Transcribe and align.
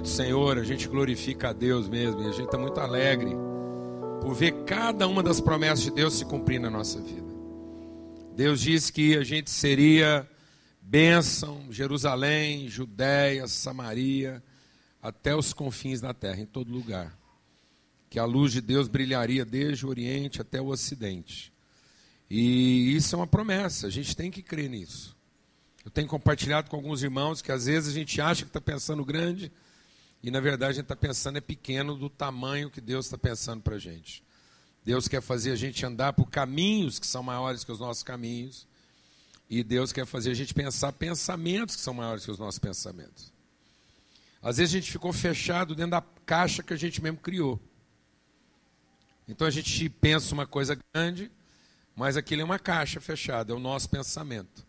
Bendito 0.00 0.16
Senhor, 0.16 0.56
a 0.56 0.64
gente 0.64 0.88
glorifica 0.88 1.50
a 1.50 1.52
Deus 1.52 1.86
mesmo 1.86 2.22
e 2.22 2.26
a 2.26 2.32
gente 2.32 2.46
está 2.46 2.56
muito 2.56 2.80
alegre 2.80 3.32
por 4.22 4.34
ver 4.34 4.64
cada 4.64 5.06
uma 5.06 5.22
das 5.22 5.42
promessas 5.42 5.82
de 5.82 5.90
Deus 5.90 6.14
se 6.14 6.24
cumprir 6.24 6.58
na 6.58 6.70
nossa 6.70 6.98
vida. 7.02 7.28
Deus 8.34 8.62
disse 8.62 8.90
que 8.90 9.14
a 9.14 9.22
gente 9.22 9.50
seria 9.50 10.26
bênção, 10.80 11.66
Jerusalém, 11.68 12.66
Judéia, 12.66 13.46
Samaria, 13.46 14.42
até 15.02 15.36
os 15.36 15.52
confins 15.52 16.00
da 16.00 16.14
terra, 16.14 16.40
em 16.40 16.46
todo 16.46 16.72
lugar. 16.72 17.14
Que 18.08 18.18
a 18.18 18.24
luz 18.24 18.52
de 18.52 18.62
Deus 18.62 18.88
brilharia 18.88 19.44
desde 19.44 19.84
o 19.84 19.90
Oriente 19.90 20.40
até 20.40 20.62
o 20.62 20.68
Ocidente. 20.68 21.52
E 22.30 22.96
isso 22.96 23.14
é 23.14 23.18
uma 23.18 23.26
promessa, 23.26 23.86
a 23.86 23.90
gente 23.90 24.16
tem 24.16 24.30
que 24.30 24.42
crer 24.42 24.70
nisso. 24.70 25.14
Eu 25.84 25.90
tenho 25.90 26.08
compartilhado 26.08 26.70
com 26.70 26.76
alguns 26.76 27.02
irmãos 27.02 27.42
que 27.42 27.52
às 27.52 27.66
vezes 27.66 27.90
a 27.90 27.94
gente 27.94 28.18
acha 28.18 28.44
que 28.44 28.48
está 28.48 28.62
pensando 28.62 29.04
grande 29.04 29.52
e 30.22 30.30
na 30.30 30.40
verdade 30.40 30.72
a 30.72 30.74
gente 30.74 30.84
está 30.84 30.96
pensando 30.96 31.38
é 31.38 31.40
pequeno 31.40 31.96
do 31.96 32.10
tamanho 32.10 32.70
que 32.70 32.80
Deus 32.80 33.06
está 33.06 33.16
pensando 33.16 33.62
para 33.62 33.76
a 33.76 33.78
gente. 33.78 34.22
Deus 34.84 35.08
quer 35.08 35.22
fazer 35.22 35.52
a 35.52 35.56
gente 35.56 35.84
andar 35.84 36.12
por 36.12 36.26
caminhos 36.26 36.98
que 36.98 37.06
são 37.06 37.22
maiores 37.22 37.64
que 37.64 37.72
os 37.72 37.80
nossos 37.80 38.02
caminhos. 38.02 38.66
E 39.48 39.64
Deus 39.64 39.92
quer 39.92 40.06
fazer 40.06 40.30
a 40.30 40.34
gente 40.34 40.54
pensar 40.54 40.92
pensamentos 40.92 41.74
que 41.74 41.82
são 41.82 41.92
maiores 41.92 42.24
que 42.24 42.30
os 42.30 42.38
nossos 42.38 42.58
pensamentos. 42.58 43.32
Às 44.42 44.56
vezes 44.58 44.74
a 44.74 44.78
gente 44.78 44.92
ficou 44.92 45.12
fechado 45.12 45.74
dentro 45.74 45.92
da 45.92 46.02
caixa 46.24 46.62
que 46.62 46.72
a 46.72 46.76
gente 46.76 47.02
mesmo 47.02 47.18
criou. 47.18 47.60
Então 49.28 49.46
a 49.46 49.50
gente 49.50 49.88
pensa 49.88 50.32
uma 50.32 50.46
coisa 50.46 50.78
grande, 50.94 51.30
mas 51.94 52.16
aquilo 52.16 52.42
é 52.42 52.44
uma 52.44 52.58
caixa 52.58 53.00
fechada, 53.00 53.52
é 53.52 53.56
o 53.56 53.60
nosso 53.60 53.88
pensamento. 53.88 54.66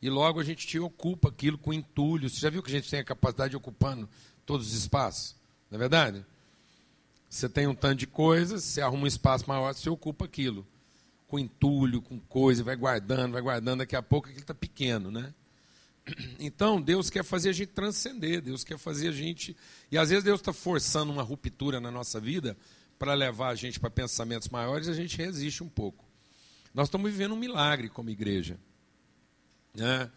E 0.00 0.08
logo 0.08 0.40
a 0.40 0.44
gente 0.44 0.66
te 0.66 0.78
ocupa 0.78 1.28
aquilo 1.28 1.58
com 1.58 1.72
entulho. 1.72 2.28
Você 2.28 2.40
já 2.40 2.48
viu 2.48 2.62
que 2.62 2.70
a 2.70 2.74
gente 2.74 2.88
tem 2.88 3.00
a 3.00 3.04
capacidade 3.04 3.50
de 3.50 3.56
ocupando 3.56 4.08
todos 4.50 4.66
os 4.66 4.74
espaços? 4.74 5.36
Não 5.70 5.76
é 5.76 5.78
verdade? 5.78 6.26
Você 7.28 7.48
tem 7.48 7.68
um 7.68 7.74
tanto 7.74 8.00
de 8.00 8.06
coisas, 8.08 8.64
você 8.64 8.80
arruma 8.80 9.04
um 9.04 9.06
espaço 9.06 9.48
maior, 9.48 9.72
você 9.72 9.88
ocupa 9.88 10.24
aquilo. 10.24 10.66
Com 11.28 11.38
entulho, 11.38 12.02
com 12.02 12.18
coisa, 12.18 12.64
vai 12.64 12.74
guardando, 12.74 13.34
vai 13.34 13.42
guardando, 13.42 13.78
daqui 13.78 13.94
a 13.94 14.02
pouco 14.02 14.26
aquilo 14.26 14.42
está 14.42 14.54
pequeno, 14.54 15.08
né? 15.12 15.32
Então, 16.40 16.82
Deus 16.82 17.08
quer 17.08 17.22
fazer 17.22 17.50
a 17.50 17.52
gente 17.52 17.68
transcender, 17.68 18.42
Deus 18.42 18.64
quer 18.64 18.76
fazer 18.76 19.10
a 19.10 19.12
gente. 19.12 19.56
E 19.92 19.96
às 19.96 20.10
vezes 20.10 20.24
Deus 20.24 20.40
está 20.40 20.52
forçando 20.52 21.12
uma 21.12 21.22
ruptura 21.22 21.78
na 21.78 21.92
nossa 21.92 22.18
vida 22.18 22.56
para 22.98 23.14
levar 23.14 23.50
a 23.50 23.54
gente 23.54 23.78
para 23.78 23.88
pensamentos 23.88 24.48
maiores 24.48 24.88
e 24.88 24.90
a 24.90 24.94
gente 24.94 25.16
resiste 25.16 25.62
um 25.62 25.68
pouco. 25.68 26.04
Nós 26.74 26.88
estamos 26.88 27.08
vivendo 27.08 27.34
um 27.34 27.38
milagre 27.38 27.88
como 27.88 28.10
igreja. 28.10 28.58
Né? 29.72 30.10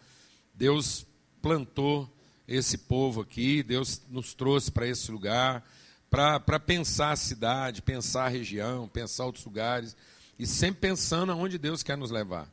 Deus 0.52 1.06
plantou 1.40 2.12
esse 2.46 2.78
povo 2.78 3.22
aqui, 3.22 3.62
Deus 3.62 4.02
nos 4.08 4.34
trouxe 4.34 4.70
para 4.70 4.86
esse 4.86 5.10
lugar, 5.10 5.64
para 6.10 6.60
pensar 6.60 7.12
a 7.12 7.16
cidade, 7.16 7.82
pensar 7.82 8.26
a 8.26 8.28
região, 8.28 8.88
pensar 8.88 9.24
outros 9.24 9.44
lugares, 9.44 9.96
e 10.38 10.46
sempre 10.46 10.80
pensando 10.80 11.32
aonde 11.32 11.58
Deus 11.58 11.82
quer 11.82 11.96
nos 11.96 12.10
levar. 12.10 12.48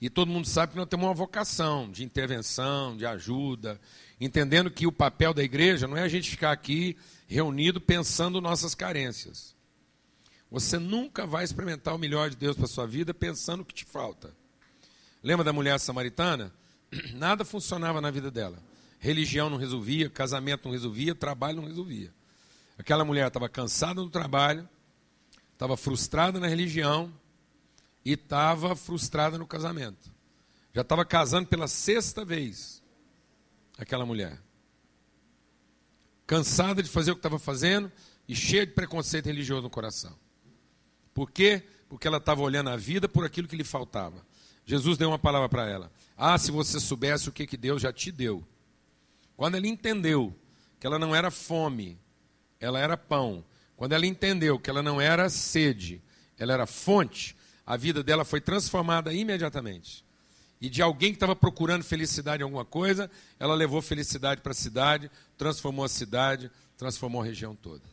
E 0.00 0.10
todo 0.10 0.30
mundo 0.30 0.46
sabe 0.46 0.72
que 0.72 0.78
nós 0.78 0.88
temos 0.88 1.06
uma 1.06 1.14
vocação 1.14 1.90
de 1.90 2.04
intervenção, 2.04 2.96
de 2.96 3.06
ajuda, 3.06 3.80
entendendo 4.20 4.70
que 4.70 4.86
o 4.86 4.92
papel 4.92 5.32
da 5.32 5.42
igreja 5.42 5.86
não 5.86 5.96
é 5.96 6.02
a 6.02 6.08
gente 6.08 6.30
ficar 6.30 6.52
aqui 6.52 6.96
reunido 7.26 7.80
pensando 7.80 8.40
nossas 8.40 8.74
carências. 8.74 9.54
Você 10.50 10.78
nunca 10.78 11.26
vai 11.26 11.44
experimentar 11.44 11.94
o 11.94 11.98
melhor 11.98 12.30
de 12.30 12.36
Deus 12.36 12.56
para 12.56 12.66
a 12.66 12.68
sua 12.68 12.86
vida 12.86 13.12
pensando 13.12 13.60
o 13.60 13.64
que 13.64 13.74
te 13.74 13.84
falta. 13.84 14.34
Lembra 15.22 15.44
da 15.44 15.52
mulher 15.52 15.78
samaritana? 15.80 16.52
Nada 17.14 17.44
funcionava 17.44 18.00
na 18.00 18.10
vida 18.10 18.30
dela. 18.30 18.58
Religião 18.98 19.50
não 19.50 19.56
resolvia, 19.56 20.08
casamento 20.08 20.64
não 20.64 20.72
resolvia, 20.72 21.14
trabalho 21.14 21.60
não 21.60 21.68
resolvia. 21.68 22.12
Aquela 22.78 23.04
mulher 23.04 23.26
estava 23.26 23.48
cansada 23.48 24.02
do 24.02 24.10
trabalho, 24.10 24.68
estava 25.52 25.76
frustrada 25.76 26.38
na 26.38 26.46
religião 26.46 27.12
e 28.04 28.12
estava 28.12 28.76
frustrada 28.76 29.38
no 29.38 29.46
casamento. 29.46 30.10
Já 30.74 30.82
estava 30.82 31.04
casando 31.04 31.48
pela 31.48 31.66
sexta 31.66 32.24
vez, 32.24 32.82
aquela 33.78 34.04
mulher. 34.04 34.38
Cansada 36.26 36.82
de 36.82 36.88
fazer 36.88 37.12
o 37.12 37.14
que 37.14 37.20
estava 37.20 37.38
fazendo 37.38 37.90
e 38.28 38.34
cheia 38.34 38.66
de 38.66 38.72
preconceito 38.72 39.26
religioso 39.26 39.62
no 39.62 39.70
coração. 39.70 40.14
Por 41.14 41.30
quê? 41.30 41.62
Porque 41.88 42.06
ela 42.06 42.18
estava 42.18 42.42
olhando 42.42 42.68
a 42.68 42.76
vida 42.76 43.08
por 43.08 43.24
aquilo 43.24 43.48
que 43.48 43.56
lhe 43.56 43.64
faltava. 43.64 44.26
Jesus 44.66 44.98
deu 44.98 45.08
uma 45.08 45.18
palavra 45.18 45.48
para 45.48 45.66
ela. 45.66 45.90
Ah, 46.16 46.36
se 46.36 46.50
você 46.50 46.78
soubesse 46.78 47.28
o 47.28 47.32
que, 47.32 47.46
que 47.46 47.56
Deus 47.56 47.80
já 47.80 47.92
te 47.92 48.10
deu. 48.10 48.46
Quando 49.36 49.56
ela 49.56 49.66
entendeu 49.66 50.34
que 50.80 50.86
ela 50.86 50.98
não 50.98 51.14
era 51.14 51.30
fome, 51.30 51.98
ela 52.58 52.80
era 52.80 52.96
pão. 52.96 53.44
Quando 53.76 53.92
ela 53.92 54.06
entendeu 54.06 54.58
que 54.58 54.70
ela 54.70 54.82
não 54.82 55.00
era 55.00 55.28
sede, 55.28 56.02
ela 56.38 56.52
era 56.52 56.66
fonte, 56.66 57.36
a 57.64 57.76
vida 57.76 58.02
dela 58.02 58.24
foi 58.24 58.40
transformada 58.40 59.12
imediatamente. 59.12 60.04
E 60.60 60.70
de 60.70 60.80
alguém 60.80 61.10
que 61.10 61.16
estava 61.16 61.36
procurando 61.36 61.84
felicidade 61.84 62.42
em 62.42 62.44
alguma 62.44 62.64
coisa, 62.64 63.10
ela 63.38 63.54
levou 63.54 63.82
felicidade 63.82 64.40
para 64.40 64.52
a 64.52 64.54
cidade, 64.54 65.10
transformou 65.36 65.84
a 65.84 65.88
cidade, 65.88 66.50
transformou 66.78 67.20
a 67.20 67.24
região 67.24 67.54
toda. 67.54 67.84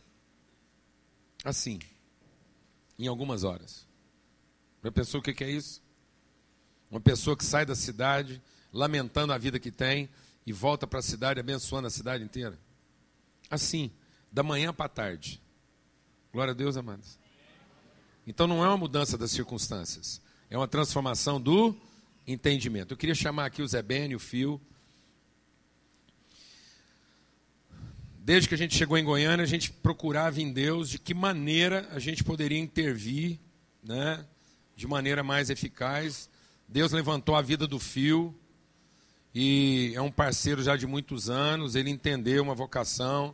Assim, 1.43 1.79
em 2.97 3.07
algumas 3.07 3.43
horas. 3.43 3.85
Já 4.81 4.91
pensou 4.91 5.19
o 5.19 5.23
que 5.23 5.43
é 5.43 5.49
isso? 5.49 5.81
Uma 6.89 7.01
pessoa 7.01 7.35
que 7.35 7.43
sai 7.43 7.65
da 7.65 7.75
cidade 7.75 8.41
lamentando 8.71 9.33
a 9.33 9.37
vida 9.37 9.59
que 9.59 9.71
tem 9.71 10.09
e 10.45 10.53
volta 10.53 10.85
para 10.85 10.99
a 10.99 11.01
cidade 11.01 11.39
abençoando 11.39 11.87
a 11.87 11.89
cidade 11.89 12.23
inteira. 12.23 12.57
Assim, 13.49 13.91
da 14.31 14.43
manhã 14.43 14.73
para 14.73 14.85
a 14.85 14.89
tarde. 14.89 15.41
Glória 16.31 16.51
a 16.51 16.55
Deus, 16.55 16.77
amados. 16.77 17.17
Então 18.25 18.47
não 18.47 18.63
é 18.63 18.67
uma 18.67 18.77
mudança 18.77 19.17
das 19.17 19.31
circunstâncias, 19.31 20.21
é 20.49 20.57
uma 20.57 20.67
transformação 20.67 21.39
do 21.39 21.75
entendimento. 22.25 22.93
Eu 22.93 22.97
queria 22.97 23.15
chamar 23.15 23.45
aqui 23.45 23.61
o 23.61 23.67
Zé 23.67 23.81
Beni, 23.81 24.15
o 24.15 24.19
Fio. 24.19 24.61
Desde 28.19 28.47
que 28.47 28.55
a 28.55 28.57
gente 28.57 28.75
chegou 28.75 28.97
em 28.97 29.03
Goiânia, 29.03 29.43
a 29.43 29.47
gente 29.47 29.69
procurava 29.71 30.41
em 30.41 30.51
Deus 30.51 30.89
de 30.89 30.97
que 30.97 31.13
maneira 31.13 31.87
a 31.91 31.99
gente 31.99 32.23
poderia 32.23 32.57
intervir, 32.57 33.37
né, 33.83 34.25
de 34.75 34.87
maneira 34.87 35.21
mais 35.21 35.49
eficaz 35.49 36.29
Deus 36.73 36.91
levantou 36.91 37.35
a 37.35 37.41
vida 37.41 37.67
do 37.67 37.79
Fio 37.79 38.35
e 39.33 39.93
é 39.95 40.01
um 40.01 40.11
parceiro 40.11 40.61
já 40.61 40.75
de 40.75 40.85
muitos 40.85 41.29
anos. 41.29 41.75
Ele 41.75 41.89
entendeu 41.89 42.43
uma 42.43 42.53
vocação. 42.53 43.33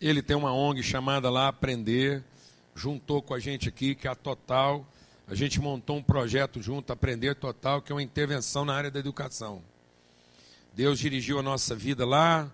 Ele 0.00 0.22
tem 0.22 0.36
uma 0.36 0.52
ONG 0.52 0.82
chamada 0.82 1.30
lá 1.30 1.48
Aprender. 1.48 2.22
Juntou 2.74 3.22
com 3.22 3.32
a 3.32 3.38
gente 3.38 3.68
aqui, 3.68 3.94
que 3.94 4.06
é 4.06 4.10
a 4.10 4.14
Total. 4.14 4.86
A 5.26 5.34
gente 5.34 5.60
montou 5.60 5.96
um 5.96 6.02
projeto 6.02 6.60
junto, 6.60 6.92
Aprender 6.92 7.34
Total, 7.34 7.80
que 7.80 7.92
é 7.92 7.94
uma 7.94 8.02
intervenção 8.02 8.64
na 8.64 8.74
área 8.74 8.90
da 8.90 8.98
educação. 8.98 9.62
Deus 10.74 10.98
dirigiu 10.98 11.38
a 11.38 11.42
nossa 11.42 11.74
vida 11.74 12.04
lá 12.04 12.50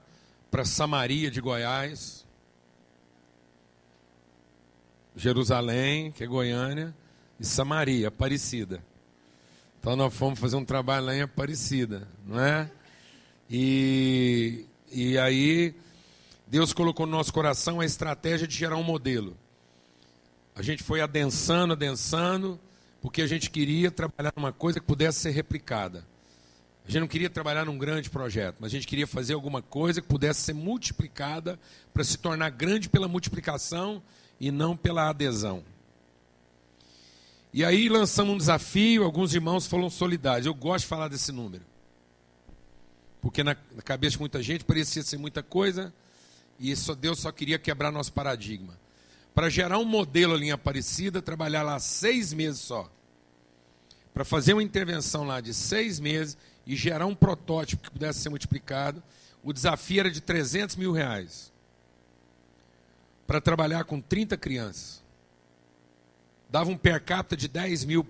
para 0.50 0.64
Samaria 0.64 1.30
de 1.30 1.40
Goiás, 1.40 2.24
Jerusalém, 5.14 6.12
que 6.12 6.22
é 6.22 6.26
Goiânia, 6.26 6.94
e 7.40 7.44
Samaria, 7.44 8.08
Aparecida. 8.08 8.82
Então 9.86 9.94
nós 9.94 10.12
fomos 10.12 10.40
fazer 10.40 10.56
um 10.56 10.64
trabalho 10.64 11.06
lá 11.06 11.14
em 11.14 11.20
Aparecida, 11.20 12.08
não 12.26 12.40
é? 12.40 12.68
E, 13.48 14.66
e 14.90 15.16
aí 15.16 15.76
Deus 16.44 16.72
colocou 16.72 17.06
no 17.06 17.12
nosso 17.12 17.32
coração 17.32 17.78
a 17.78 17.84
estratégia 17.84 18.48
de 18.48 18.56
gerar 18.56 18.78
um 18.78 18.82
modelo. 18.82 19.36
A 20.56 20.60
gente 20.60 20.82
foi 20.82 21.00
adensando, 21.00 21.72
adensando, 21.74 22.58
porque 23.00 23.22
a 23.22 23.28
gente 23.28 23.48
queria 23.48 23.88
trabalhar 23.88 24.32
numa 24.34 24.52
coisa 24.52 24.80
que 24.80 24.86
pudesse 24.86 25.20
ser 25.20 25.30
replicada. 25.30 26.04
A 26.84 26.90
gente 26.90 27.00
não 27.02 27.06
queria 27.06 27.30
trabalhar 27.30 27.64
num 27.64 27.78
grande 27.78 28.10
projeto, 28.10 28.56
mas 28.58 28.72
a 28.72 28.74
gente 28.74 28.88
queria 28.88 29.06
fazer 29.06 29.34
alguma 29.34 29.62
coisa 29.62 30.00
que 30.00 30.08
pudesse 30.08 30.40
ser 30.40 30.52
multiplicada 30.52 31.60
para 31.94 32.02
se 32.02 32.18
tornar 32.18 32.50
grande 32.50 32.88
pela 32.88 33.06
multiplicação 33.06 34.02
e 34.40 34.50
não 34.50 34.76
pela 34.76 35.08
adesão. 35.08 35.62
E 37.56 37.64
aí 37.64 37.88
lançamos 37.88 38.34
um 38.34 38.36
desafio, 38.36 39.02
alguns 39.02 39.32
irmãos 39.32 39.66
falam 39.66 39.88
solidários. 39.88 40.44
Eu 40.44 40.52
gosto 40.52 40.84
de 40.84 40.88
falar 40.88 41.08
desse 41.08 41.32
número. 41.32 41.64
Porque 43.22 43.42
na, 43.42 43.56
na 43.74 43.80
cabeça 43.80 44.12
de 44.12 44.20
muita 44.20 44.42
gente 44.42 44.62
parecia 44.62 45.02
ser 45.02 45.16
muita 45.16 45.42
coisa, 45.42 45.90
e 46.60 46.76
só 46.76 46.94
Deus 46.94 47.18
só 47.18 47.32
queria 47.32 47.58
quebrar 47.58 47.90
nosso 47.90 48.12
paradigma. 48.12 48.78
Para 49.34 49.48
gerar 49.48 49.78
um 49.78 49.86
modelo 49.86 50.34
ali 50.34 50.48
em 50.48 50.50
Aparecida, 50.50 51.22
trabalhar 51.22 51.62
lá 51.62 51.78
seis 51.78 52.30
meses 52.30 52.60
só. 52.60 52.92
Para 54.12 54.22
fazer 54.22 54.52
uma 54.52 54.62
intervenção 54.62 55.24
lá 55.24 55.40
de 55.40 55.54
seis 55.54 55.98
meses 55.98 56.36
e 56.66 56.76
gerar 56.76 57.06
um 57.06 57.14
protótipo 57.14 57.84
que 57.84 57.90
pudesse 57.90 58.18
ser 58.18 58.28
multiplicado, 58.28 59.02
o 59.42 59.50
desafio 59.50 60.00
era 60.00 60.10
de 60.10 60.20
300 60.20 60.76
mil 60.76 60.92
reais. 60.92 61.50
Para 63.26 63.40
trabalhar 63.40 63.84
com 63.84 63.98
30 63.98 64.36
crianças 64.36 65.05
dava 66.48 66.70
um 66.70 66.76
per 66.76 67.02
capita 67.02 67.36
de 67.36 67.48
10 67.48 67.84
mil 67.84 68.06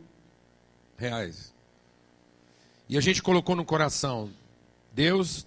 reais. 0.96 1.54
E 2.88 2.96
a 2.96 3.00
gente 3.00 3.22
colocou 3.22 3.56
no 3.56 3.64
coração: 3.64 4.30
Deus, 4.92 5.46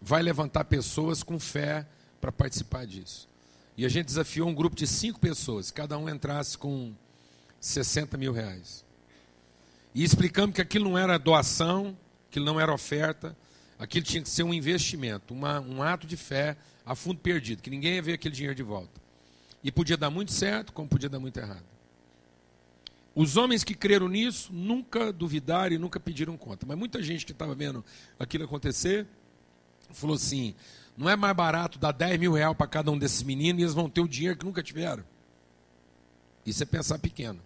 vai 0.00 0.22
levantar 0.22 0.64
pessoas 0.64 1.22
com 1.22 1.38
fé 1.38 1.86
para 2.20 2.32
participar 2.32 2.86
disso. 2.86 3.28
E 3.76 3.86
a 3.86 3.88
gente 3.88 4.06
desafiou 4.06 4.48
um 4.48 4.54
grupo 4.54 4.76
de 4.76 4.86
cinco 4.86 5.18
pessoas, 5.18 5.70
cada 5.70 5.96
um 5.96 6.08
entrasse 6.08 6.58
com 6.58 6.92
60 7.60 8.16
mil 8.18 8.32
reais. 8.32 8.84
E 9.94 10.04
explicamos 10.04 10.54
que 10.54 10.60
aquilo 10.60 10.90
não 10.90 10.98
era 10.98 11.18
doação, 11.18 11.96
aquilo 12.28 12.44
não 12.44 12.60
era 12.60 12.72
oferta, 12.72 13.36
aquilo 13.78 14.04
tinha 14.04 14.22
que 14.22 14.28
ser 14.28 14.42
um 14.42 14.52
investimento, 14.52 15.32
uma, 15.32 15.60
um 15.60 15.82
ato 15.82 16.06
de 16.06 16.16
fé 16.16 16.56
a 16.84 16.94
fundo 16.94 17.20
perdido, 17.20 17.62
que 17.62 17.70
ninguém 17.70 17.94
ia 17.94 18.02
ver 18.02 18.14
aquele 18.14 18.34
dinheiro 18.34 18.54
de 18.54 18.62
volta. 18.62 19.00
E 19.62 19.70
podia 19.70 19.96
dar 19.96 20.10
muito 20.10 20.32
certo, 20.32 20.72
como 20.72 20.88
podia 20.88 21.08
dar 21.08 21.20
muito 21.20 21.38
errado. 21.38 21.71
Os 23.14 23.36
homens 23.36 23.62
que 23.62 23.74
creram 23.74 24.08
nisso 24.08 24.52
nunca 24.52 25.12
duvidaram 25.12 25.74
e 25.74 25.78
nunca 25.78 26.00
pediram 26.00 26.36
conta. 26.36 26.64
Mas 26.66 26.78
muita 26.78 27.02
gente 27.02 27.26
que 27.26 27.32
estava 27.32 27.54
vendo 27.54 27.84
aquilo 28.18 28.44
acontecer 28.44 29.06
falou 29.90 30.16
assim: 30.16 30.54
não 30.96 31.08
é 31.08 31.16
mais 31.16 31.36
barato 31.36 31.78
dar 31.78 31.92
10 31.92 32.18
mil 32.18 32.32
reais 32.32 32.56
para 32.56 32.66
cada 32.66 32.90
um 32.90 32.98
desses 32.98 33.22
meninos 33.22 33.60
e 33.60 33.64
eles 33.64 33.74
vão 33.74 33.88
ter 33.88 34.00
o 34.00 34.08
dinheiro 34.08 34.38
que 34.38 34.44
nunca 34.44 34.62
tiveram. 34.62 35.04
Isso 36.44 36.62
é 36.62 36.66
pensar 36.66 36.98
pequeno. 36.98 37.40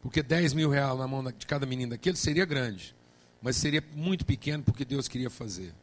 Porque 0.00 0.22
10 0.22 0.52
mil 0.54 0.70
reais 0.70 0.96
na 0.96 1.08
mão 1.08 1.24
de 1.24 1.46
cada 1.46 1.66
menino 1.66 1.90
daquele 1.90 2.16
seria 2.16 2.44
grande, 2.44 2.94
mas 3.42 3.56
seria 3.56 3.82
muito 3.92 4.24
pequeno 4.24 4.62
porque 4.62 4.84
Deus 4.84 5.08
queria 5.08 5.28
fazer. 5.28 5.74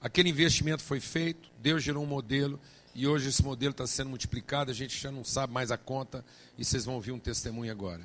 Aquele 0.00 0.28
investimento 0.28 0.82
foi 0.82 1.00
feito, 1.00 1.50
Deus 1.60 1.82
gerou 1.82 2.04
um 2.04 2.06
modelo 2.06 2.60
e 2.98 3.06
hoje 3.06 3.28
esse 3.28 3.44
modelo 3.44 3.70
está 3.70 3.86
sendo 3.86 4.08
multiplicado, 4.08 4.72
a 4.72 4.74
gente 4.74 4.98
já 5.00 5.12
não 5.12 5.22
sabe 5.22 5.52
mais 5.52 5.70
a 5.70 5.78
conta 5.78 6.24
e 6.58 6.64
vocês 6.64 6.84
vão 6.84 6.96
ouvir 6.96 7.12
um 7.12 7.18
testemunho 7.20 7.70
agora. 7.70 8.04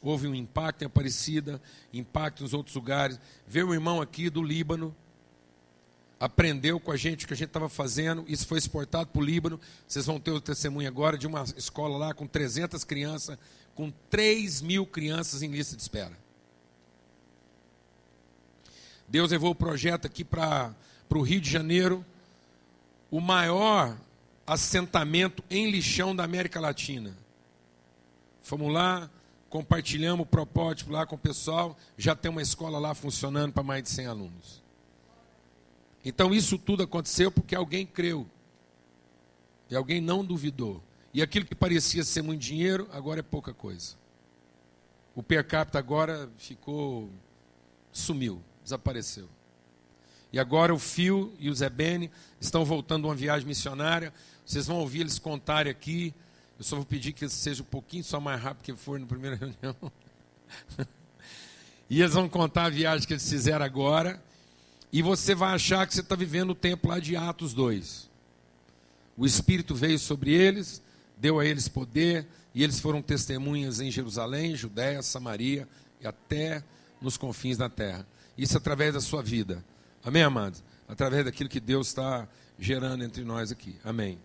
Houve 0.00 0.28
um 0.28 0.34
impacto 0.34 0.82
em 0.82 0.84
Aparecida, 0.84 1.60
impacto 1.92 2.44
nos 2.44 2.54
outros 2.54 2.76
lugares. 2.76 3.18
Veio 3.48 3.66
um 3.66 3.74
irmão 3.74 4.00
aqui 4.00 4.30
do 4.30 4.40
Líbano, 4.40 4.94
aprendeu 6.20 6.78
com 6.78 6.92
a 6.92 6.96
gente 6.96 7.24
o 7.24 7.28
que 7.28 7.34
a 7.34 7.36
gente 7.36 7.48
estava 7.48 7.68
fazendo, 7.68 8.24
isso 8.28 8.46
foi 8.46 8.58
exportado 8.58 9.10
para 9.10 9.20
o 9.20 9.24
Líbano. 9.24 9.60
Vocês 9.88 10.06
vão 10.06 10.20
ter 10.20 10.30
o 10.30 10.40
testemunho 10.40 10.86
agora 10.86 11.18
de 11.18 11.26
uma 11.26 11.42
escola 11.56 11.98
lá 11.98 12.14
com 12.14 12.24
300 12.24 12.84
crianças, 12.84 13.36
com 13.74 13.92
3 14.08 14.62
mil 14.62 14.86
crianças 14.86 15.42
em 15.42 15.50
lista 15.50 15.74
de 15.74 15.82
espera. 15.82 16.16
Deus 19.08 19.32
levou 19.32 19.50
o 19.50 19.54
projeto 19.56 20.06
aqui 20.06 20.22
para 20.22 20.72
o 21.10 21.22
Rio 21.22 21.40
de 21.40 21.50
Janeiro, 21.50 22.06
o 23.10 23.20
maior 23.20 23.98
assentamento 24.46 25.42
em 25.50 25.70
lixão 25.70 26.14
da 26.14 26.24
América 26.24 26.60
Latina. 26.60 27.16
Fomos 28.42 28.72
lá, 28.72 29.10
compartilhamos 29.48 30.24
o 30.24 30.28
protótipo 30.28 30.92
lá 30.92 31.06
com 31.06 31.14
o 31.14 31.18
pessoal, 31.18 31.76
já 31.96 32.16
tem 32.16 32.30
uma 32.30 32.42
escola 32.42 32.78
lá 32.78 32.94
funcionando 32.94 33.52
para 33.52 33.62
mais 33.62 33.82
de 33.82 33.90
100 33.90 34.06
alunos. 34.06 34.62
Então 36.04 36.34
isso 36.34 36.58
tudo 36.58 36.82
aconteceu 36.82 37.30
porque 37.30 37.54
alguém 37.54 37.86
creu. 37.86 38.26
E 39.70 39.76
alguém 39.76 40.00
não 40.00 40.24
duvidou. 40.24 40.82
E 41.14 41.22
aquilo 41.22 41.46
que 41.46 41.54
parecia 41.54 42.02
ser 42.02 42.22
muito 42.22 42.40
dinheiro, 42.40 42.88
agora 42.92 43.20
é 43.20 43.22
pouca 43.22 43.52
coisa. 43.54 43.94
O 45.14 45.22
per 45.22 45.46
capita 45.46 45.78
agora 45.78 46.30
ficou. 46.38 47.10
sumiu, 47.92 48.42
desapareceu. 48.62 49.28
E 50.32 50.38
agora 50.38 50.74
o 50.74 50.78
Fio 50.78 51.34
e 51.38 51.50
o 51.50 51.54
Zé 51.54 51.68
Bene 51.68 52.10
estão 52.40 52.64
voltando 52.64 53.04
uma 53.04 53.14
viagem 53.14 53.46
missionária. 53.46 54.12
Vocês 54.44 54.66
vão 54.66 54.78
ouvir 54.78 55.00
eles 55.00 55.18
contarem 55.18 55.70
aqui. 55.70 56.14
Eu 56.58 56.64
só 56.64 56.76
vou 56.76 56.84
pedir 56.84 57.12
que 57.12 57.28
seja 57.28 57.62
um 57.62 57.66
pouquinho 57.66 58.04
só 58.04 58.20
mais 58.20 58.40
rápido 58.40 58.64
que 58.64 58.74
for 58.74 58.98
na 58.98 59.06
primeira 59.06 59.36
reunião. 59.40 59.76
e 61.88 62.00
eles 62.00 62.14
vão 62.14 62.28
contar 62.28 62.64
a 62.64 62.70
viagem 62.70 63.06
que 63.06 63.12
eles 63.12 63.28
fizeram 63.28 63.64
agora. 63.64 64.22
E 64.92 65.00
você 65.00 65.34
vai 65.34 65.54
achar 65.54 65.86
que 65.86 65.94
você 65.94 66.00
está 66.00 66.14
vivendo 66.14 66.50
o 66.50 66.54
tempo 66.54 66.88
lá 66.88 66.98
de 66.98 67.16
Atos 67.16 67.54
2. 67.54 68.10
O 69.16 69.24
Espírito 69.24 69.74
veio 69.74 69.98
sobre 69.98 70.32
eles, 70.32 70.82
deu 71.16 71.38
a 71.38 71.46
eles 71.46 71.68
poder, 71.68 72.26
e 72.54 72.62
eles 72.62 72.78
foram 72.80 73.00
testemunhas 73.00 73.80
em 73.80 73.90
Jerusalém, 73.90 74.54
Judéia, 74.54 75.02
Samaria 75.02 75.66
e 76.00 76.06
até 76.06 76.62
nos 77.00 77.16
confins 77.16 77.56
da 77.56 77.68
terra. 77.68 78.06
Isso 78.36 78.56
através 78.56 78.94
da 78.94 79.00
sua 79.00 79.22
vida. 79.22 79.64
Amém, 80.04 80.22
amados? 80.22 80.62
Através 80.88 81.24
daquilo 81.24 81.48
que 81.48 81.60
Deus 81.60 81.88
está 81.88 82.28
gerando 82.58 83.04
entre 83.04 83.24
nós 83.24 83.50
aqui. 83.50 83.76
Amém. 83.84 84.18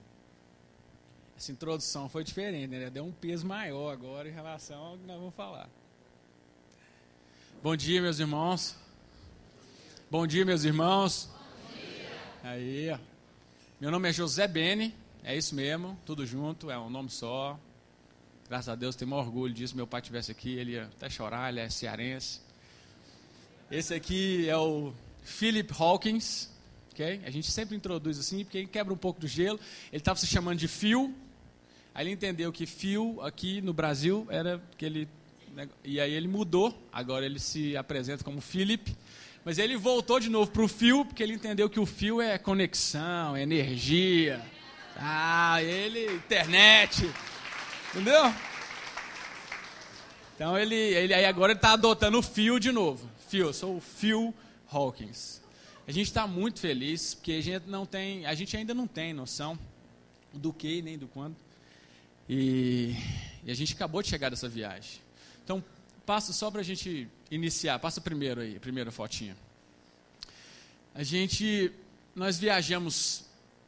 Essa 1.37 1.51
introdução 1.51 2.09
foi 2.09 2.23
diferente, 2.23 2.67
né? 2.67 2.89
Deu 2.89 3.05
um 3.05 3.11
peso 3.11 3.45
maior 3.45 3.91
agora 3.91 4.27
em 4.27 4.31
relação 4.31 4.83
ao 4.83 4.97
que 4.97 5.05
nós 5.05 5.19
vamos 5.19 5.35
falar. 5.35 5.69
Bom 7.61 7.75
dia, 7.75 8.01
meus 8.01 8.17
irmãos. 8.17 8.75
Bom 10.09 10.25
dia, 10.25 10.43
meus 10.43 10.63
irmãos. 10.63 11.29
Bom 11.61 11.77
dia. 11.77 12.19
Aí, 12.43 12.99
meu 13.79 13.91
nome 13.91 14.09
é 14.09 14.13
José 14.13 14.47
Bene, 14.47 14.95
é 15.23 15.37
isso 15.37 15.53
mesmo, 15.53 15.95
tudo 16.07 16.25
junto, 16.25 16.71
é 16.71 16.79
um 16.79 16.89
nome 16.89 17.11
só. 17.11 17.59
Graças 18.49 18.69
a 18.69 18.75
Deus, 18.75 18.95
tenho 18.95 19.11
maior 19.11 19.27
orgulho 19.27 19.53
disso. 19.53 19.75
Meu 19.75 19.85
pai 19.85 20.01
estivesse 20.01 20.31
aqui, 20.31 20.57
ele 20.57 20.71
ia 20.71 20.85
até 20.85 21.07
chorar, 21.07 21.49
ele 21.49 21.59
é 21.59 21.69
cearense. 21.69 22.41
Esse 23.69 23.93
aqui 23.93 24.49
é 24.49 24.57
o 24.57 24.91
Philip 25.21 25.71
Hawkins, 25.77 26.49
ok? 26.93 27.21
A 27.23 27.29
gente 27.29 27.51
sempre 27.51 27.75
introduz 27.75 28.17
assim, 28.17 28.43
porque 28.43 28.57
ele 28.57 28.67
quebra 28.67 28.91
um 28.91 28.97
pouco 28.97 29.19
do 29.19 29.27
gelo. 29.27 29.59
Ele 29.91 30.01
estava 30.01 30.17
se 30.17 30.25
chamando 30.25 30.57
de 30.57 30.67
Phil, 30.67 31.13
aí 31.97 32.03
ele 32.05 32.11
entendeu 32.11 32.53
que 32.53 32.67
Phil 32.67 33.19
aqui 33.23 33.59
no 33.59 33.73
Brasil 33.73 34.27
era 34.29 34.61
que 34.77 34.85
ele. 34.85 35.09
E 35.83 35.99
aí 35.99 36.13
ele 36.13 36.27
mudou, 36.27 36.71
agora 36.93 37.25
ele 37.25 37.39
se 37.39 37.75
apresenta 37.75 38.23
como 38.23 38.39
Philip. 38.39 38.95
Mas 39.43 39.57
ele 39.57 39.75
voltou 39.75 40.19
de 40.19 40.29
novo 40.29 40.51
para 40.51 40.61
o 40.61 40.67
fio, 40.67 41.05
porque 41.05 41.23
ele 41.23 41.33
entendeu 41.33 41.67
que 41.69 41.79
o 41.79 41.85
fio 41.85 42.21
é 42.21 42.37
conexão, 42.37 43.35
é 43.35 43.41
energia. 43.41 44.45
Ah, 44.95 45.63
ele, 45.63 46.05
internet. 46.13 47.09
Entendeu? 47.89 48.31
Então 50.35 50.55
ele, 50.55 50.75
ele 50.75 51.13
aí 51.13 51.25
agora 51.25 51.53
está 51.53 51.71
adotando 51.73 52.19
o 52.19 52.21
fio 52.21 52.59
de 52.59 52.71
novo. 52.71 53.09
Fio, 53.27 53.47
eu 53.47 53.53
sou 53.53 53.77
o 53.77 53.81
Phil 53.81 54.35
Hawkins. 54.69 55.41
A 55.87 55.91
gente 55.91 56.07
está 56.07 56.27
muito 56.27 56.59
feliz, 56.59 57.15
porque 57.15 57.31
a 57.31 57.41
gente 57.41 57.67
não 57.67 57.85
tem, 57.85 58.25
a 58.25 58.35
gente 58.35 58.55
ainda 58.55 58.73
não 58.73 58.85
tem 58.85 59.13
noção 59.13 59.57
do 60.33 60.53
que 60.53 60.81
nem 60.83 60.97
do 60.97 61.07
quando. 61.07 61.46
E, 62.29 62.95
e 63.43 63.51
a 63.51 63.53
gente 63.53 63.73
acabou 63.73 64.01
de 64.01 64.09
chegar 64.09 64.29
dessa 64.29 64.49
viagem. 64.49 65.01
Então, 65.43 65.63
passa 66.05 66.33
só 66.33 66.51
para 66.51 66.61
a 66.61 66.63
gente 66.63 67.07
iniciar. 67.31 67.79
Passa 67.79 68.01
primeiro 68.01 68.41
aí, 68.41 68.59
primeira 68.59 68.91
fotinha. 68.91 69.37
A 70.93 71.03
gente, 71.03 71.71
nós 72.15 72.37
viajamos 72.37 73.25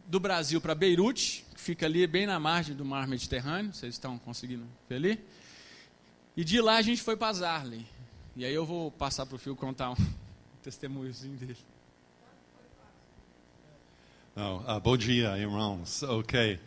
do 0.08 0.20
Brasil 0.20 0.60
para 0.60 0.74
Beirute, 0.74 1.46
que 1.54 1.62
fica 1.62 1.86
ali 1.86 2.08
bem 2.08 2.26
na 2.26 2.40
margem 2.40 2.76
do 2.76 2.84
mar 2.84 3.08
Mediterrâneo. 3.08 3.74
Vocês 3.74 3.94
estão 3.94 4.18
conseguindo 4.18 4.66
ver 4.90 4.96
ali? 4.96 5.26
E 6.36 6.44
de 6.44 6.60
lá 6.60 6.78
a 6.78 6.82
gente 6.82 7.02
foi 7.02 7.16
para 7.16 7.34
Zarley. 7.34 7.86
E 8.36 8.46
aí 8.46 8.54
eu 8.54 8.66
vou 8.66 8.92
passar 8.92 9.26
para 9.26 9.36
o 9.36 9.40
Fio 9.40 9.56
contar 9.56 9.92
um 9.92 9.96
testemunhozinho 10.64 11.38
dele. 11.38 11.58
Oh, 14.36 14.58
uh, 14.58 14.80
bom 14.80 14.96
dia, 14.96 15.38
irmãos. 15.38 16.02
Ok. 16.04 16.60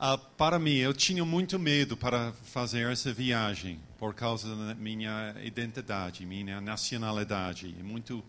Uh, 0.00 0.16
para 0.38 0.58
mim, 0.58 0.76
eu 0.76 0.94
tinha 0.94 1.22
muito 1.26 1.58
medo 1.58 1.94
para 1.94 2.32
fazer 2.44 2.90
essa 2.90 3.12
viagem 3.12 3.78
por 3.98 4.14
causa 4.14 4.56
da 4.56 4.74
minha 4.74 5.36
identidade, 5.44 6.24
minha 6.24 6.58
nacionalidade, 6.58 7.68
muito 7.82 8.24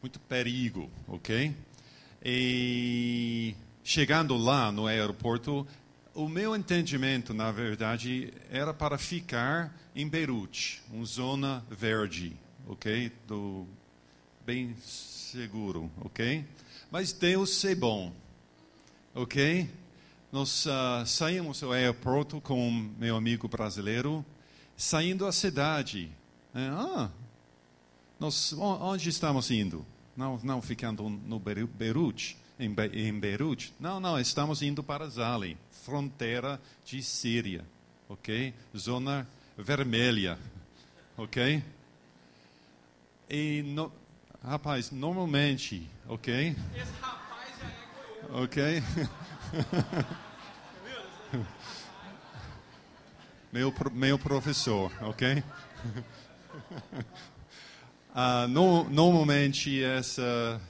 muito 0.00 0.18
perigo, 0.18 0.90
ok? 1.06 1.54
E 2.24 3.54
chegando 3.84 4.34
lá 4.38 4.72
no 4.72 4.86
aeroporto, 4.86 5.66
o 6.14 6.26
meu 6.26 6.56
entendimento, 6.56 7.34
na 7.34 7.52
verdade, 7.52 8.32
era 8.50 8.72
para 8.72 8.96
ficar 8.96 9.78
em 9.94 10.08
Beirute, 10.08 10.82
uma 10.90 11.04
zona 11.04 11.62
verde, 11.68 12.34
ok? 12.66 13.12
Do 13.28 13.66
bem 14.46 14.74
seguro, 14.82 15.90
ok? 16.00 16.46
Mas 16.90 17.12
Deus 17.12 17.62
é 17.66 17.74
bom, 17.74 18.10
ok? 19.14 19.68
Nós 20.32 20.64
uh, 20.66 21.04
saímos 21.06 21.58
do 21.58 21.72
aeroporto 21.72 22.40
com 22.40 22.70
meu 22.96 23.16
amigo 23.16 23.48
brasileiro, 23.48 24.24
saindo 24.76 25.24
da 25.24 25.32
cidade. 25.32 26.08
É, 26.54 26.68
ah, 26.68 27.10
nós, 28.18 28.52
onde 28.52 29.08
estamos 29.08 29.50
indo? 29.50 29.84
Não, 30.16 30.38
não 30.44 30.62
ficando 30.62 31.08
no 31.08 31.40
Beirute, 31.40 32.36
em, 32.60 32.72
Be 32.72 32.86
em 32.94 33.18
Beirute. 33.18 33.74
Não, 33.80 33.98
não, 33.98 34.20
estamos 34.20 34.62
indo 34.62 34.84
para 34.84 35.08
Zali, 35.08 35.58
fronteira 35.84 36.60
de 36.84 37.02
Síria, 37.02 37.64
ok? 38.08 38.54
Zona 38.76 39.26
vermelha, 39.58 40.38
ok? 41.16 41.60
E, 43.28 43.62
no, 43.62 43.92
rapaz, 44.44 44.92
normalmente, 44.92 45.90
ok? 46.06 46.54
Esse 46.76 46.92
rapaz 47.00 47.48
já 47.58 47.66
é. 47.66 48.42
Ok? 48.44 48.82
meu, 53.52 53.74
meu 53.92 54.18
professor, 54.18 54.92
ok? 55.00 55.42
Uh, 58.10 58.46
no, 58.50 58.88
normalmente 58.88 59.82
essa 59.82 60.60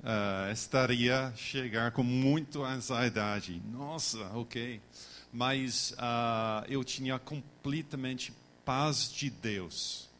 uh, 0.00 0.52
estaria 0.52 1.32
chegar 1.36 1.92
com 1.92 2.02
muito 2.02 2.62
ansiedade. 2.64 3.62
Nossa, 3.72 4.22
ok. 4.34 4.80
Mas 5.32 5.92
uh, 5.92 6.64
eu 6.68 6.84
tinha 6.84 7.18
completamente 7.18 8.34
paz 8.64 9.10
de 9.12 9.30
Deus, 9.30 10.10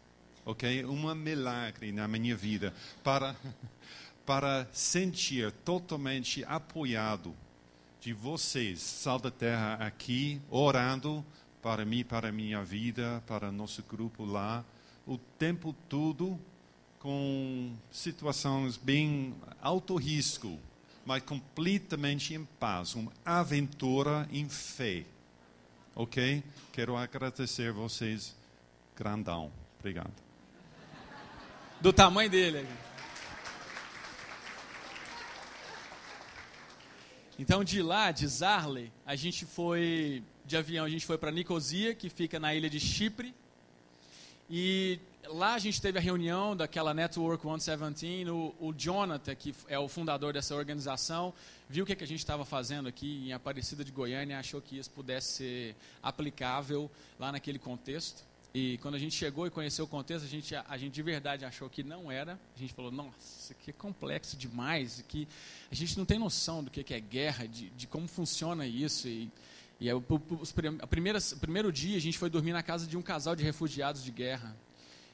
ok? 0.45 0.85
Um 0.85 1.15
milagre 1.15 1.93
na 1.93 2.09
minha 2.09 2.37
vida 2.37 2.73
para 3.03 3.37
para 4.25 4.67
sentir 4.73 5.53
totalmente 5.65 6.45
apoiado 6.47 7.33
de 8.01 8.13
vocês, 8.13 8.81
Sal 8.81 9.19
da 9.19 9.31
Terra, 9.31 9.75
aqui, 9.75 10.41
orando 10.51 11.25
para 11.63 11.85
mim, 11.85 12.05
para 12.05 12.31
minha 12.31 12.63
vida, 12.63 13.23
para 13.27 13.51
nosso 13.51 13.83
grupo 13.83 14.25
lá, 14.25 14.65
o 15.07 15.19
tempo 15.19 15.75
todo 15.89 16.39
com 17.01 17.75
situações 17.91 18.77
bem 18.77 19.35
alto 19.61 19.97
risco, 19.97 20.59
mas 21.05 21.23
completamente 21.23 22.35
em 22.35 22.45
paz, 22.45 22.95
uma 22.95 23.13
aventura 23.25 24.29
em 24.31 24.49
fé. 24.49 25.05
Ok? 25.95 26.43
Quero 26.73 26.97
agradecer 26.97 27.73
vocês, 27.73 28.37
grandão. 28.97 29.51
Obrigado. 29.79 30.13
Do 31.81 31.93
tamanho 31.93 32.31
dele. 32.31 32.67
Então, 37.39 37.63
de 37.63 37.83
lá, 37.83 38.13
de 38.13 38.27
Zarley, 38.27 38.91
a 39.05 39.15
gente 39.15 39.45
foi, 39.45 40.23
de 40.47 40.57
avião, 40.57 40.87
a 40.87 40.89
gente 40.89 41.05
foi 41.05 41.19
para 41.19 41.31
Nicosia, 41.31 41.95
que 41.95 42.09
fica 42.09 42.41
na 42.41 42.55
ilha 42.55 42.71
de 42.71 42.81
Chipre. 42.81 43.35
E 44.49 44.99
lá 45.29 45.53
a 45.53 45.59
gente 45.59 45.81
teve 45.83 45.99
a 45.99 46.01
reunião 46.01 46.57
daquela 46.57 46.95
Network 46.95 47.43
117. 47.43 48.31
O, 48.31 48.55
o 48.59 48.73
Jonathan, 48.73 49.35
que 49.35 49.55
é 49.69 49.79
o 49.79 49.87
fundador 49.87 50.33
dessa 50.33 50.55
organização, 50.55 51.35
viu 51.69 51.85
o 51.85 51.87
que, 51.87 51.95
que 51.95 52.05
a 52.05 52.07
gente 52.07 52.21
estava 52.21 52.43
fazendo 52.43 52.89
aqui 52.89 53.27
em 53.27 53.35
Aparecida 53.35 53.85
de 53.85 53.93
Goiânia 53.93 54.35
e 54.35 54.39
achou 54.39 54.63
que 54.63 54.79
isso 54.79 54.91
pudesse 54.91 55.33
ser 55.35 55.77
aplicável 56.03 56.91
lá 57.19 57.31
naquele 57.31 57.59
contexto. 57.59 58.25
E 58.59 58.79
quando 58.79 58.95
a 58.95 58.99
gente 58.99 59.15
chegou 59.15 59.47
e 59.47 59.51
conheceu 59.51 59.85
o 59.85 59.89
contexto, 59.89 60.25
a 60.25 60.29
gente, 60.29 60.55
a 60.55 60.79
gente 60.79 60.95
de 60.95 61.03
verdade 61.03 61.45
achou 61.45 61.69
que 61.69 61.83
não 61.83 62.11
era. 62.11 62.41
A 62.57 62.59
gente 62.59 62.73
falou, 62.73 62.91
nossa, 62.91 63.11
isso 63.21 63.53
aqui 63.53 63.69
é 63.69 63.73
complexo 63.75 64.35
demais, 64.35 65.05
que 65.07 65.29
a 65.71 65.75
gente 65.75 65.99
não 65.99 66.07
tem 66.07 66.19
noção 66.19 66.65
do 66.65 66.71
que 66.71 66.95
é 66.95 66.99
guerra, 66.99 67.47
de, 67.47 67.69
de 67.69 67.87
como 67.87 68.09
funciona 68.09 68.67
isso. 68.67 69.09
E, 69.09 69.31
e 69.79 69.93
o, 69.93 70.03
os, 70.41 70.55
o 70.55 71.37
primeiro 71.39 71.71
dia 71.71 71.99
a 71.99 72.01
gente 72.01 72.17
foi 72.17 72.31
dormir 72.31 72.55
na 72.55 72.63
casa 72.63 72.87
de 72.87 72.97
um 72.97 73.03
casal 73.03 73.37
de 73.37 73.45
refugiados 73.45 74.03
de 74.03 74.11
guerra. 74.11 74.57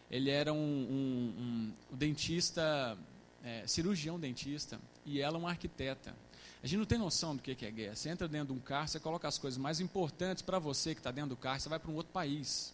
Ele 0.08 0.30
era 0.30 0.52
um, 0.52 0.56
um, 0.56 1.72
um, 1.90 1.96
dentista, 1.96 2.96
é, 3.42 3.66
cirurgião 3.66 4.20
dentista, 4.20 4.80
e 5.04 5.20
ela 5.20 5.36
uma 5.36 5.50
arquiteta. 5.50 6.14
A 6.62 6.66
gente 6.68 6.78
não 6.78 6.86
tem 6.86 6.96
noção 6.96 7.34
do 7.34 7.42
que 7.42 7.66
é 7.66 7.70
guerra. 7.72 7.96
Você 7.96 8.08
entra 8.08 8.28
dentro 8.28 8.54
de 8.54 8.60
um 8.60 8.62
carro, 8.62 8.86
você 8.86 9.00
coloca 9.00 9.26
as 9.26 9.36
coisas 9.36 9.58
mais 9.58 9.80
importantes 9.80 10.44
para 10.44 10.60
você 10.60 10.94
que 10.94 11.00
está 11.00 11.10
dentro 11.10 11.30
do 11.30 11.36
carro, 11.36 11.58
você 11.58 11.68
vai 11.68 11.80
para 11.80 11.90
um 11.90 11.96
outro 11.96 12.12
país 12.12 12.71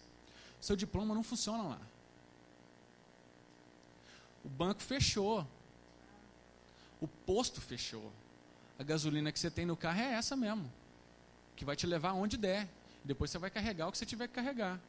seu 0.61 0.77
diploma 0.77 1.15
não 1.15 1.23
funciona 1.23 1.63
lá. 1.63 1.81
O 4.45 4.49
banco 4.49 4.83
fechou. 4.83 5.47
O 7.01 7.07
posto 7.07 7.61
fechou. 7.61 8.13
A 8.79 8.83
gasolina 8.83 9.31
que 9.33 9.39
você 9.39 9.51
tem 9.51 9.67
no 9.67 9.77
carro 9.77 10.01
é 10.01 10.15
essa 10.15 10.37
mesmo. 10.37 10.71
Que 11.57 11.65
vai 11.65 11.77
te 11.77 11.87
levar 11.87 12.13
onde 12.13 12.37
der. 12.37 12.69
Depois 13.05 13.31
você 13.31 13.39
vai 13.39 13.51
carregar 13.51 13.89
o 13.89 13.93
que 13.93 13.99
você 13.99 14.07
tiver 14.07 14.29
que 14.29 14.35
carregar. 14.35 14.81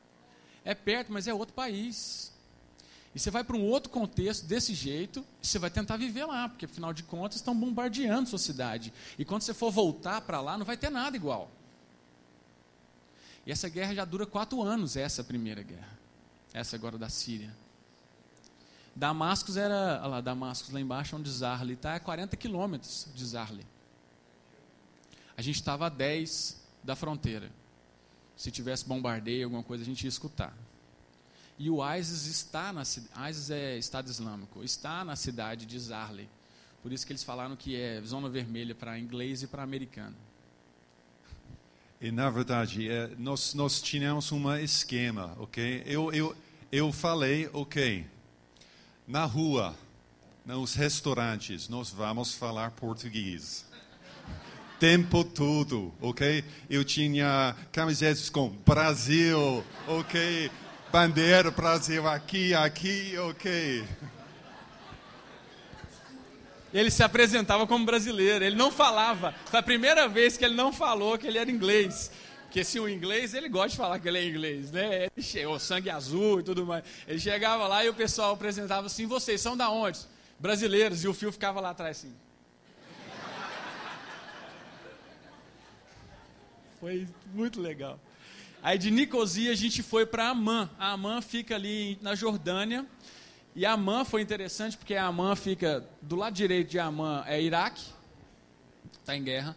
É 0.64 0.76
perto, 0.76 1.12
mas 1.12 1.28
é 1.28 1.34
outro 1.34 1.54
país. 1.54 2.32
E 3.14 3.20
você 3.20 3.32
vai 3.32 3.44
para 3.44 3.56
um 3.56 3.64
outro 3.64 3.90
contexto 3.90 4.46
desse 4.46 4.74
jeito, 4.74 5.26
e 5.42 5.48
você 5.48 5.58
vai 5.58 5.70
tentar 5.70 5.98
viver 5.98 6.26
lá, 6.26 6.48
porque 6.48 6.66
afinal 6.66 6.94
de 6.94 7.02
contas 7.04 7.38
estão 7.38 7.56
bombardeando 7.58 8.30
sua 8.30 8.38
cidade. 8.38 8.94
E 9.18 9.26
quando 9.26 9.42
você 9.42 9.54
for 9.54 9.72
voltar 9.72 10.22
para 10.22 10.40
lá, 10.40 10.58
não 10.58 10.66
vai 10.66 10.78
ter 10.78 10.90
nada 10.90 11.18
igual. 11.18 11.50
E 13.50 13.52
essa 13.52 13.68
guerra 13.68 13.96
já 13.96 14.06
dura 14.06 14.28
quatro 14.28 14.62
anos, 14.62 14.96
essa 14.96 15.24
primeira 15.24 15.64
guerra. 15.64 15.98
Essa 16.54 16.76
agora 16.76 17.00
da 17.00 17.10
Síria. 17.10 17.52
Damascus 18.96 19.58
era, 19.58 19.98
olha 20.04 20.08
lá, 20.08 20.22
Damascus 20.22 20.70
lá 20.70 20.80
embaixo, 20.80 21.16
onde 21.16 21.32
Zarli 21.32 21.74
está, 21.74 21.96
é 21.96 22.00
40 22.00 22.38
quilômetros 22.38 23.08
de 23.12 23.26
Zarli. 23.26 23.66
A 25.36 25.42
gente 25.42 25.56
estava 25.56 25.88
a 25.88 25.90
10 25.90 26.62
da 26.84 26.96
fronteira. 26.96 27.52
Se 28.38 28.52
tivesse 28.52 28.86
bombardeio, 28.86 29.46
alguma 29.46 29.64
coisa, 29.64 29.82
a 29.82 29.86
gente 29.88 30.04
ia 30.04 30.10
escutar. 30.10 30.56
E 31.58 31.72
o 31.72 31.80
ISIS 31.96 32.28
está 32.28 32.72
na 32.72 32.84
ISIS 32.84 33.50
é 33.50 33.80
Estado 33.80 34.12
Islâmico, 34.12 34.64
está 34.64 35.04
na 35.04 35.16
cidade 35.16 35.66
de 35.66 35.80
Zarli. 35.80 36.30
Por 36.84 36.94
isso 36.94 37.04
que 37.04 37.14
eles 37.14 37.24
falaram 37.24 37.56
que 37.56 37.76
é 37.76 38.00
zona 38.04 38.30
vermelha 38.30 38.76
para 38.76 39.00
inglês 39.00 39.42
e 39.42 39.48
para 39.48 39.64
americano. 39.64 40.29
E 42.02 42.12
na 42.12 42.30
verdade, 42.30 42.90
é, 42.90 43.10
nós, 43.18 43.54
nós 43.54 43.82
tínhamos 43.82 44.32
um 44.32 44.56
esquema, 44.56 45.36
ok? 45.38 45.84
Eu, 45.86 46.14
eu, 46.14 46.34
eu 46.72 46.94
falei, 46.94 47.50
ok, 47.52 48.06
na 49.06 49.26
rua, 49.26 49.76
nos 50.46 50.76
restaurantes, 50.76 51.68
nós 51.68 51.90
vamos 51.90 52.34
falar 52.34 52.72
português. 52.72 53.66
Tempo 54.80 55.26
todo, 55.26 55.94
ok? 56.00 56.42
Eu 56.70 56.86
tinha 56.86 57.54
camisetas 57.70 58.30
com 58.30 58.48
Brasil, 58.66 59.62
ok? 59.86 60.50
Bandeira 60.94 61.52
Brasil 61.52 62.08
aqui, 62.08 62.54
aqui, 62.54 63.18
ok? 63.18 63.84
Ele 66.74 66.92
se 66.92 67.02
apresentava 67.02 67.66
como 67.66 67.86
brasileiro, 67.86 68.46
ele 68.46 68.56
não 68.56 68.72
falava. 68.72 69.34
Foi 69.46 69.60
a 69.60 69.64
primeira 69.64 70.08
vez 70.08 70.38
que 70.38 70.46
ele 70.46 70.56
não 70.56 70.72
falou 70.72 71.18
que 71.18 71.26
ele 71.26 71.38
era 71.38 71.50
inglês. 71.50 72.12
Porque 72.44 72.64
se 72.64 72.80
o 72.80 72.90
inglês, 72.90 73.34
ele 73.34 73.48
gosta 73.48 73.70
de 73.70 73.78
falar 73.78 74.00
que 74.00 74.08
ele 74.08 74.18
é 74.18 74.28
inglês, 74.28 74.72
né? 74.72 75.06
Ele 75.16 75.24
chegou, 75.24 75.60
sangue 75.60 75.90
azul 75.90 76.40
e 76.40 76.44
tudo 76.44 76.66
mais. 76.66 76.84
Ele 77.08 77.20
chegava 77.20 77.68
lá 77.68 77.86
e 77.86 77.90
o 77.90 77.94
pessoal 77.94 78.34
apresentava 78.34 78.88
assim: 78.88 79.06
vocês 79.06 79.40
são 79.40 79.56
da 79.56 79.70
onde? 79.70 80.00
Brasileiros. 80.40 81.04
E 81.04 81.08
o 81.08 81.14
fio 81.14 81.32
ficava 81.32 81.60
lá 81.60 81.72
atrás 81.72 81.98
assim. 81.98 82.16
Foi 86.80 87.08
muito 87.34 87.60
legal. 87.60 88.00
Aí 88.64 88.78
de 88.78 88.90
Nicosia 88.90 89.52
a 89.52 89.56
gente 89.56 89.84
foi 89.84 90.06
para 90.06 90.30
Amã. 90.30 90.70
A 90.80 90.94
Amã 90.94 91.22
fica 91.22 91.56
ali 91.56 91.98
na 92.02 92.16
Jordânia. 92.16 92.86
E 93.56 93.66
Amã 93.66 94.06
foi 94.06 94.22
interessante 94.22 94.78
porque 94.78 94.96
Amã 94.96 95.36
fica 95.36 95.86
do 96.02 96.16
lado 96.16 96.34
direito 96.34 96.70
de 96.70 96.80
Amã 96.80 97.24
é 97.28 97.42
Iraque, 97.42 97.86
está 99.00 99.16
em 99.16 99.24
guerra. 99.24 99.56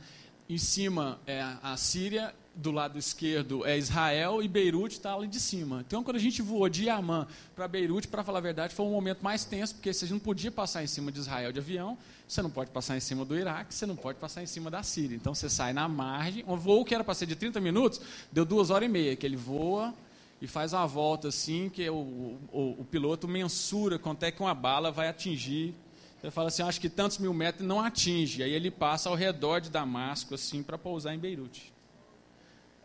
Em 0.49 0.59
cima 0.59 1.19
é 1.27 1.41
a 1.63 1.77
Síria, 1.77 2.35
do 2.55 2.71
lado 2.71 2.99
esquerdo 2.99 3.67
é 3.67 3.79
Israel 3.79 4.43
e 4.43 4.49
Beirute 4.49 4.97
está 4.97 5.15
ali 5.15 5.27
de 5.27 5.41
cima. 5.41 5.83
Então, 5.87 6.05
quando 6.05 6.17
a 6.17 6.21
gente 6.21 6.43
voou 6.43 6.69
de 6.69 6.89
Amã 6.89 7.27
para 7.55 7.67
Beirute, 7.67 8.09
para 8.09 8.23
falar 8.23 8.39
a 8.39 8.43
verdade, 8.43 8.75
foi 8.75 8.85
um 8.85 8.91
momento 8.91 9.23
mais 9.23 9.45
tenso, 9.45 9.75
porque 9.75 9.93
você 9.93 10.07
não 10.07 10.19
podia 10.19 10.51
passar 10.51 10.83
em 10.83 10.87
cima 10.87 11.11
de 11.11 11.19
Israel 11.19 11.53
de 11.53 11.61
avião, 11.61 11.97
você 12.29 12.43
não 12.43 12.51
pode 12.51 12.71
passar 12.71 12.97
em 12.97 13.01
cima 13.01 13.25
do 13.25 13.37
Iraque, 13.37 13.75
você 13.75 13.87
não 13.87 13.97
pode 13.97 14.19
passar 14.19 14.43
em 14.43 14.47
cima 14.47 14.71
da 14.71 14.83
Síria. 14.83 15.17
Então, 15.17 15.35
você 15.35 15.49
sai 15.49 15.73
na 15.73 15.89
margem. 15.89 16.45
Um 16.47 16.57
voo 16.57 16.85
que 16.85 16.95
era 16.95 17.05
para 17.05 17.15
ser 17.15 17.27
de 17.27 17.37
30 17.37 17.61
minutos, 17.61 18.01
deu 18.31 18.45
duas 18.45 18.71
horas 18.71 18.89
e 18.89 18.93
meia, 18.93 19.17
que 19.17 19.25
ele 19.25 19.37
voa 19.37 19.95
e 20.43 20.47
faz 20.49 20.73
uma 20.73 20.89
volta 20.89 21.29
assim, 21.29 21.71
que 21.71 21.89
o, 21.89 21.95
o, 22.51 22.81
o 22.81 22.85
piloto 22.85 23.29
mensura 23.29 23.97
quanto 23.97 24.25
é 24.25 24.33
que 24.33 24.43
uma 24.43 24.53
bala 24.53 24.91
vai 24.91 25.07
atingir. 25.07 25.73
Ele 26.21 26.33
fala 26.33 26.49
assim, 26.49 26.65
acho 26.65 26.81
que 26.81 26.89
tantos 26.89 27.19
mil 27.19 27.33
metros 27.33 27.65
não 27.65 27.79
atinge. 27.79 28.43
Aí 28.43 28.51
ele 28.51 28.69
passa 28.69 29.09
ao 29.09 29.15
redor 29.15 29.61
de 29.61 29.71
Damasco, 29.71 30.35
assim, 30.35 30.61
para 30.61 30.77
pousar 30.77 31.15
em 31.15 31.19
Beirute. 31.19 31.73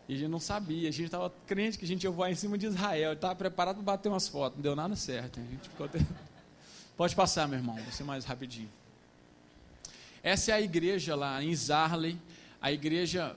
E 0.08 0.14
a 0.14 0.18
gente 0.18 0.30
não 0.30 0.40
sabia, 0.40 0.88
a 0.88 0.92
gente 0.92 1.06
estava 1.06 1.34
crente 1.48 1.80
que 1.80 1.86
a 1.86 1.88
gente 1.88 2.04
ia 2.04 2.12
voar 2.12 2.30
em 2.30 2.36
cima 2.36 2.60
de 2.60 2.68
Israel, 2.68 3.14
estava 3.14 3.34
preparado 3.34 3.78
para 3.78 3.86
bater 3.86 4.10
umas 4.10 4.28
fotos, 4.28 4.58
não 4.58 4.62
deu 4.62 4.76
nada 4.76 4.96
certo. 4.96 5.40
A 5.40 5.44
gente 5.44 5.68
ficou 5.68 5.88
até... 5.88 5.98
Pode 6.96 7.16
passar, 7.16 7.48
meu 7.48 7.58
irmão, 7.58 7.76
você 7.90 8.04
mais 8.04 8.24
rapidinho. 8.24 8.70
Essa 10.22 10.52
é 10.52 10.54
a 10.54 10.62
igreja 10.62 11.16
lá 11.16 11.44
em 11.44 11.56
Zarley, 11.56 12.20
a 12.62 12.72
igreja 12.72 13.36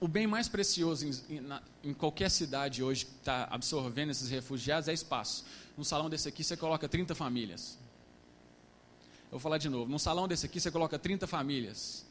o 0.00 0.08
bem 0.08 0.26
mais 0.26 0.48
precioso 0.48 1.06
em, 1.06 1.36
em, 1.36 1.90
em 1.90 1.94
qualquer 1.94 2.30
cidade 2.30 2.82
hoje 2.82 3.04
que 3.04 3.12
está 3.12 3.46
absorvendo 3.50 4.10
esses 4.10 4.30
refugiados 4.30 4.88
é 4.88 4.92
espaço. 4.92 5.44
Num 5.76 5.84
salão 5.84 6.08
desse 6.08 6.28
aqui 6.28 6.42
você 6.42 6.56
coloca 6.56 6.88
30 6.88 7.14
famílias. 7.14 7.78
Eu 9.26 9.32
vou 9.32 9.40
falar 9.40 9.58
de 9.58 9.68
novo. 9.68 9.90
Num 9.90 9.98
salão 9.98 10.26
desse 10.26 10.46
aqui 10.46 10.58
você 10.58 10.70
coloca 10.70 10.98
30 10.98 11.26
famílias. 11.26 12.04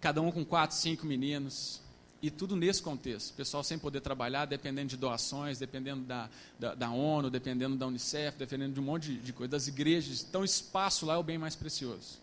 Cada 0.00 0.20
um 0.20 0.32
com 0.32 0.44
4, 0.44 0.76
5 0.76 1.06
meninos. 1.06 1.80
E 2.22 2.30
tudo 2.30 2.56
nesse 2.56 2.82
contexto. 2.82 3.34
Pessoal 3.34 3.62
sem 3.62 3.78
poder 3.78 4.00
trabalhar, 4.00 4.46
dependendo 4.46 4.88
de 4.88 4.96
doações, 4.96 5.58
dependendo 5.58 6.04
da, 6.04 6.30
da, 6.58 6.74
da 6.74 6.90
ONU, 6.90 7.30
dependendo 7.30 7.76
da 7.76 7.86
Unicef, 7.86 8.38
dependendo 8.38 8.72
de 8.72 8.80
um 8.80 8.82
monte 8.82 9.12
de, 9.12 9.18
de 9.18 9.32
coisa, 9.34 9.50
das 9.50 9.68
igrejas. 9.68 10.24
Então, 10.28 10.42
espaço 10.42 11.04
lá 11.04 11.14
é 11.14 11.18
o 11.18 11.22
bem 11.22 11.36
mais 11.36 11.54
precioso. 11.54 12.18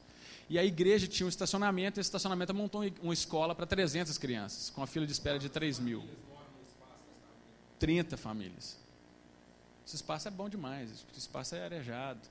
E 0.49 0.59
a 0.59 0.63
igreja 0.63 1.07
tinha 1.07 1.25
um 1.25 1.29
estacionamento, 1.29 1.99
e 1.99 2.01
esse 2.01 2.07
estacionamento 2.07 2.53
montou 2.53 2.83
uma 3.01 3.13
escola 3.13 3.55
para 3.55 3.65
300 3.65 4.17
crianças, 4.17 4.69
com 4.69 4.83
a 4.83 4.87
fila 4.87 5.05
de 5.05 5.11
espera 5.11 5.39
de 5.39 5.49
3 5.49 5.79
mil. 5.79 6.03
30 7.79 8.17
famílias. 8.17 8.77
Esse 9.85 9.97
espaço 9.97 10.27
é 10.27 10.31
bom 10.31 10.47
demais, 10.47 10.91
esse 10.91 11.05
espaço 11.17 11.55
é 11.55 11.63
arejado. 11.63 12.21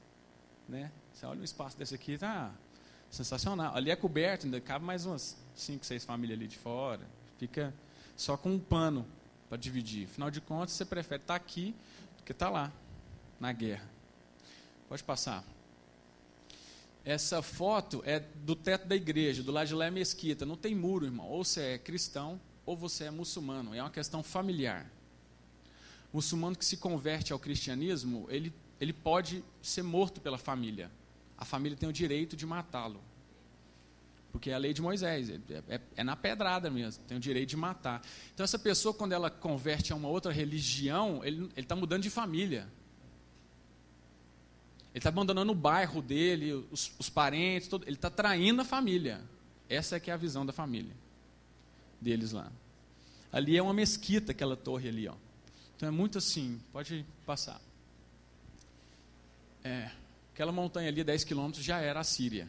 Né? 0.68 0.90
Você 1.12 1.26
olha 1.26 1.40
um 1.40 1.44
espaço 1.44 1.76
desse 1.76 1.94
aqui, 1.94 2.16
tá, 2.16 2.52
Sensacional. 3.12 3.76
Ali 3.76 3.90
é 3.90 3.96
coberto, 3.96 4.46
ainda 4.46 4.58
cabe 4.58 4.86
mais 4.86 5.04
umas 5.04 5.36
5, 5.54 5.84
6 5.84 6.02
famílias 6.02 6.38
ali 6.38 6.48
de 6.48 6.56
fora. 6.56 7.02
Fica 7.38 7.74
só 8.16 8.38
com 8.38 8.50
um 8.52 8.58
pano 8.58 9.06
para 9.50 9.58
dividir. 9.58 10.06
Afinal 10.06 10.30
de 10.30 10.40
contas, 10.40 10.72
você 10.72 10.84
prefere 10.86 11.20
estar 11.20 11.34
tá 11.34 11.36
aqui 11.36 11.74
do 12.16 12.22
que 12.22 12.32
estar 12.32 12.46
tá 12.46 12.50
lá, 12.50 12.72
na 13.38 13.52
guerra. 13.52 13.84
Pode 14.88 15.04
passar. 15.04 15.44
Essa 17.04 17.42
foto 17.42 18.02
é 18.04 18.20
do 18.20 18.54
teto 18.54 18.86
da 18.86 18.94
igreja, 18.94 19.42
do 19.42 19.50
lado 19.50 19.66
de 19.66 19.74
lá 19.74 19.86
é 19.86 19.90
mesquita. 19.90 20.46
Não 20.46 20.56
tem 20.56 20.74
muro, 20.74 21.04
irmão. 21.04 21.26
Ou 21.26 21.44
você 21.44 21.60
é 21.60 21.78
cristão, 21.78 22.40
ou 22.64 22.76
você 22.76 23.04
é 23.04 23.10
muçulmano. 23.10 23.74
É 23.74 23.82
uma 23.82 23.90
questão 23.90 24.22
familiar. 24.22 24.90
O 26.12 26.18
muçulmano 26.18 26.56
que 26.56 26.64
se 26.64 26.76
converte 26.76 27.32
ao 27.32 27.38
cristianismo, 27.38 28.26
ele, 28.28 28.52
ele 28.80 28.92
pode 28.92 29.42
ser 29.60 29.82
morto 29.82 30.20
pela 30.20 30.38
família 30.38 30.90
a 31.42 31.44
família 31.44 31.76
tem 31.76 31.88
o 31.88 31.92
direito 31.92 32.36
de 32.36 32.46
matá-lo. 32.46 33.02
Porque 34.30 34.50
é 34.50 34.54
a 34.54 34.58
lei 34.58 34.72
de 34.72 34.80
Moisés, 34.80 35.28
é, 35.28 35.40
é, 35.68 35.80
é, 35.96 36.04
na 36.04 36.14
pedrada 36.14 36.70
mesmo, 36.70 37.02
tem 37.02 37.16
o 37.16 37.20
direito 37.20 37.50
de 37.50 37.56
matar. 37.56 38.00
Então, 38.32 38.44
essa 38.44 38.60
pessoa, 38.60 38.94
quando 38.94 39.10
ela 39.10 39.28
converte 39.28 39.92
a 39.92 39.96
uma 39.96 40.08
outra 40.08 40.32
religião, 40.32 41.20
ele 41.24 41.50
está 41.56 41.74
mudando 41.74 42.02
de 42.02 42.10
família. 42.10 42.68
Ele 44.92 44.98
está 44.98 45.08
abandonando 45.08 45.52
o 45.52 45.54
bairro 45.54 46.02
dele, 46.02 46.52
os, 46.70 46.92
os 46.98 47.08
parentes, 47.08 47.68
todo, 47.68 47.84
ele 47.84 47.96
está 47.96 48.10
traindo 48.10 48.60
a 48.60 48.64
família. 48.64 49.20
Essa 49.68 49.96
é 49.96 50.00
que 50.00 50.10
é 50.10 50.14
a 50.14 50.18
visão 50.18 50.44
da 50.44 50.52
família 50.52 50.92
deles 52.02 52.32
lá. 52.32 52.50
Ali 53.32 53.56
é 53.56 53.62
uma 53.62 53.72
mesquita, 53.72 54.32
aquela 54.32 54.56
torre 54.56 54.88
ali. 54.88 55.08
Ó. 55.08 55.14
Então 55.76 55.88
é 55.88 55.92
muito 55.92 56.18
assim, 56.18 56.60
pode 56.72 57.06
passar. 57.24 57.60
É. 59.64 59.90
Aquela 60.34 60.52
montanha 60.52 60.88
ali, 60.88 61.04
10 61.04 61.24
quilômetros, 61.24 61.64
já 61.64 61.78
era 61.78 62.00
a 62.00 62.04
Síria. 62.04 62.48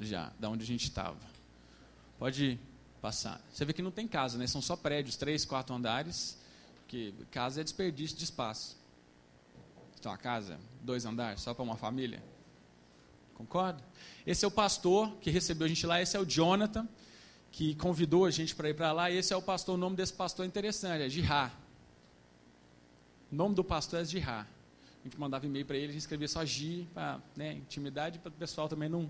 Já, 0.00 0.32
da 0.38 0.48
onde 0.48 0.62
a 0.62 0.66
gente 0.66 0.84
estava. 0.84 1.18
Pode 2.18 2.58
passar. 3.02 3.40
Você 3.52 3.64
vê 3.64 3.72
que 3.72 3.82
não 3.82 3.90
tem 3.90 4.08
casa, 4.08 4.38
né? 4.38 4.46
São 4.46 4.62
só 4.62 4.76
prédios, 4.76 5.16
três, 5.16 5.44
quatro 5.44 5.74
andares. 5.74 6.38
Que 6.86 7.12
casa 7.30 7.60
é 7.60 7.64
desperdício 7.64 8.16
de 8.16 8.24
espaço. 8.24 8.77
Então, 9.98 10.12
a 10.12 10.16
casa, 10.16 10.58
dois 10.82 11.04
andares, 11.04 11.40
só 11.40 11.52
para 11.52 11.62
uma 11.62 11.76
família. 11.76 12.22
Concorda? 13.34 13.82
Esse 14.26 14.44
é 14.44 14.48
o 14.48 14.50
pastor 14.50 15.14
que 15.20 15.30
recebeu 15.30 15.66
a 15.66 15.68
gente 15.68 15.86
lá, 15.86 16.00
esse 16.00 16.16
é 16.16 16.20
o 16.20 16.24
Jonathan, 16.24 16.88
que 17.50 17.74
convidou 17.76 18.24
a 18.24 18.30
gente 18.30 18.54
para 18.54 18.68
ir 18.68 18.74
para 18.74 18.92
lá. 18.92 19.10
Esse 19.10 19.32
é 19.32 19.36
o 19.36 19.42
pastor, 19.42 19.74
o 19.74 19.78
nome 19.78 19.96
desse 19.96 20.12
pastor 20.12 20.44
é 20.44 20.48
interessante, 20.48 21.02
é 21.02 21.08
Jirá. 21.08 21.50
O 23.30 23.36
nome 23.36 23.54
do 23.54 23.64
pastor 23.64 24.00
é 24.00 24.04
Jirá 24.04 24.46
a 25.00 25.08
gente 25.08 25.18
mandava 25.18 25.46
e-mail 25.46 25.64
para 25.64 25.76
ele, 25.76 25.86
a 25.86 25.92
gente 25.92 26.00
escrevia 26.00 26.28
só 26.28 26.44
Gi, 26.44 26.88
para 26.92 27.20
né, 27.36 27.52
intimidade, 27.52 28.18
para 28.18 28.30
o 28.30 28.32
pessoal 28.32 28.68
também 28.68 28.88
não, 28.88 29.08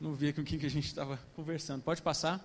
não 0.00 0.14
ver 0.14 0.34
com 0.34 0.42
quem 0.42 0.58
que 0.58 0.66
a 0.66 0.70
gente 0.70 0.86
estava 0.86 1.18
conversando. 1.36 1.82
Pode 1.82 2.00
passar? 2.00 2.44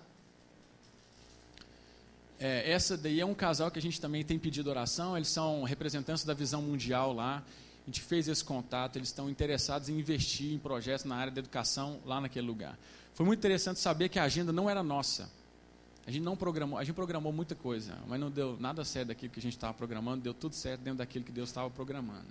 É, 2.38 2.70
essa 2.70 2.96
daí 2.96 3.20
é 3.20 3.24
um 3.24 3.34
casal 3.34 3.70
que 3.70 3.78
a 3.78 3.82
gente 3.82 4.00
também 4.00 4.22
tem 4.22 4.38
pedido 4.38 4.68
oração, 4.68 5.16
eles 5.16 5.28
são 5.28 5.62
representantes 5.62 6.24
da 6.24 6.34
visão 6.34 6.60
mundial 6.60 7.12
lá, 7.12 7.42
a 7.84 7.90
gente 7.90 8.00
fez 8.00 8.28
esse 8.28 8.42
contato, 8.42 8.96
eles 8.96 9.08
estão 9.08 9.28
interessados 9.28 9.88
em 9.88 9.98
investir 9.98 10.52
em 10.52 10.58
projetos 10.58 11.04
na 11.04 11.16
área 11.16 11.32
da 11.32 11.38
educação 11.38 12.00
lá 12.04 12.20
naquele 12.20 12.46
lugar. 12.46 12.78
Foi 13.12 13.24
muito 13.26 13.38
interessante 13.38 13.78
saber 13.78 14.08
que 14.08 14.18
a 14.18 14.24
agenda 14.24 14.52
não 14.52 14.68
era 14.68 14.82
nossa. 14.82 15.30
A 16.06 16.10
gente 16.10 16.22
não 16.22 16.36
programou, 16.36 16.78
a 16.78 16.84
gente 16.84 16.94
programou 16.94 17.32
muita 17.32 17.54
coisa, 17.54 17.96
mas 18.06 18.20
não 18.20 18.30
deu 18.30 18.56
nada 18.58 18.84
certo 18.84 19.08
daquilo 19.08 19.32
que 19.32 19.38
a 19.38 19.42
gente 19.42 19.56
estava 19.56 19.72
programando, 19.72 20.22
deu 20.22 20.34
tudo 20.34 20.54
certo 20.54 20.80
dentro 20.80 20.98
daquilo 20.98 21.24
que 21.24 21.32
Deus 21.32 21.48
estava 21.48 21.70
programando 21.70 22.28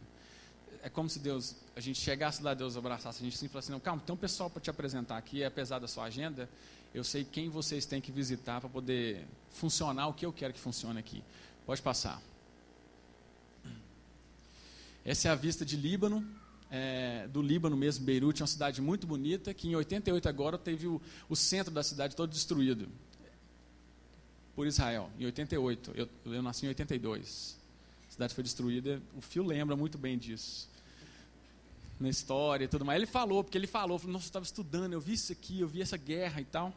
é 0.83 0.89
como 0.89 1.09
se 1.09 1.17
Deus, 1.17 1.55
a 1.77 1.79
gente 1.79 1.97
chegasse 1.99 2.43
lá, 2.43 2.53
Deus 2.53 2.75
abraçasse 2.75 3.21
a 3.21 3.23
gente 3.23 3.35
assim 3.37 3.45
e 3.45 3.49
falasse, 3.49 3.71
não, 3.71 3.79
calma, 3.79 4.01
tem 4.05 4.13
um 4.13 4.17
pessoal 4.17 4.49
para 4.49 4.61
te 4.61 4.69
apresentar 4.69 5.17
aqui, 5.17 5.41
apesar 5.41 5.79
da 5.79 5.87
sua 5.87 6.03
agenda, 6.03 6.49
eu 6.93 7.05
sei 7.05 7.23
quem 7.23 7.49
vocês 7.49 7.85
têm 7.85 8.01
que 8.01 8.11
visitar 8.11 8.59
para 8.59 8.69
poder 8.69 9.25
funcionar 9.49 10.07
o 10.07 10.13
que 10.13 10.25
eu 10.25 10.33
quero 10.33 10.53
que 10.53 10.59
funcione 10.59 10.99
aqui. 10.99 11.23
Pode 11.65 11.81
passar. 11.81 12.21
Essa 15.05 15.27
é 15.27 15.31
a 15.31 15.35
vista 15.35 15.65
de 15.65 15.75
Líbano, 15.75 16.25
é, 16.69 17.27
do 17.27 17.41
Líbano 17.41 17.75
mesmo, 17.75 18.05
Beirute, 18.05 18.41
é 18.41 18.43
uma 18.43 18.47
cidade 18.47 18.81
muito 18.81 19.05
bonita, 19.05 19.53
que 19.53 19.67
em 19.67 19.75
88 19.75 20.29
agora 20.29 20.57
teve 20.57 20.87
o, 20.87 21.01
o 21.29 21.35
centro 21.35 21.73
da 21.73 21.83
cidade 21.83 22.15
todo 22.15 22.31
destruído 22.31 22.87
por 24.55 24.67
Israel, 24.67 25.09
em 25.19 25.25
88. 25.25 25.91
Eu, 25.95 26.09
eu 26.25 26.41
nasci 26.41 26.65
em 26.65 26.69
82 26.69 27.63
a 28.07 28.15
cidade 28.15 28.35
foi 28.35 28.43
destruída. 28.43 29.01
O 29.17 29.21
Fio 29.21 29.43
lembra 29.43 29.75
muito 29.75 29.97
bem 29.97 30.19
disso. 30.19 30.69
Na 31.99 32.09
história 32.09 32.65
e 32.65 32.67
tudo 32.67 32.85
mais. 32.85 32.97
Ele 32.97 33.07
falou, 33.07 33.43
porque 33.43 33.57
ele 33.57 33.65
falou, 33.65 33.97
falou 33.97 34.13
nossa, 34.13 34.25
eu 34.25 34.29
estava 34.29 34.45
estudando, 34.45 34.93
eu 34.93 35.01
vi 35.01 35.13
isso 35.13 35.31
aqui, 35.31 35.61
eu 35.61 35.67
vi 35.67 35.81
essa 35.81 35.97
guerra 35.97 36.39
e 36.39 36.45
tal. 36.45 36.71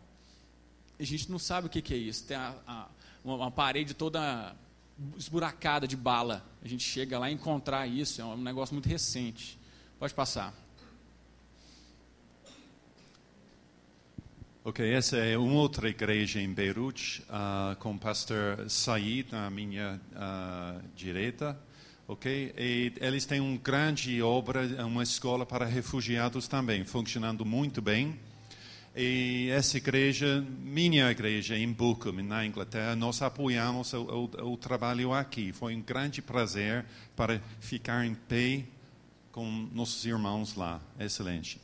E 0.99 1.03
a 1.03 1.07
gente 1.07 1.31
não 1.31 1.39
sabe 1.39 1.67
o 1.67 1.71
que, 1.71 1.83
que 1.83 1.93
é 1.93 1.97
isso. 1.99 2.25
Tem 2.25 2.39
a, 2.39 2.55
a, 2.67 2.89
uma, 3.23 3.35
uma 3.35 3.51
parede 3.51 3.93
toda 3.93 4.57
esburacada 5.17 5.87
de 5.87 5.97
bala. 5.97 6.45
A 6.63 6.69
gente 6.69 6.85
chega 6.85 7.19
lá 7.19 7.31
e 7.31 7.35
encontrar 7.35 7.87
isso, 7.87 8.21
é 8.21 8.25
um 8.25 8.37
negócio 8.37 8.75
muito 8.75 8.89
recente. 8.89 9.59
Pode 9.99 10.15
passar. 10.15 10.55
Ok, 14.65 14.85
essa 14.93 15.17
é 15.17 15.39
uma 15.39 15.55
outra 15.55 15.89
igreja 15.89 16.41
em 16.41 16.53
Beirute, 16.53 17.23
uh, 17.31 17.77
com 17.77 17.95
o 17.95 17.99
pastor 17.99 18.69
Said 18.69 19.31
na 19.31 19.49
minha 19.49 20.01
uh, 20.13 20.83
direita. 20.97 21.57
Ok, 22.09 22.53
e 22.59 22.93
eles 23.01 23.25
têm 23.25 23.41
uma 23.41 23.57
grande 23.59 24.21
obra, 24.23 24.63
uma 24.85 25.03
escola 25.03 25.47
para 25.47 25.65
refugiados 25.65 26.49
também, 26.49 26.85
funcionando 26.85 27.45
muito 27.45 27.81
bem. 27.81 28.19
E 28.99 29.51
essa 29.51 29.77
igreja, 29.77 30.41
minha 30.41 31.11
igreja 31.11 31.55
em 31.55 31.71
Bookham, 31.71 32.23
na 32.23 32.47
Inglaterra, 32.47 32.97
nós 32.97 33.21
apoiamos 33.21 33.93
o, 33.93 34.01
o, 34.03 34.53
o 34.53 34.57
trabalho 34.57 35.13
aqui. 35.13 35.53
Foi 35.53 35.77
um 35.77 35.83
grande 35.83 36.23
prazer 36.23 36.87
para 37.15 37.39
ficar 37.61 38.07
em 38.07 38.15
pé 38.15 38.65
com 39.31 39.45
nossos 39.71 40.03
irmãos 40.07 40.55
lá. 40.55 40.81
Excelente. 40.99 41.61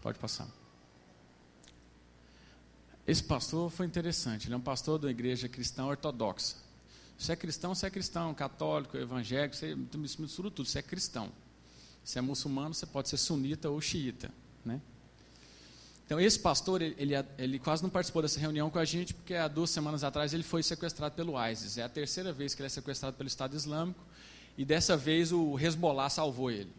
Pode 0.00 0.18
passar. 0.18 0.48
Esse 3.06 3.22
pastor 3.22 3.68
foi 3.70 3.84
interessante, 3.84 4.46
ele 4.46 4.54
é 4.54 4.56
um 4.56 4.62
pastor 4.62 4.98
da 4.98 5.10
igreja 5.10 5.46
cristã 5.46 5.84
ortodoxa. 5.84 6.56
Você 7.18 7.32
é 7.32 7.36
cristão, 7.36 7.74
você 7.74 7.86
é 7.86 7.90
cristão, 7.90 8.32
católico, 8.32 8.96
evangélico, 8.96 9.54
você 9.54 9.76
mistura 9.98 10.50
tudo, 10.50 10.66
você 10.66 10.78
é 10.78 10.82
cristão. 10.82 11.30
Se 12.02 12.18
é 12.18 12.22
muçulmano, 12.22 12.72
você 12.72 12.86
pode 12.86 13.10
ser 13.10 13.18
sunita 13.18 13.68
ou 13.68 13.78
xiita, 13.78 14.30
né? 14.64 14.80
Então, 16.04 16.20
esse 16.20 16.38
pastor, 16.38 16.82
ele, 16.82 17.14
ele, 17.38 17.58
quase 17.58 17.82
não 17.82 17.88
participou 17.88 18.20
dessa 18.20 18.38
reunião 18.38 18.68
com 18.68 18.78
a 18.78 18.84
gente, 18.84 19.14
porque 19.14 19.34
há 19.34 19.48
duas 19.48 19.70
semanas 19.70 20.04
atrás 20.04 20.34
ele 20.34 20.42
foi 20.42 20.62
sequestrado 20.62 21.14
pelo 21.14 21.34
ISIS. 21.48 21.78
É 21.78 21.82
a 21.82 21.88
terceira 21.88 22.32
vez 22.32 22.54
que 22.54 22.60
ele 22.60 22.66
é 22.66 22.70
sequestrado 22.70 23.16
pelo 23.16 23.26
Estado 23.26 23.56
Islâmico, 23.56 24.04
e 24.56 24.64
dessa 24.64 24.96
vez 24.96 25.32
o 25.32 25.58
Hezbollah 25.58 26.10
salvou 26.10 26.50
ele. 26.50 26.70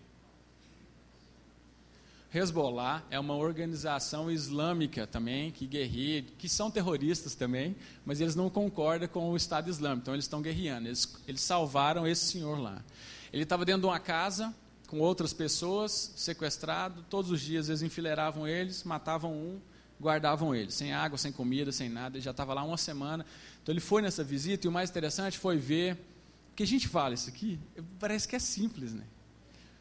Hezbollah 2.33 3.01
é 3.09 3.19
uma 3.19 3.33
organização 3.33 4.29
islâmica 4.29 5.07
também, 5.07 5.51
que 5.51 5.65
guerreia, 5.65 6.21
que 6.37 6.49
são 6.49 6.69
terroristas 6.69 7.33
também, 7.33 7.75
mas 8.05 8.19
eles 8.19 8.35
não 8.35 8.49
concordam 8.49 9.07
com 9.07 9.31
o 9.31 9.37
Estado 9.37 9.69
Islâmico, 9.69 10.01
então 10.01 10.13
eles 10.13 10.25
estão 10.25 10.41
guerreando. 10.41 10.87
Eles, 10.89 11.15
eles 11.27 11.41
salvaram 11.41 12.05
esse 12.05 12.25
senhor 12.25 12.59
lá. 12.59 12.83
Ele 13.31 13.43
estava 13.43 13.63
dentro 13.63 13.81
de 13.81 13.87
uma 13.87 13.99
casa 13.99 14.53
com 14.95 15.01
outras 15.01 15.33
pessoas, 15.33 16.13
sequestrado, 16.15 17.03
todos 17.09 17.29
os 17.29 17.41
dias 17.41 17.67
eles 17.67 17.81
enfileiravam 17.81 18.47
eles, 18.47 18.85
matavam 18.85 19.33
um, 19.33 19.59
guardavam 19.99 20.55
ele, 20.55 20.71
sem 20.71 20.93
água, 20.93 21.17
sem 21.17 21.33
comida, 21.33 21.69
sem 21.69 21.89
nada, 21.89 22.15
ele 22.15 22.23
já 22.23 22.31
estava 22.31 22.53
lá 22.53 22.63
uma 22.63 22.77
semana. 22.77 23.25
Então 23.61 23.73
ele 23.73 23.81
foi 23.81 24.01
nessa 24.01 24.23
visita 24.23 24.65
e 24.65 24.69
o 24.69 24.71
mais 24.71 24.89
interessante 24.89 25.37
foi 25.37 25.57
ver, 25.57 25.97
que 26.55 26.63
a 26.63 26.67
gente 26.67 26.87
fala 26.87 27.13
isso 27.13 27.29
aqui, 27.29 27.59
parece 27.99 28.25
que 28.25 28.37
é 28.37 28.39
simples, 28.39 28.93
né? 28.93 29.03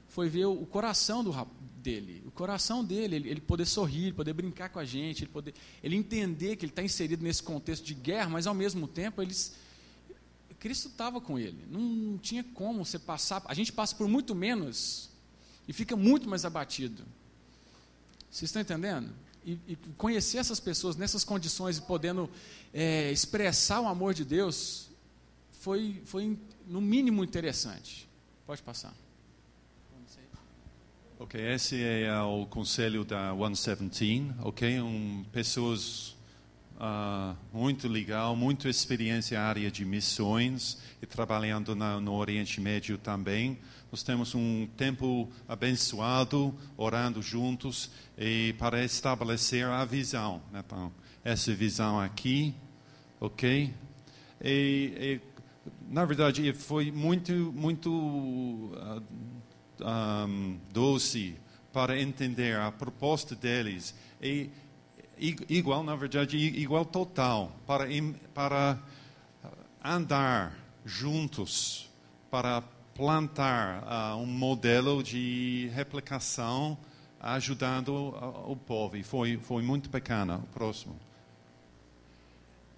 Foi 0.09 0.29
ver 0.29 0.46
o 0.46 0.66
coração 0.66 1.22
do, 1.22 1.33
dele, 1.77 2.20
o 2.27 2.33
coração 2.33 2.85
dele, 2.85 3.14
ele, 3.14 3.29
ele, 3.31 3.40
poder 3.40 3.66
sorrir, 3.66 4.14
poder 4.14 4.33
brincar 4.33 4.68
com 4.70 4.81
a 4.81 4.85
gente, 4.85 5.22
ele 5.22 5.31
poder, 5.31 5.55
ele 5.81 5.94
entender 5.94 6.57
que 6.57 6.64
ele 6.64 6.72
está 6.72 6.83
inserido 6.83 7.22
nesse 7.22 7.42
contexto 7.42 7.85
de 7.85 7.94
guerra, 7.94 8.31
mas 8.31 8.48
ao 8.48 8.55
mesmo 8.55 8.88
tempo 8.88 9.22
eles, 9.22 9.55
Cristo 10.64 10.88
estava 10.88 11.20
com 11.20 11.38
ele. 11.38 11.62
Não, 11.70 11.79
não, 11.79 12.16
tinha 12.16 12.42
como 12.42 12.87
você 12.87 12.98
passar. 12.98 13.42
A 13.44 13.53
gente 13.53 13.70
passa 13.70 13.94
por 13.94 14.09
muito 14.09 14.35
menos 14.35 15.11
e 15.68 15.74
fica 15.74 15.94
muito 15.94 16.27
mais 16.27 16.46
abatido. 16.46 17.05
Vocês 18.31 18.48
estão 18.48 18.62
entendendo? 18.62 19.12
E, 19.44 19.59
e 19.68 19.77
conhecer 19.98 20.38
essas 20.38 20.59
pessoas 20.59 20.96
nessas 20.96 21.22
condições 21.22 21.77
e 21.77 21.83
podendo 21.83 22.31
é, 22.72 23.12
expressar 23.12 23.83
o 23.83 23.87
amor 23.87 24.14
de 24.14 24.24
Deus 24.24 24.88
foi, 25.53 26.00
foi 26.07 26.38
no 26.66 26.81
mínimo 26.81 27.22
interessante. 27.22 28.09
Pode 28.46 28.62
passar. 28.62 28.94
Ok, 31.18 31.38
esse 31.38 31.83
é 31.83 32.22
o 32.22 32.46
conselho 32.46 33.05
da 33.05 33.35
117, 33.37 34.35
ok? 34.40 34.81
Um, 34.81 35.24
pessoas 35.31 36.16
ah, 36.78 37.37
muito 37.52 37.87
legal, 37.87 38.34
muita 38.34 38.68
experiência 38.68 39.38
na 39.38 39.46
área 39.46 39.70
de 39.70 39.84
missões 39.84 40.78
e 41.00 41.06
trabalhando 41.06 41.74
na, 41.76 42.00
no 42.00 42.14
Oriente 42.14 42.60
Médio 42.60 42.98
também. 42.98 43.58
Nós 43.92 44.02
temos 44.02 44.34
um 44.34 44.66
tempo 44.76 45.30
abençoado, 45.46 46.52
orando 46.76 47.22
juntos 47.22 47.90
e 48.18 48.54
para 48.58 48.84
estabelecer 48.84 49.66
a 49.66 49.84
visão. 49.84 50.42
Né? 50.50 50.62
Então, 50.66 50.92
essa 51.22 51.54
visão 51.54 52.00
aqui, 52.00 52.54
ok? 53.20 53.72
E, 54.42 54.92
e, 54.98 55.20
na 55.88 56.04
verdade, 56.04 56.52
foi 56.52 56.90
muito, 56.90 57.32
muito 57.32 57.88
uh, 57.90 59.02
um, 59.80 60.58
doce 60.72 61.37
para 61.72 62.00
entender 62.00 62.56
a 62.56 62.70
proposta 62.72 63.34
deles. 63.34 63.94
E, 64.20 64.50
igual, 65.18 65.83
na 65.83 65.94
verdade, 65.94 66.37
igual 66.37 66.85
total, 66.85 67.53
para, 67.66 67.87
para 68.33 68.79
andar 69.83 70.57
juntos, 70.85 71.90
para 72.31 72.62
plantar 72.94 73.83
uh, 73.83 74.16
um 74.16 74.27
modelo 74.27 75.03
de 75.03 75.70
replicação 75.74 76.79
ajudando 77.20 77.88
uh, 77.88 78.50
o 78.50 78.57
povo. 78.57 78.96
E 78.96 79.03
foi, 79.03 79.37
foi 79.38 79.62
muito 79.62 79.88
bacana. 79.90 80.37
O 80.37 80.46
próximo. 80.48 80.96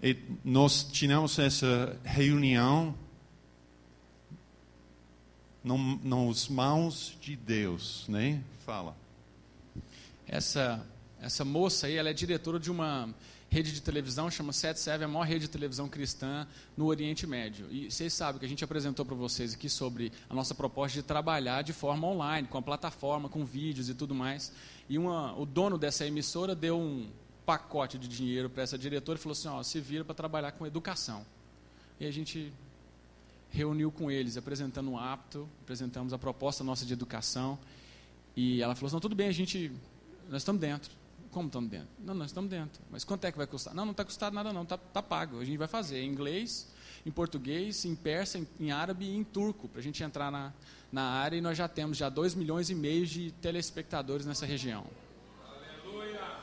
E 0.01 0.15
nós 0.43 0.83
tínhamos 0.83 1.37
essa 1.39 1.99
reunião 2.03 2.95
nas 6.03 6.47
mãos 6.47 7.17
de 7.19 7.35
Deus, 7.35 8.05
né? 8.07 8.41
Fala. 8.65 8.95
Essa 10.27 10.85
essa 11.21 11.43
moça 11.43 11.87
aí, 11.87 11.95
ela 11.95 12.09
é 12.09 12.13
diretora 12.13 12.59
de 12.59 12.69
uma 12.69 13.13
rede 13.49 13.71
de 13.71 13.81
televisão, 13.81 14.29
chama 14.29 14.51
Set 14.51 14.77
Seven, 14.77 15.05
a 15.05 15.07
maior 15.07 15.25
rede 15.25 15.41
de 15.41 15.47
televisão 15.47 15.87
cristã 15.87 16.47
no 16.75 16.85
Oriente 16.85 17.25
Médio. 17.25 17.67
E 17.71 17.89
vocês 17.89 18.13
sabem 18.13 18.39
que 18.39 18.45
a 18.45 18.49
gente 18.49 18.63
apresentou 18.63 19.05
para 19.05 19.15
vocês 19.15 19.53
aqui 19.53 19.69
sobre 19.69 20.11
a 20.29 20.33
nossa 20.33 20.53
proposta 20.53 20.99
de 20.99 21.03
trabalhar 21.03 21.61
de 21.61 21.73
forma 21.73 22.07
online, 22.07 22.47
com 22.47 22.57
a 22.57 22.61
plataforma, 22.61 23.29
com 23.29 23.45
vídeos 23.45 23.89
e 23.89 23.93
tudo 23.93 24.13
mais. 24.13 24.51
E 24.89 24.97
uma, 24.97 25.37
o 25.37 25.45
dono 25.45 25.77
dessa 25.77 26.05
emissora 26.05 26.53
deu 26.53 26.77
um 26.77 27.09
pacote 27.45 27.97
de 27.97 28.07
dinheiro 28.07 28.49
para 28.49 28.63
essa 28.63 28.77
diretora 28.77 29.17
e 29.17 29.21
falou 29.21 29.31
assim, 29.31 29.47
ó, 29.47 29.63
se 29.63 29.79
vira 29.79 30.03
para 30.03 30.13
trabalhar 30.13 30.51
com 30.51 30.67
educação. 30.67 31.25
E 31.99 32.05
a 32.05 32.11
gente 32.11 32.51
reuniu 33.49 33.89
com 33.89 34.11
eles, 34.11 34.35
apresentando 34.35 34.91
um 34.91 34.99
apto, 34.99 35.47
apresentamos 35.63 36.11
a 36.11 36.17
proposta 36.17 36.63
nossa 36.63 36.85
de 36.85 36.91
educação. 36.91 37.57
E 38.35 38.61
ela 38.61 38.75
falou 38.75 38.87
assim, 38.87 38.95
não, 38.95 38.99
tudo 38.99 39.15
bem, 39.15 39.29
a 39.29 39.31
gente, 39.31 39.71
nós 40.29 40.41
estamos 40.41 40.59
dentro. 40.59 40.96
Como 41.37 41.49
estamos 41.49 41.69
dentro? 41.69 41.89
Não, 41.99 42.15
nós 42.15 42.31
estamos 42.31 42.49
dentro. 42.49 42.81
Mas 42.89 43.03
quanto 43.03 43.25
é 43.25 43.31
que 43.31 43.37
vai 43.37 43.45
custar? 43.45 43.71
Não, 43.71 43.85
não 43.85 43.91
está 43.91 44.03
custado 44.03 44.33
nada 44.33 44.51
não, 44.51 44.63
está 44.63 44.75
tá 44.75 45.03
pago. 45.03 45.39
A 45.39 45.45
gente 45.45 45.55
vai 45.55 45.67
fazer 45.67 46.01
em 46.01 46.09
inglês, 46.09 46.67
em 47.05 47.11
português, 47.11 47.85
em 47.85 47.93
persa, 47.93 48.39
em, 48.39 48.47
em 48.59 48.71
árabe 48.71 49.05
e 49.05 49.15
em 49.15 49.23
turco, 49.23 49.67
para 49.67 49.79
a 49.79 49.83
gente 49.83 50.03
entrar 50.03 50.31
na, 50.31 50.51
na 50.91 51.03
área 51.03 51.37
e 51.37 51.41
nós 51.41 51.55
já 51.55 51.67
temos 51.67 51.95
já 51.95 52.09
2 52.09 52.33
milhões 52.33 52.71
e 52.71 52.75
meio 52.75 53.05
de 53.05 53.31
telespectadores 53.33 54.25
nessa 54.25 54.47
região. 54.47 54.87
Aleluia! 55.47 56.39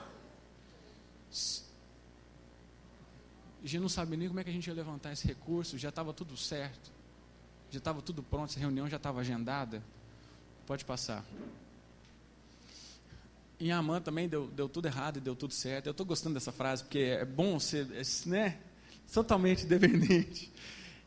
A 3.64 3.66
gente 3.66 3.80
não 3.80 3.88
sabe 3.88 4.16
nem 4.16 4.28
como 4.28 4.38
é 4.38 4.44
que 4.44 4.50
a 4.50 4.52
gente 4.52 4.68
ia 4.68 4.74
levantar 4.74 5.12
esse 5.12 5.26
recurso, 5.26 5.76
já 5.76 5.88
estava 5.88 6.12
tudo 6.12 6.36
certo, 6.36 6.92
já 7.68 7.78
estava 7.78 8.00
tudo 8.00 8.22
pronto, 8.22 8.50
essa 8.50 8.60
reunião 8.60 8.88
já 8.88 8.96
estava 8.96 9.22
agendada. 9.22 9.82
Pode 10.64 10.84
passar. 10.84 11.24
Em 13.60 13.70
Amã 13.70 14.00
também 14.00 14.28
deu, 14.28 14.48
deu 14.48 14.68
tudo 14.68 14.86
errado 14.86 15.18
e 15.18 15.20
deu 15.20 15.36
tudo 15.36 15.54
certo. 15.54 15.86
Eu 15.86 15.92
estou 15.92 16.04
gostando 16.04 16.34
dessa 16.34 16.52
frase, 16.52 16.82
porque 16.82 16.98
é 16.98 17.24
bom 17.24 17.58
ser 17.60 17.86
né, 18.26 18.58
totalmente 19.12 19.64
dependente. 19.66 20.52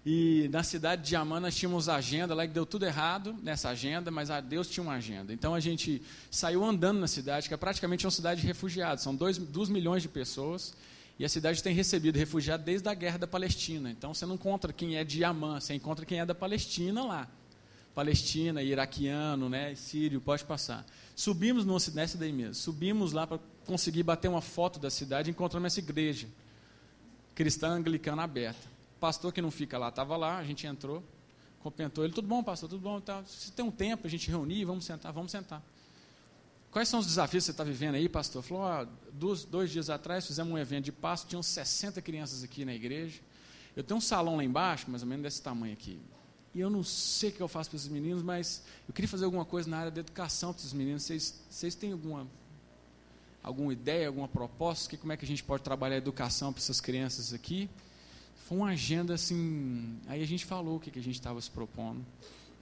E 0.06 0.48
na 0.54 0.64
cidade 0.64 1.02
de 1.04 1.16
Amã 1.18 1.40
nós 1.40 1.56
tínhamos 1.56 1.90
agenda 1.90 2.34
lá 2.34 2.48
que 2.48 2.54
deu 2.54 2.66
tudo 2.66 2.86
errado 2.86 3.36
nessa 3.44 3.68
agenda, 3.68 4.10
mas 4.10 4.32
a 4.32 4.40
Deus 4.40 4.70
tinha 4.70 4.82
uma 4.82 4.94
agenda. 4.94 5.34
Então 5.34 5.54
a 5.54 5.60
gente 5.60 6.02
saiu 6.32 6.64
andando 6.64 7.00
na 7.00 7.08
cidade, 7.08 7.50
que 7.50 7.54
é 7.54 7.58
praticamente 7.58 8.06
uma 8.06 8.12
cidade 8.12 8.40
de 8.40 8.48
refugiados. 8.48 9.04
São 9.04 9.14
2 9.14 9.68
milhões 9.70 10.02
de 10.02 10.08
pessoas. 10.08 10.74
E 11.20 11.26
a 11.26 11.30
cidade 11.30 11.64
tem 11.64 11.74
recebido 11.74 12.16
refugiados 12.16 12.66
desde 12.66 12.88
a 12.88 12.94
guerra 12.94 13.18
da 13.18 13.28
Palestina. 13.28 13.90
Então 13.90 14.14
você 14.14 14.26
não 14.26 14.36
encontra 14.36 14.72
quem 14.72 14.98
é 14.98 15.04
de 15.04 15.24
Amã, 15.24 15.60
você 15.60 15.74
encontra 15.74 16.06
quem 16.06 16.20
é 16.20 16.26
da 16.26 16.36
Palestina 16.36 17.04
lá. 17.04 17.28
Palestina, 17.96 18.62
iraquiano, 18.62 19.50
né, 19.50 19.74
sírio, 19.74 20.22
pode 20.22 20.46
passar. 20.46 20.86
Subimos 21.18 21.66
no, 21.66 21.76
nessa 21.96 22.16
daí 22.16 22.32
mesmo, 22.32 22.54
subimos 22.54 23.12
lá 23.12 23.26
para 23.26 23.40
conseguir 23.66 24.04
bater 24.04 24.28
uma 24.28 24.40
foto 24.40 24.78
da 24.78 24.92
cidade 24.92 25.32
e 25.32 25.32
encontramos 25.32 25.66
essa 25.66 25.80
igreja 25.80 26.28
cristã 27.34 27.70
anglicana 27.70 28.22
aberta. 28.22 28.70
Pastor 29.00 29.34
que 29.34 29.42
não 29.42 29.50
fica 29.50 29.80
lá 29.80 29.90
estava 29.90 30.16
lá, 30.16 30.38
a 30.38 30.44
gente 30.44 30.68
entrou, 30.68 31.04
cumprimentou 31.60 32.04
ele, 32.04 32.14
tudo 32.14 32.28
bom, 32.28 32.44
pastor, 32.44 32.70
tudo 32.70 32.82
bom, 32.82 33.02
tá. 33.02 33.24
se 33.26 33.52
tem 33.52 33.66
um 33.66 33.72
tempo 33.72 34.06
a 34.06 34.10
gente 34.12 34.30
reunir, 34.30 34.64
vamos 34.64 34.86
sentar, 34.86 35.12
vamos 35.12 35.32
sentar. 35.32 35.64
Quais 36.70 36.88
são 36.88 37.00
os 37.00 37.08
desafios 37.08 37.46
que 37.46 37.46
você 37.48 37.52
está 37.52 37.64
vivendo 37.64 37.96
aí, 37.96 38.08
pastor? 38.08 38.44
Falou, 38.44 38.88
dois, 39.12 39.44
dois 39.44 39.72
dias 39.72 39.90
atrás 39.90 40.28
fizemos 40.28 40.54
um 40.54 40.58
evento 40.58 40.86
de 40.86 40.92
pasto, 40.92 41.28
tinham 41.28 41.42
60 41.42 42.00
crianças 42.00 42.44
aqui 42.44 42.64
na 42.64 42.76
igreja. 42.76 43.20
Eu 43.76 43.84
tenho 43.84 43.98
um 43.98 44.02
salão 44.02 44.36
lá 44.36 44.44
embaixo, 44.44 44.88
mais 44.88 45.02
ou 45.02 45.10
menos 45.10 45.24
desse 45.24 45.42
tamanho 45.42 45.74
aqui. 45.74 46.00
E 46.54 46.60
eu 46.60 46.70
não 46.70 46.84
sei 46.84 47.30
o 47.30 47.34
que 47.34 47.42
eu 47.42 47.48
faço 47.48 47.70
para 47.70 47.78
esses 47.78 47.90
meninos, 47.90 48.24
mas 48.24 48.64
eu 48.88 48.94
queria 48.94 49.08
fazer 49.08 49.26
alguma 49.26 49.46
coisa 49.46 49.70
na 49.70 49.78
área 49.78 49.92
da 49.92 50.00
educação 50.00 50.54
para 50.54 50.62
esses 50.62 50.74
meninos. 50.74 51.04
Vocês, 51.04 51.40
vocês 51.50 51.76
têm 51.76 51.92
alguma, 51.92 52.28
alguma 53.44 53.72
ideia, 53.72 54.08
alguma 54.08 54.28
proposta? 54.28 54.90
Que, 54.90 54.98
como 54.98 55.12
é 55.12 55.18
que 55.18 55.26
a 55.26 55.28
gente 55.28 55.44
pode 55.44 55.64
trabalhar 55.64 55.96
a 55.96 55.98
educação 56.00 56.52
para 56.52 56.62
essas 56.62 56.82
crianças 56.82 57.34
aqui? 57.34 57.70
Foi 58.48 58.58
uma 58.58 58.70
agenda 58.70 59.14
assim. 59.14 60.00
Aí 60.08 60.24
a 60.24 60.26
gente 60.26 60.46
falou 60.46 60.78
o 60.78 60.80
que, 60.80 60.90
que 60.90 61.00
a 61.00 61.04
gente 61.04 61.16
estava 61.16 61.40
se 61.42 61.52
propondo. 61.52 62.04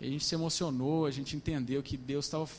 E 0.02 0.08
a 0.08 0.10
gente 0.10 0.26
se 0.26 0.36
emocionou, 0.36 1.06
a 1.06 1.12
gente 1.12 1.36
entendeu 1.36 1.82
que 1.82 1.96
Deus 1.96 2.26
estava. 2.26 2.50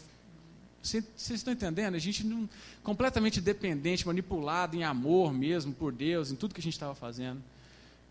Vocês 0.83 1.31
estão 1.31 1.53
entendendo? 1.53 1.97
A 1.97 1.99
gente 1.99 2.25
não, 2.25 2.49
completamente 2.83 3.41
dependente, 3.41 4.07
manipulado 4.07 4.77
em 4.77 4.85
amor 4.85 5.35
mesmo 5.35 5.73
por 5.73 5.93
Deus, 5.93 6.31
em 6.31 6.37
tudo 6.37 6.55
que 6.55 6.61
a 6.61 6.63
gente 6.63 6.75
estava 6.75 6.95
fazendo. 6.95 7.43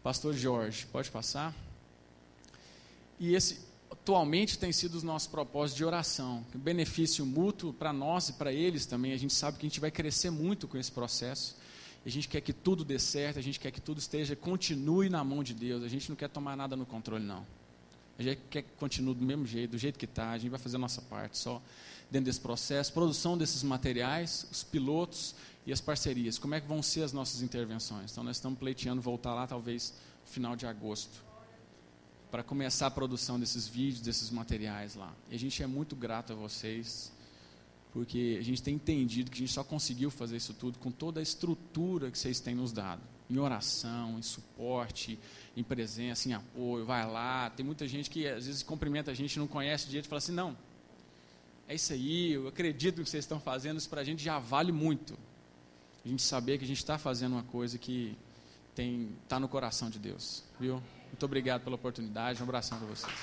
Pastor 0.04 0.34
Jorge, 0.34 0.86
pode 0.92 1.10
passar? 1.10 1.56
E 3.20 3.34
esse 3.34 3.60
atualmente 4.06 4.60
tem 4.60 4.72
sido 4.72 4.96
os 4.96 5.04
nossos 5.04 5.28
propósitos 5.28 5.78
de 5.78 5.86
oração. 5.86 6.46
Benefício 6.54 7.26
mútuo 7.26 7.74
para 7.74 7.92
nós 7.92 8.30
e 8.30 8.34
para 8.34 8.54
eles 8.54 8.86
também. 8.86 9.14
A 9.14 9.18
gente 9.18 9.34
sabe 9.34 9.58
que 9.58 9.66
a 9.66 9.70
gente 9.70 9.80
vai 9.80 9.90
crescer 9.90 10.30
muito 10.30 10.68
com 10.68 10.78
esse 10.78 10.92
processo. 10.92 11.56
A 12.06 12.10
gente 12.10 12.28
quer 12.28 12.42
que 12.42 12.54
tudo 12.54 12.86
dê 12.86 13.00
certo, 13.00 13.40
a 13.40 13.42
gente 13.42 13.60
quer 13.60 13.72
que 13.72 13.82
tudo 13.82 13.98
esteja, 13.98 14.36
continue 14.36 15.10
na 15.10 15.24
mão 15.24 15.44
de 15.44 15.56
Deus. 15.56 15.84
A 15.84 15.88
gente 15.88 16.08
não 16.10 16.16
quer 16.16 16.30
tomar 16.30 16.56
nada 16.56 16.76
no 16.76 16.86
controle, 16.86 17.24
não. 17.24 17.46
A 18.20 18.22
gente 18.22 18.42
quer 18.50 18.62
que 18.62 18.70
continue 18.78 19.16
do 19.16 19.26
mesmo 19.26 19.46
jeito, 19.46 19.72
do 19.72 19.78
jeito 19.78 19.98
que 19.98 20.06
está. 20.06 20.32
A 20.32 20.38
gente 20.38 20.52
vai 20.52 20.60
fazer 20.60 20.76
a 20.76 20.80
nossa 20.80 21.02
parte 21.02 21.38
só 21.38 21.62
dentro 22.12 22.26
desse 22.26 22.40
processo. 22.40 22.94
Produção 22.94 23.36
desses 23.36 23.64
materiais, 23.64 24.46
os 24.52 24.64
pilotos 24.64 25.34
e 25.66 25.74
as 25.74 25.82
parcerias. 25.82 26.38
Como 26.38 26.54
é 26.54 26.62
que 26.62 26.68
vão 26.68 26.84
ser 26.84 27.02
as 27.02 27.12
nossas 27.12 27.42
intervenções? 27.42 28.12
Então, 28.12 28.24
nós 28.24 28.38
estamos 28.38 28.60
pleiteando 28.60 29.02
voltar 29.02 29.34
lá, 29.34 29.48
talvez, 29.48 29.96
no 30.24 30.32
final 30.32 30.56
de 30.56 30.68
agosto 30.68 31.26
para 32.36 32.44
começar 32.44 32.88
a 32.88 32.92
produção 32.92 33.40
desses 33.40 33.66
vídeos, 33.66 34.02
desses 34.02 34.30
materiais 34.30 34.94
lá. 34.94 35.16
E 35.32 35.36
a 35.36 35.40
gente 35.40 35.64
é 35.64 35.68
muito 35.68 35.96
grato 35.96 36.34
a 36.34 36.36
vocês, 36.36 37.10
porque 37.94 38.36
a 38.38 38.44
gente 38.44 38.62
tem 38.62 38.76
entendido 38.76 39.32
que 39.32 39.38
a 39.38 39.40
gente 39.40 39.54
só 39.54 39.64
conseguiu 39.64 40.12
fazer 40.12 40.36
isso 40.36 40.54
tudo 40.54 40.78
com 40.78 40.92
toda 40.92 41.22
a 41.22 41.24
estrutura 41.24 42.12
que 42.12 42.20
vocês 42.20 42.42
têm 42.42 42.54
nos 42.54 42.74
dado. 42.74 43.02
Em 43.30 43.38
oração, 43.38 44.20
em 44.20 44.22
suporte, 44.22 45.18
em 45.56 45.64
presença, 45.64 46.28
em 46.28 46.34
apoio, 46.34 46.86
vai 46.86 47.10
lá. 47.10 47.50
Tem 47.52 47.66
muita 47.66 47.88
gente 47.88 48.10
que 48.10 48.28
às 48.28 48.48
vezes 48.48 48.62
cumprimenta 48.64 49.12
a 49.12 49.14
gente, 49.14 49.40
não 49.40 49.48
conhece 49.48 49.86
direito 49.86 50.08
e 50.08 50.10
fala 50.10 50.18
assim, 50.18 50.34
não, 50.34 50.58
é 51.70 51.76
isso 51.76 51.94
aí, 51.94 52.34
eu 52.34 52.50
acredito 52.50 52.98
no 52.98 53.06
que 53.06 53.10
vocês 53.10 53.24
estão 53.24 53.40
fazendo, 53.40 53.78
isso 53.78 53.90
para 53.90 54.02
a 54.02 54.04
gente 54.04 54.22
já 54.22 54.40
vale 54.40 54.74
muito. 54.74 55.18
A 56.04 56.10
gente 56.10 56.22
saber 56.22 56.58
que 56.58 56.66
a 56.66 56.68
gente 56.68 56.80
está 56.80 56.98
fazendo 56.98 57.32
uma 57.32 57.44
coisa 57.44 57.78
que 57.78 58.14
está 59.24 59.40
no 59.40 59.48
coração 59.48 59.90
de 59.90 60.00
Deus, 60.00 60.44
viu? 60.60 60.84
Muito 61.12 61.24
obrigado 61.26 61.64
pela 61.64 61.76
oportunidade. 61.76 62.42
Um 62.42 62.44
abração 62.44 62.78
para 62.78 62.88
vocês. 62.88 63.14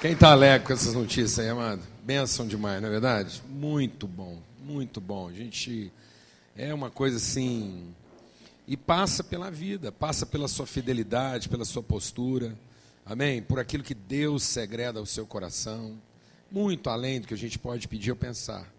Quem 0.00 0.12
está 0.12 0.30
alegre 0.30 0.64
com 0.64 0.72
essas 0.72 0.94
notícias 0.94 1.40
aí, 1.40 1.48
amado? 1.48 1.82
Benção 2.04 2.46
demais, 2.46 2.80
não 2.80 2.86
é 2.88 2.92
verdade? 2.92 3.42
Muito 3.48 4.06
bom, 4.06 4.40
muito 4.60 5.00
bom. 5.00 5.26
A 5.26 5.32
gente 5.32 5.92
é 6.56 6.72
uma 6.72 6.88
coisa 6.88 7.16
assim. 7.16 7.92
E 8.64 8.76
passa 8.76 9.24
pela 9.24 9.50
vida, 9.50 9.90
passa 9.90 10.24
pela 10.24 10.46
sua 10.46 10.66
fidelidade, 10.66 11.48
pela 11.48 11.64
sua 11.64 11.82
postura. 11.82 12.56
Amém? 13.04 13.42
Por 13.42 13.58
aquilo 13.58 13.82
que 13.82 13.94
Deus 13.94 14.44
segreda 14.44 15.00
ao 15.00 15.06
seu 15.06 15.26
coração. 15.26 15.98
Muito 16.48 16.88
além 16.88 17.20
do 17.20 17.26
que 17.26 17.34
a 17.34 17.38
gente 17.38 17.58
pode 17.58 17.88
pedir 17.88 18.12
ou 18.12 18.16
pensar. 18.16 18.72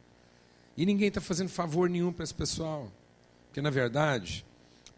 E 0.77 0.85
ninguém 0.85 1.09
está 1.09 1.19
fazendo 1.19 1.49
favor 1.49 1.89
nenhum 1.89 2.13
para 2.13 2.23
esse 2.23 2.33
pessoal. 2.33 2.89
Porque, 3.49 3.61
na 3.61 3.71
verdade, 3.71 4.45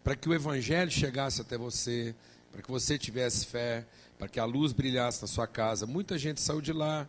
para 0.04 0.14
que 0.14 0.28
o 0.28 0.34
Evangelho 0.34 0.90
chegasse 0.90 1.40
até 1.40 1.56
você, 1.56 2.14
para 2.52 2.62
que 2.62 2.70
você 2.70 2.98
tivesse 2.98 3.46
fé, 3.46 3.84
para 4.18 4.28
que 4.28 4.38
a 4.38 4.44
luz 4.44 4.72
brilhasse 4.72 5.22
na 5.22 5.26
sua 5.26 5.46
casa, 5.46 5.86
muita 5.86 6.18
gente 6.18 6.40
saiu 6.40 6.60
de 6.60 6.72
lá 6.72 7.08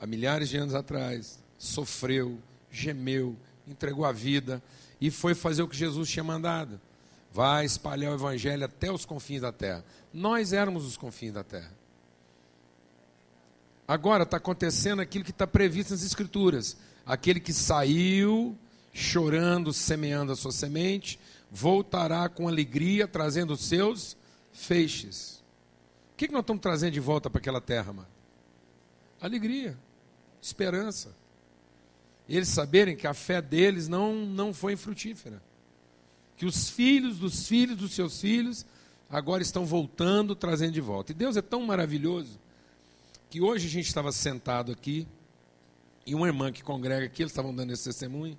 há 0.00 0.06
milhares 0.06 0.48
de 0.48 0.56
anos 0.56 0.74
atrás, 0.74 1.38
sofreu, 1.56 2.38
gemeu, 2.70 3.36
entregou 3.66 4.04
a 4.04 4.12
vida 4.12 4.62
e 5.00 5.10
foi 5.10 5.34
fazer 5.34 5.62
o 5.62 5.68
que 5.68 5.76
Jesus 5.76 6.10
tinha 6.10 6.24
mandado. 6.24 6.80
Vai 7.32 7.64
espalhar 7.64 8.10
o 8.10 8.16
evangelho 8.16 8.64
até 8.64 8.90
os 8.90 9.04
confins 9.04 9.42
da 9.42 9.52
terra. 9.52 9.84
Nós 10.12 10.52
éramos 10.52 10.84
os 10.84 10.96
confins 10.96 11.32
da 11.32 11.44
terra. 11.44 11.72
Agora 13.86 14.24
está 14.24 14.36
acontecendo 14.36 15.00
aquilo 15.00 15.24
que 15.24 15.30
está 15.30 15.46
previsto 15.46 15.90
nas 15.90 16.02
Escrituras. 16.02 16.76
Aquele 17.06 17.38
que 17.38 17.52
saiu 17.52 18.56
chorando, 18.92 19.72
semeando 19.72 20.32
a 20.32 20.36
sua 20.36 20.52
semente, 20.52 21.18
voltará 21.50 22.28
com 22.28 22.48
alegria, 22.48 23.06
trazendo 23.08 23.52
os 23.52 23.60
seus 23.60 24.16
feixes. 24.52 25.42
O 26.12 26.16
que, 26.16 26.26
que 26.26 26.32
nós 26.32 26.42
estamos 26.42 26.62
trazendo 26.62 26.92
de 26.92 27.00
volta 27.00 27.30
para 27.30 27.38
aquela 27.38 27.60
terra, 27.60 27.92
mano? 27.92 28.08
Alegria, 29.20 29.76
esperança. 30.40 31.14
Eles 32.28 32.48
saberem 32.48 32.96
que 32.96 33.06
a 33.06 33.14
fé 33.14 33.42
deles 33.42 33.88
não, 33.88 34.14
não 34.26 34.54
foi 34.54 34.74
infrutífera. 34.74 35.42
Que 36.36 36.46
os 36.46 36.70
filhos 36.70 37.18
dos 37.18 37.46
filhos 37.46 37.76
dos 37.76 37.92
seus 37.92 38.20
filhos 38.20 38.64
agora 39.10 39.42
estão 39.42 39.66
voltando, 39.66 40.34
trazendo 40.34 40.72
de 40.72 40.80
volta. 40.80 41.12
E 41.12 41.14
Deus 41.14 41.36
é 41.36 41.42
tão 41.42 41.62
maravilhoso 41.62 42.38
que 43.28 43.40
hoje 43.40 43.66
a 43.66 43.70
gente 43.70 43.86
estava 43.86 44.12
sentado 44.12 44.72
aqui 44.72 45.06
e 46.06 46.14
uma 46.14 46.26
irmã 46.26 46.50
que 46.50 46.62
congrega 46.62 47.06
aqui, 47.06 47.22
eles 47.22 47.32
estavam 47.32 47.54
dando 47.54 47.72
esse 47.72 47.84
testemunho. 47.84 48.38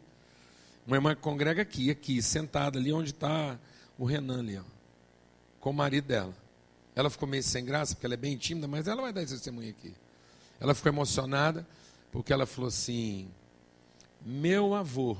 Uma 0.85 0.97
irmã 0.97 1.15
que 1.15 1.21
congrega 1.21 1.61
aqui, 1.61 1.91
aqui, 1.91 2.21
sentada 2.21 2.79
ali 2.79 2.91
onde 2.91 3.11
está 3.11 3.59
o 3.97 4.05
Renan 4.05 4.39
ali, 4.39 4.57
ó, 4.57 4.63
com 5.59 5.69
o 5.69 5.73
marido 5.73 6.07
dela. 6.07 6.33
Ela 6.95 7.09
ficou 7.09 7.27
meio 7.27 7.43
sem 7.43 7.63
graça, 7.63 7.93
porque 7.93 8.05
ela 8.05 8.15
é 8.15 8.17
bem 8.17 8.35
tímida, 8.37 8.67
mas 8.67 8.87
ela 8.87 9.01
vai 9.01 9.13
dar 9.13 9.21
esse 9.21 9.33
testemunho 9.33 9.69
aqui. 9.69 9.93
Ela 10.59 10.73
ficou 10.75 10.91
emocionada, 10.91 11.65
porque 12.11 12.33
ela 12.33 12.45
falou 12.45 12.67
assim: 12.67 13.29
Meu 14.25 14.73
avô 14.73 15.17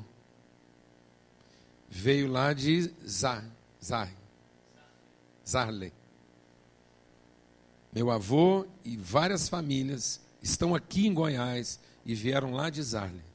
veio 1.89 2.31
lá 2.31 2.53
de 2.53 2.91
Zar, 3.07 3.45
Zar, 3.83 4.11
Zarley. 5.47 5.93
Meu 7.93 8.09
avô 8.09 8.65
e 8.85 8.95
várias 8.95 9.49
famílias 9.49 10.21
estão 10.41 10.73
aqui 10.73 11.07
em 11.07 11.13
Goiás 11.13 11.79
e 12.05 12.15
vieram 12.15 12.53
lá 12.53 12.69
de 12.69 12.81
Zarley. 12.81 13.30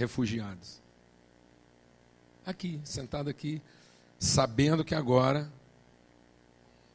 Refugiados. 0.00 0.80
Aqui, 2.46 2.80
sentado 2.84 3.28
aqui, 3.28 3.60
sabendo 4.18 4.82
que 4.82 4.94
agora 4.94 5.52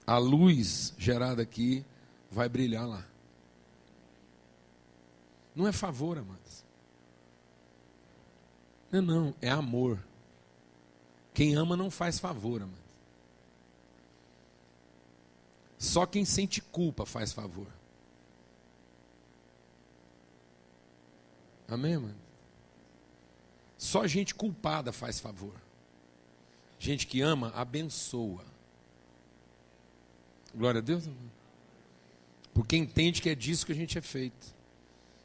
a 0.08 0.18
luz 0.18 0.92
gerada 0.98 1.44
aqui 1.44 1.86
vai 2.32 2.50
brilhar 2.50 2.88
lá. 2.88 3.06
Não 5.54 5.68
é 5.68 5.72
favor, 5.72 6.18
amados. 6.18 6.66
Não, 8.92 9.04
não, 9.04 9.36
é 9.40 9.52
amor. 9.52 10.04
Quem 11.32 11.54
ama 11.54 11.78
não 11.78 11.92
faz 11.92 12.18
favor, 12.18 12.64
amados. 12.64 12.80
Só 15.78 16.08
quem 16.08 16.26
sente 16.26 16.60
culpa 16.60 17.06
faz 17.06 17.32
favor. 17.32 17.68
Amém, 21.68 22.00
mano? 22.00 22.25
Só 23.78 24.08
gente 24.08 24.34
culpada 24.34 24.92
faz 24.92 25.20
favor. 25.20 25.54
Gente 26.80 27.08
que 27.08 27.22
ama, 27.22 27.52
abençoa. 27.56 28.46
Glória 30.54 30.80
a 30.80 30.82
Deus. 30.82 31.10
Porque 32.54 32.78
entende 32.78 33.22
que 33.22 33.30
é 33.30 33.36
disso 33.36 33.66
que 33.66 33.72
a 33.72 33.76
gente 33.76 33.98
é 33.98 34.02
feito. 34.02 34.56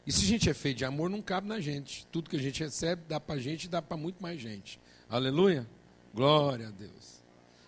E 0.06 0.12
se 0.12 0.24
a 0.24 0.26
gente 0.26 0.50
é 0.50 0.54
feito 0.54 0.78
de 0.78 0.84
amor, 0.84 1.08
não 1.08 1.22
cabe 1.22 1.46
na 1.46 1.60
gente. 1.60 2.06
Tudo 2.06 2.28
que 2.28 2.36
a 2.36 2.40
gente 2.40 2.62
recebe 2.62 3.02
dá 3.06 3.20
para 3.20 3.36
a 3.36 3.38
gente 3.38 3.64
e 3.64 3.68
dá 3.68 3.80
para 3.80 3.96
muito 3.96 4.20
mais 4.20 4.40
gente. 4.40 4.80
Aleluia. 5.08 5.68
Glória 6.12 6.68
a 6.68 6.70
Deus. 6.70 7.22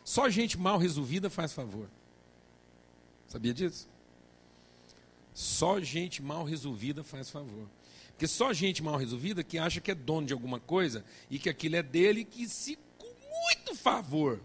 Só 0.05 0.29
gente 0.29 0.59
mal 0.59 0.79
resolvida 0.79 1.31
faz 1.31 1.53
favor. 1.53 1.88
Sabia 3.29 3.55
disso? 3.55 3.88
Só 5.33 5.81
gente 5.81 6.21
mal 6.21 6.45
resolvida 6.45 7.05
faz 7.05 7.31
favor. 7.31 7.68
Porque 8.12 8.27
só 8.27 8.53
gente 8.53 8.83
mal 8.83 8.96
resolvida 8.96 9.42
que 9.42 9.59
acha 9.59 9.81
que 9.81 9.90
é 9.90 9.94
dono 9.94 10.27
de 10.27 10.33
alguma 10.33 10.61
coisa 10.61 11.05
e 11.31 11.38
que 11.38 11.48
aquilo 11.48 11.77
é 11.77 11.83
dele 11.83 12.25
que 12.25 12.48
se 12.48 12.79
com 12.98 13.07
muito 13.07 13.75
favor 13.75 14.40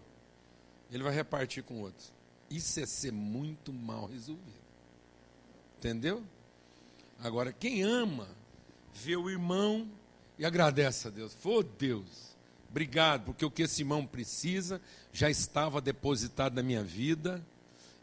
ele 0.90 1.02
vai 1.02 1.14
repartir 1.14 1.62
com 1.62 1.80
outros. 1.82 2.12
Isso 2.50 2.80
é 2.80 2.86
ser 2.86 3.12
muito 3.12 3.72
mal 3.72 4.06
resolvido. 4.06 4.58
Entendeu? 5.78 6.24
Agora, 7.20 7.52
quem 7.52 7.82
ama, 7.82 8.28
vê 8.92 9.16
o 9.16 9.28
irmão 9.28 9.88
e 10.38 10.44
agradece 10.44 11.08
a 11.08 11.10
Deus. 11.10 11.34
Foi 11.34 11.62
Deus, 11.62 12.36
obrigado, 12.70 13.24
porque 13.26 13.44
o 13.44 13.50
que 13.50 13.62
esse 13.62 13.82
irmão 13.82 14.06
precisa 14.06 14.80
já 15.12 15.28
estava 15.28 15.80
depositado 15.80 16.54
na 16.54 16.62
minha 16.62 16.82
vida 16.82 17.44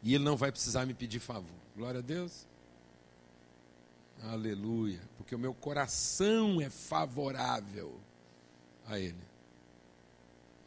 e 0.04 0.14
ele 0.14 0.24
não 0.24 0.38
vai 0.38 0.52
precisar 0.52 0.86
me 0.86 0.94
pedir 0.94 1.20
favor. 1.20 1.58
Glória 1.76 2.00
a 2.00 2.04
Deus. 2.04 2.46
Aleluia. 4.32 5.02
Porque 5.18 5.36
o 5.36 5.40
meu 5.40 5.54
coração 5.54 6.60
é 6.62 6.70
favorável 6.70 8.00
a 8.88 9.00
Ele. 9.00 9.16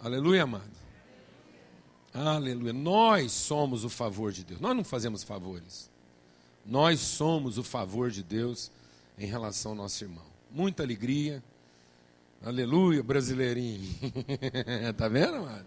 Aleluia, 0.00 0.44
amado. 0.44 0.70
Aleluia. 2.14 2.72
Nós 2.72 3.32
somos 3.32 3.84
o 3.84 3.88
favor 3.88 4.32
de 4.32 4.44
Deus. 4.44 4.60
Nós 4.60 4.76
não 4.76 4.84
fazemos 4.84 5.22
favores. 5.22 5.90
Nós 6.64 7.00
somos 7.00 7.58
o 7.58 7.64
favor 7.64 8.10
de 8.10 8.22
Deus 8.22 8.70
em 9.18 9.26
relação 9.26 9.72
ao 9.72 9.76
nosso 9.76 10.04
irmão. 10.04 10.24
Muita 10.50 10.82
alegria. 10.82 11.42
Aleluia, 12.44 13.02
brasileirinho. 13.02 13.96
Está 14.90 15.08
vendo, 15.10 15.36
amado? 15.36 15.66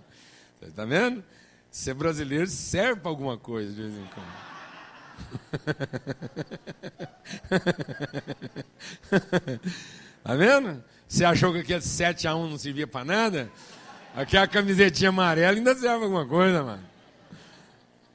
Está 0.61 0.85
vendo? 0.85 1.23
Ser 1.69 1.93
brasileiro 1.93 2.47
serve 2.47 3.01
para 3.01 3.09
alguma 3.09 3.37
coisa 3.37 3.71
de 3.73 3.81
vez 3.81 3.93
em 3.93 4.05
quando. 4.07 4.50
tá 10.23 10.35
vendo? 10.35 10.83
Você 11.07 11.23
achou 11.25 11.53
que 11.53 11.59
aquele 11.59 11.81
7x1 11.81 12.49
não 12.49 12.57
servia 12.57 12.87
para 12.87 13.05
nada? 13.05 13.51
Aqui 14.15 14.35
a 14.37 14.47
camisetinha 14.47 15.09
amarela 15.09 15.57
ainda 15.57 15.75
serve 15.75 16.05
alguma 16.05 16.25
coisa, 16.25 16.63
mano. 16.63 16.83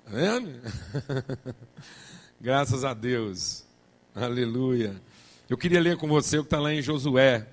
Tá 0.05 0.11
vendo? 0.13 0.61
Graças 2.41 2.85
a 2.85 2.95
Deus. 2.95 3.65
Aleluia. 4.15 4.97
Eu 5.49 5.59
queria 5.59 5.81
ler 5.81 5.97
com 5.97 6.09
você 6.09 6.39
o 6.39 6.43
que 6.43 6.47
está 6.47 6.61
lá 6.61 6.73
em 6.73 6.83
Josué, 6.83 7.47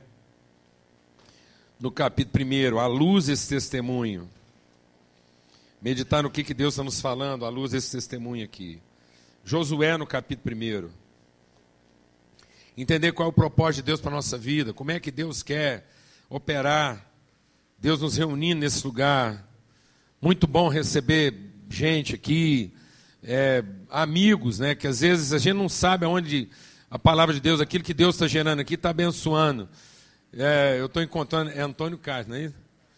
no 1.80 1.92
capítulo 1.92 2.46
1, 2.46 2.80
à 2.80 2.88
luz 2.88 3.28
desse 3.28 3.50
testemunho 3.50 4.28
meditar 5.84 6.24
no 6.24 6.32
que, 6.32 6.46
que 6.46 6.54
Deus 6.54 6.76
está 6.76 6.84
nos 6.84 7.02
falando 7.02 7.46
à 7.46 7.50
luz 7.50 7.72
desse 7.72 7.92
testemunho 7.92 8.46
aqui. 8.46 8.82
Josué 9.46 9.98
no 9.98 10.08
capítulo 10.08 10.56
1. 10.56 10.90
Entender 12.78 13.12
qual 13.12 13.28
é 13.28 13.30
o 13.30 13.34
propósito 13.34 13.84
de 13.84 13.88
Deus 13.88 14.00
para 14.00 14.12
a 14.12 14.16
nossa 14.16 14.38
vida, 14.38 14.74
como 14.74 14.92
é 14.92 15.00
que 15.02 15.12
Deus 15.12 15.44
quer 15.44 15.86
operar, 16.30 17.06
Deus 17.78 18.00
nos 18.00 18.16
reunindo 18.16 18.62
nesse 18.62 18.88
lugar. 18.88 19.46
Muito 20.22 20.48
bom 20.48 20.70
receber 20.70 21.36
gente 21.70 22.16
aqui, 22.16 22.74
é, 23.22 23.66
amigos, 23.90 24.60
né? 24.60 24.76
Que 24.76 24.88
às 24.88 25.02
vezes 25.02 25.34
a 25.34 25.38
gente 25.38 25.58
não 25.58 25.68
sabe 25.68 26.06
aonde 26.06 26.50
a 26.90 26.98
palavra 26.98 27.34
de 27.34 27.42
Deus, 27.42 27.60
aquilo 27.60 27.84
que 27.84 27.94
Deus 27.94 28.16
está 28.16 28.28
gerando 28.28 28.62
aqui, 28.62 28.76
está 28.76 28.92
abençoando. 28.92 29.68
É, 30.32 30.78
eu 30.80 30.86
estou 30.86 31.04
encontrando, 31.04 31.52
é 31.52 31.60
Antônio 31.60 31.98
Carlos, 31.98 32.28
não 32.28 32.38
é 32.38 32.44
isso? 32.46 32.56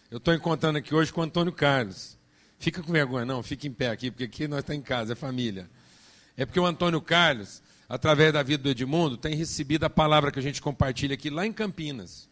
Eu 0.08 0.18
estou 0.18 0.32
encontrando 0.32 0.78
aqui 0.78 0.94
hoje 0.94 1.12
com 1.12 1.22
Antônio 1.22 1.52
Carlos. 1.52 2.16
Fica 2.56 2.80
com 2.84 2.92
vergonha, 2.92 3.24
não, 3.24 3.42
fica 3.42 3.66
em 3.66 3.72
pé 3.72 3.90
aqui, 3.90 4.12
porque 4.12 4.24
aqui 4.24 4.46
nós 4.46 4.60
estamos 4.60 4.80
em 4.80 4.84
casa, 4.84 5.12
é 5.12 5.16
família. 5.16 5.68
É 6.36 6.44
porque 6.44 6.60
o 6.60 6.66
Antônio 6.66 7.00
Carlos, 7.00 7.62
através 7.88 8.32
da 8.32 8.42
vida 8.42 8.62
do 8.62 8.70
Edmundo, 8.70 9.16
tem 9.16 9.34
recebido 9.34 9.84
a 9.84 9.90
palavra 9.90 10.30
que 10.30 10.38
a 10.38 10.42
gente 10.42 10.60
compartilha 10.60 11.14
aqui 11.14 11.30
lá 11.30 11.46
em 11.46 11.52
Campinas. 11.52 12.28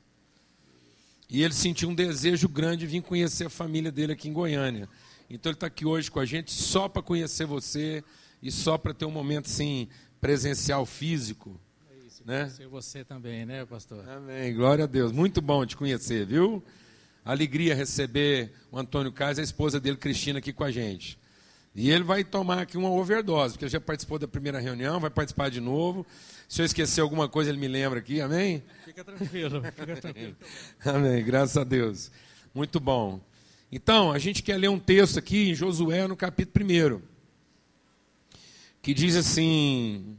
E 1.28 1.42
ele 1.42 1.54
sentiu 1.54 1.88
um 1.88 1.94
desejo 1.94 2.48
grande 2.48 2.80
de 2.80 2.86
vir 2.86 3.02
conhecer 3.02 3.46
a 3.46 3.50
família 3.50 3.90
dele 3.90 4.12
aqui 4.12 4.28
em 4.28 4.32
Goiânia. 4.32 4.88
Então 5.30 5.50
ele 5.50 5.56
está 5.56 5.66
aqui 5.66 5.86
hoje 5.86 6.10
com 6.10 6.20
a 6.20 6.26
gente 6.26 6.52
só 6.52 6.88
para 6.88 7.02
conhecer 7.02 7.46
você 7.46 8.04
e 8.42 8.50
só 8.50 8.76
para 8.76 8.92
ter 8.92 9.06
um 9.06 9.10
momento 9.10 9.46
assim, 9.46 9.88
presencial, 10.20 10.84
físico. 10.84 11.58
É 11.90 12.06
isso, 12.06 12.22
né? 12.26 12.40
conhecer 12.40 12.66
você 12.66 13.04
também, 13.04 13.46
né, 13.46 13.64
pastor? 13.64 14.06
Amém. 14.08 14.54
Glória 14.54 14.84
a 14.84 14.86
Deus. 14.86 15.12
Muito 15.12 15.40
bom 15.40 15.64
te 15.64 15.76
conhecer, 15.76 16.26
viu? 16.26 16.62
alegria 17.24 17.74
receber 17.74 18.52
o 18.70 18.78
Antônio 18.78 19.10
Carlos 19.10 19.38
e 19.38 19.40
a 19.40 19.44
esposa 19.44 19.80
dele, 19.80 19.96
Cristina, 19.96 20.38
aqui 20.38 20.52
com 20.52 20.62
a 20.62 20.70
gente. 20.70 21.18
E 21.74 21.90
ele 21.90 22.04
vai 22.04 22.22
tomar 22.22 22.60
aqui 22.60 22.76
uma 22.78 22.88
overdose, 22.88 23.54
porque 23.54 23.68
já 23.68 23.80
participou 23.80 24.16
da 24.16 24.28
primeira 24.28 24.60
reunião, 24.60 25.00
vai 25.00 25.10
participar 25.10 25.50
de 25.50 25.60
novo. 25.60 26.06
Se 26.48 26.62
eu 26.62 26.66
esquecer 26.66 27.00
alguma 27.00 27.28
coisa, 27.28 27.50
ele 27.50 27.58
me 27.58 27.66
lembra 27.66 27.98
aqui, 27.98 28.20
amém? 28.20 28.62
Fica 28.84 29.02
tranquilo, 29.02 29.60
fica 29.60 29.96
tranquilo. 30.00 30.36
amém, 30.84 31.24
graças 31.24 31.56
a 31.56 31.64
Deus. 31.64 32.12
Muito 32.54 32.78
bom. 32.78 33.20
Então, 33.72 34.12
a 34.12 34.20
gente 34.20 34.40
quer 34.40 34.56
ler 34.56 34.68
um 34.68 34.78
texto 34.78 35.18
aqui 35.18 35.50
em 35.50 35.54
Josué, 35.54 36.06
no 36.06 36.16
capítulo 36.16 36.64
1, 36.64 37.02
que 38.80 38.94
diz 38.94 39.16
assim: 39.16 40.16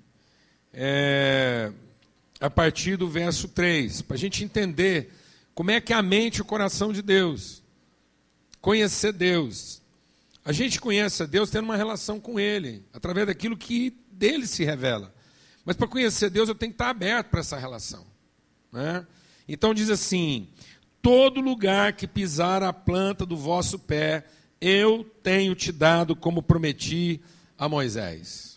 é, 0.74 1.72
a 2.42 2.50
partir 2.50 2.98
do 2.98 3.08
verso 3.08 3.48
3, 3.48 4.02
para 4.02 4.16
a 4.16 4.20
gente 4.20 4.44
entender 4.44 5.10
como 5.54 5.72
é 5.72 5.80
que 5.80 5.94
é 5.94 5.96
a 5.96 6.02
mente 6.02 6.40
e 6.40 6.42
o 6.42 6.46
coração 6.46 6.92
de 6.92 7.02
Deus. 7.02 7.64
Conhecer 8.60 9.14
Deus. 9.14 9.85
A 10.46 10.52
gente 10.52 10.80
conhece 10.80 11.24
a 11.24 11.26
Deus 11.26 11.50
tendo 11.50 11.66
uma 11.66 11.76
relação 11.76 12.20
com 12.20 12.40
Ele, 12.40 12.86
através 12.94 13.28
daquilo 13.28 13.58
que 13.58 13.98
dele 14.12 14.48
se 14.48 14.64
revela. 14.64 15.14
Mas 15.66 15.76
para 15.76 15.88
conhecer 15.88 16.30
Deus 16.30 16.48
eu 16.48 16.56
tenho 16.56 16.72
que 16.72 16.76
estar 16.76 16.90
aberto 16.90 17.30
para 17.30 17.40
essa 17.40 17.58
relação. 17.58 18.06
Né? 18.72 19.06
Então 19.48 19.74
diz 19.74 19.90
assim: 19.90 20.48
todo 21.02 21.42
lugar 21.42 21.94
que 21.94 22.08
pisar 22.08 22.62
a 22.62 22.72
planta 22.72 23.26
do 23.26 23.36
vosso 23.36 23.80
pé, 23.80 24.26
eu 24.62 25.04
tenho 25.24 25.56
te 25.56 25.72
dado 25.72 26.16
como 26.16 26.44
prometi 26.44 27.20
a 27.58 27.68
Moisés 27.68 28.55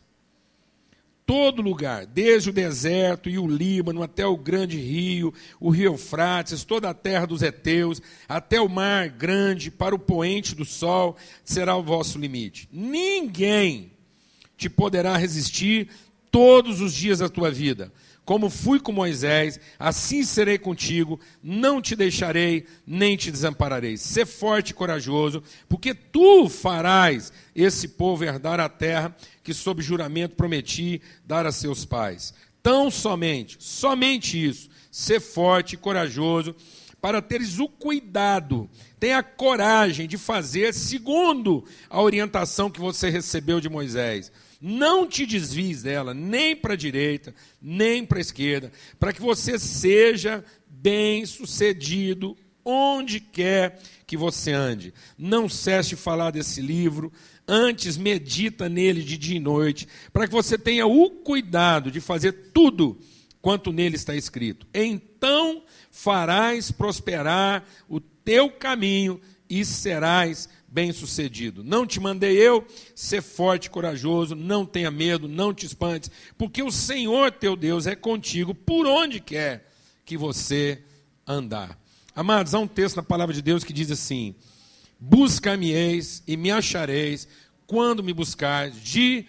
todo 1.29 1.61
lugar, 1.61 2.07
desde 2.07 2.49
o 2.49 2.53
deserto 2.55 3.29
e 3.29 3.39
o 3.39 3.47
Líbano 3.47 4.03
até 4.03 4.27
o 4.27 4.35
grande 4.35 4.79
rio, 4.79 5.35
o 5.61 5.69
rio 5.69 5.93
Eufrates, 5.93 6.65
toda 6.65 6.89
a 6.89 6.95
terra 6.95 7.27
dos 7.27 7.43
heteus, 7.43 8.01
até 8.27 8.59
o 8.59 8.67
mar 8.67 9.11
grande, 9.11 9.71
para 9.71 9.95
o 9.95 9.99
poente 9.99 10.55
do 10.55 10.65
sol, 10.65 11.19
será 11.45 11.77
o 11.77 11.83
vosso 11.83 12.19
limite. 12.19 12.67
Ninguém 12.73 13.93
te 14.57 14.71
poderá 14.71 15.19
resistir 15.19 15.91
todos 16.31 16.81
os 16.81 16.95
dias 16.95 17.19
da 17.19 17.29
tua 17.29 17.51
vida. 17.51 17.93
Como 18.29 18.51
fui 18.51 18.79
com 18.79 18.93
Moisés, 18.93 19.59
assim 19.79 20.23
serei 20.23 20.59
contigo, 20.59 21.19
não 21.43 21.81
te 21.81 21.97
deixarei, 21.97 22.67
nem 22.87 23.17
te 23.17 23.31
desampararei. 23.31 23.97
Sê 23.97 24.27
forte 24.27 24.69
e 24.69 24.75
corajoso, 24.75 25.43
porque 25.67 25.95
tu 25.95 26.47
farás 26.47 27.33
esse 27.57 27.89
povo 27.89 28.25
herdar 28.25 28.61
a 28.61 28.69
terra 28.69 29.17
que, 29.43 29.55
sob 29.55 29.83
juramento, 29.83 30.37
prometi 30.37 31.01
dar 31.25 31.47
a 31.47 31.53
seus 31.53 31.87
pais. 31.87 32.35
Tão 32.63 32.91
somente, 32.91 33.57
somente 33.61 34.47
isso, 34.47 34.69
ser 34.93 35.21
forte 35.21 35.73
e 35.73 35.79
corajoso, 35.79 36.55
para 37.01 37.23
teres 37.23 37.59
o 37.59 37.67
cuidado, 37.67 38.69
tenha 39.01 39.21
a 39.21 39.23
coragem 39.23 40.07
de 40.07 40.19
fazer 40.19 40.75
segundo 40.75 41.65
a 41.89 42.03
orientação 42.03 42.71
que 42.71 42.79
você 42.79 43.09
recebeu 43.09 43.59
de 43.59 43.71
Moisés 43.71 44.31
não 44.61 45.07
te 45.07 45.25
desvies 45.25 45.83
dela, 45.83 46.13
nem 46.13 46.57
para 46.57 46.75
a 46.75 46.77
direita, 46.77 47.35
nem 47.61 48.05
para 48.05 48.19
a 48.19 48.21
esquerda, 48.21 48.73
para 48.99 49.13
que 49.13 49.21
você 49.21 49.59
seja 49.59 50.45
bem 50.67 51.25
sucedido 51.25 52.37
onde 52.65 53.21
quer 53.21 53.81
que 54.07 54.17
você 54.17 54.53
ande. 54.53 54.93
Não 55.17 55.49
cesse 55.49 55.91
de 55.91 55.97
falar 55.97 56.31
desse 56.31 56.61
livro, 56.61 57.13
antes 57.47 57.97
medita 57.97 58.69
nele 58.69 59.03
de 59.03 59.17
dia 59.17 59.37
e 59.37 59.41
noite, 59.41 59.89
para 60.13 60.27
que 60.27 60.33
você 60.33 60.59
tenha 60.59 60.87
o 60.87 61.11
cuidado 61.11 61.91
de 61.91 62.01
fazer 62.01 62.33
tudo 62.53 62.99
quanto 63.41 63.73
nele 63.73 63.97
está 63.97 64.15
escrito. 64.15 64.67
Então 64.75 65.63
farás 65.91 66.71
prosperar 66.71 67.65
o 67.89 68.01
teu 68.01 68.51
caminho 68.51 69.21
e 69.49 69.65
serás 69.65 70.49
bem-sucedido. 70.69 71.65
Não 71.65 71.87
te 71.87 71.99
mandei 71.99 72.37
eu, 72.37 72.67
ser 72.95 73.23
forte 73.23 73.71
corajoso, 73.71 74.35
não 74.35 74.67
tenha 74.67 74.91
medo, 74.91 75.27
não 75.27 75.55
te 75.55 75.67
espantes, 75.67 76.11
porque 76.37 76.63
o 76.63 76.71
Senhor 76.71 77.33
teu 77.33 77.57
Deus 77.57 77.87
é 77.87 77.97
contigo 77.97 78.55
por 78.55 78.87
onde 78.87 79.21
quer 79.21 79.71
que 80.05 80.17
você 80.17 80.83
andar. 81.27 81.79
Amados, 82.15 82.55
há 82.55 82.59
um 82.59 82.67
texto 82.67 82.97
na 82.97 83.03
palavra 83.03 83.35
de 83.35 83.41
Deus 83.41 83.65
que 83.65 83.73
diz 83.73 83.91
assim: 83.91 84.35
Busca-me-eis 84.99 86.23
e 86.27 86.37
me 86.37 86.51
achareis 86.51 87.29
quando 87.67 88.03
me 88.03 88.13
buscares 88.13 88.83
de 88.83 89.27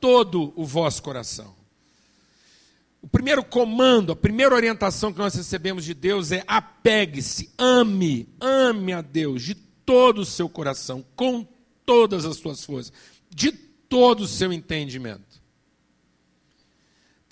todo 0.00 0.52
o 0.56 0.64
vosso 0.64 1.02
coração. 1.02 1.54
O 3.02 3.08
primeiro 3.08 3.44
comando, 3.44 4.12
a 4.12 4.16
primeira 4.16 4.54
orientação 4.54 5.12
que 5.12 5.18
nós 5.18 5.34
recebemos 5.34 5.84
de 5.84 5.92
Deus 5.92 6.30
é 6.30 6.44
apegue-se, 6.46 7.52
ame, 7.58 8.28
ame 8.40 8.92
a 8.92 9.00
Deus 9.00 9.42
de 9.42 9.56
todo 9.84 10.20
o 10.20 10.26
seu 10.26 10.48
coração, 10.48 11.04
com 11.14 11.46
todas 11.84 12.24
as 12.24 12.36
suas 12.36 12.64
forças, 12.64 12.92
de 13.30 13.52
todo 13.52 14.22
o 14.22 14.28
seu 14.28 14.52
entendimento. 14.52 15.42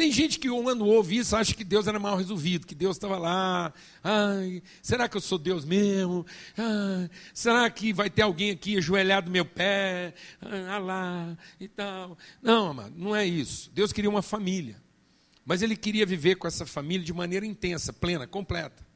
Tem 0.00 0.10
gente 0.10 0.38
que 0.38 0.48
quando 0.48 0.86
ouve 0.86 1.18
isso 1.18 1.36
acha 1.36 1.54
que 1.54 1.62
Deus 1.62 1.86
era 1.86 1.98
mal 1.98 2.16
resolvido, 2.16 2.66
que 2.66 2.74
Deus 2.74 2.96
estava 2.96 3.18
lá. 3.18 3.70
Ai, 4.02 4.62
será 4.80 5.06
que 5.06 5.14
eu 5.18 5.20
sou 5.20 5.38
Deus 5.38 5.62
mesmo? 5.62 6.24
Ai, 6.56 7.10
será 7.34 7.68
que 7.68 7.92
vai 7.92 8.08
ter 8.08 8.22
alguém 8.22 8.50
aqui 8.50 8.78
ajoelhado 8.78 9.26
no 9.26 9.32
meu 9.32 9.44
pé? 9.44 10.14
Ah 10.40 10.78
lá 10.78 11.36
e 11.60 11.68
tal. 11.68 12.16
Não, 12.40 12.68
amado, 12.68 12.94
não 12.96 13.14
é 13.14 13.26
isso. 13.26 13.70
Deus 13.74 13.92
queria 13.92 14.08
uma 14.08 14.22
família. 14.22 14.82
Mas 15.44 15.60
ele 15.60 15.76
queria 15.76 16.06
viver 16.06 16.36
com 16.36 16.46
essa 16.46 16.64
família 16.64 17.04
de 17.04 17.12
maneira 17.12 17.44
intensa, 17.44 17.92
plena, 17.92 18.26
completa. 18.26 18.89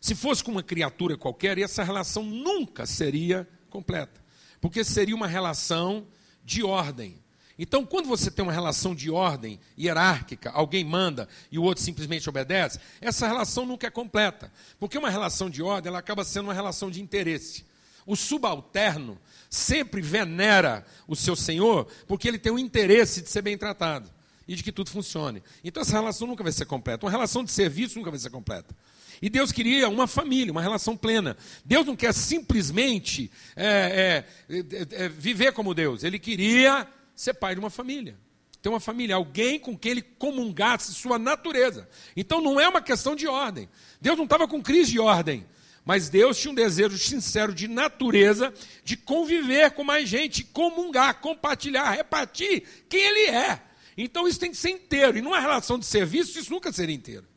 Se 0.00 0.14
fosse 0.14 0.42
com 0.42 0.50
uma 0.50 0.62
criatura 0.62 1.16
qualquer, 1.16 1.58
essa 1.58 1.84
relação 1.84 2.24
nunca 2.24 2.86
seria 2.86 3.46
completa, 3.68 4.20
porque 4.60 4.82
seria 4.82 5.14
uma 5.14 5.26
relação 5.26 6.06
de 6.42 6.62
ordem. 6.62 7.20
Então, 7.58 7.84
quando 7.84 8.08
você 8.08 8.30
tem 8.30 8.42
uma 8.42 8.54
relação 8.54 8.94
de 8.94 9.10
ordem 9.10 9.60
hierárquica, 9.78 10.50
alguém 10.52 10.82
manda 10.82 11.28
e 11.52 11.58
o 11.58 11.62
outro 11.62 11.84
simplesmente 11.84 12.26
obedece, 12.26 12.80
essa 13.02 13.26
relação 13.26 13.66
nunca 13.66 13.86
é 13.86 13.90
completa. 13.90 14.50
Porque 14.78 14.96
uma 14.96 15.10
relação 15.10 15.50
de 15.50 15.62
ordem 15.62 15.90
ela 15.90 15.98
acaba 15.98 16.24
sendo 16.24 16.44
uma 16.44 16.54
relação 16.54 16.90
de 16.90 17.02
interesse. 17.02 17.66
O 18.06 18.16
subalterno 18.16 19.20
sempre 19.50 20.00
venera 20.00 20.86
o 21.06 21.14
seu 21.14 21.36
senhor 21.36 21.86
porque 22.08 22.26
ele 22.26 22.38
tem 22.38 22.50
o 22.50 22.58
interesse 22.58 23.20
de 23.20 23.28
ser 23.28 23.42
bem 23.42 23.58
tratado 23.58 24.10
e 24.48 24.54
de 24.56 24.62
que 24.62 24.72
tudo 24.72 24.88
funcione. 24.88 25.42
Então, 25.62 25.82
essa 25.82 25.92
relação 25.92 26.26
nunca 26.26 26.42
vai 26.42 26.52
ser 26.52 26.64
completa. 26.64 27.04
Uma 27.04 27.12
relação 27.12 27.44
de 27.44 27.52
serviço 27.52 27.98
nunca 27.98 28.10
vai 28.10 28.18
ser 28.18 28.30
completa. 28.30 28.74
E 29.22 29.28
Deus 29.28 29.52
queria 29.52 29.88
uma 29.88 30.06
família, 30.06 30.50
uma 30.50 30.62
relação 30.62 30.96
plena. 30.96 31.36
Deus 31.64 31.84
não 31.86 31.94
quer 31.94 32.14
simplesmente 32.14 33.30
é, 33.54 34.24
é, 34.48 34.56
é, 34.56 35.04
é, 35.04 35.08
viver 35.08 35.52
como 35.52 35.74
Deus. 35.74 36.02
Ele 36.04 36.18
queria 36.18 36.88
ser 37.14 37.34
pai 37.34 37.54
de 37.54 37.60
uma 37.60 37.68
família. 37.68 38.16
Ter 38.62 38.70
uma 38.70 38.80
família, 38.80 39.16
alguém 39.16 39.58
com 39.58 39.76
quem 39.76 39.92
ele 39.92 40.02
comungasse 40.02 40.94
sua 40.94 41.18
natureza. 41.18 41.88
Então 42.16 42.40
não 42.40 42.58
é 42.58 42.68
uma 42.68 42.80
questão 42.80 43.14
de 43.14 43.26
ordem. 43.26 43.68
Deus 44.00 44.16
não 44.16 44.24
estava 44.24 44.48
com 44.48 44.62
crise 44.62 44.92
de 44.92 44.98
ordem. 44.98 45.46
Mas 45.84 46.08
Deus 46.08 46.38
tinha 46.38 46.52
um 46.52 46.54
desejo 46.54 46.96
sincero 46.98 47.54
de 47.54 47.66
natureza, 47.66 48.52
de 48.84 48.96
conviver 48.96 49.70
com 49.72 49.82
mais 49.82 50.08
gente, 50.08 50.44
comungar, 50.44 51.20
compartilhar, 51.20 51.90
repartir 51.90 52.64
quem 52.88 53.00
Ele 53.00 53.30
é. 53.30 53.60
Então 53.96 54.28
isso 54.28 54.38
tem 54.38 54.50
que 54.50 54.56
ser 54.56 54.70
inteiro. 54.70 55.18
E 55.18 55.22
numa 55.22 55.40
relação 55.40 55.78
de 55.78 55.86
serviço, 55.86 56.38
isso 56.38 56.50
nunca 56.50 56.70
seria 56.70 56.94
inteiro. 56.94 57.29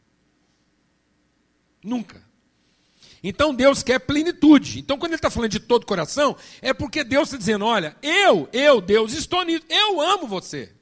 Nunca. 1.84 2.24
Então 3.24 3.56
Deus 3.56 3.82
quer 3.82 4.00
plenitude. 4.00 4.80
Então, 4.80 4.98
quando 4.98 5.12
ele 5.12 5.18
está 5.18 5.30
falando 5.30 5.52
de 5.52 5.60
todo 5.60 5.86
coração, 5.86 6.36
é 6.62 6.74
porque 6.74 7.04
Deus 7.04 7.30
está 7.30 7.38
dizendo: 7.38 7.66
olha, 7.66 7.96
eu, 8.02 8.50
eu, 8.52 8.82
Deus, 8.82 9.14
estou 9.14 9.44
nisso, 9.44 9.64
eu 9.70 10.02
amo 10.02 10.28
você. 10.28 10.74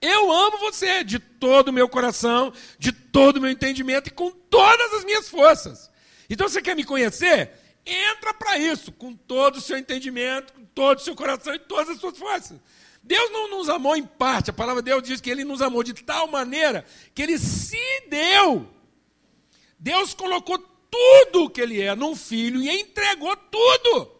Eu 0.00 0.30
amo 0.30 0.58
você 0.58 1.02
de 1.02 1.18
todo 1.18 1.68
o 1.68 1.72
meu 1.72 1.88
coração, 1.88 2.52
de 2.78 2.92
todo 2.92 3.38
o 3.38 3.40
meu 3.40 3.50
entendimento 3.50 4.08
e 4.08 4.12
com 4.12 4.30
todas 4.30 4.94
as 4.94 5.04
minhas 5.04 5.28
forças. 5.28 5.90
Então, 6.28 6.48
você 6.48 6.60
quer 6.60 6.76
me 6.76 6.84
conhecer? 6.84 7.52
Entra 7.86 8.34
para 8.34 8.58
isso, 8.58 8.90
com 8.90 9.14
todo 9.14 9.56
o 9.56 9.60
seu 9.60 9.78
entendimento, 9.78 10.52
com 10.52 10.64
todo 10.64 10.98
o 10.98 11.02
seu 11.02 11.14
coração 11.14 11.54
e 11.54 11.58
todas 11.58 11.90
as 11.90 12.00
suas 12.00 12.18
forças. 12.18 12.58
Deus 13.02 13.30
não 13.30 13.48
nos 13.48 13.68
amou 13.68 13.96
em 13.96 14.04
parte, 14.04 14.50
a 14.50 14.52
palavra 14.52 14.82
de 14.82 14.90
Deus 14.90 15.02
diz 15.04 15.20
que 15.20 15.30
Ele 15.30 15.44
nos 15.44 15.62
amou 15.62 15.84
de 15.84 15.94
tal 15.94 16.26
maneira 16.26 16.84
que 17.14 17.22
Ele 17.22 17.38
se 17.38 17.78
deu 18.10 18.68
Deus 19.78 20.14
colocou 20.14 20.58
tudo 20.90 21.44
o 21.44 21.50
que 21.50 21.60
ele 21.60 21.80
é 21.80 21.94
num 21.94 22.16
filho 22.16 22.62
e 22.62 22.68
entregou 22.68 23.36
tudo. 23.36 24.10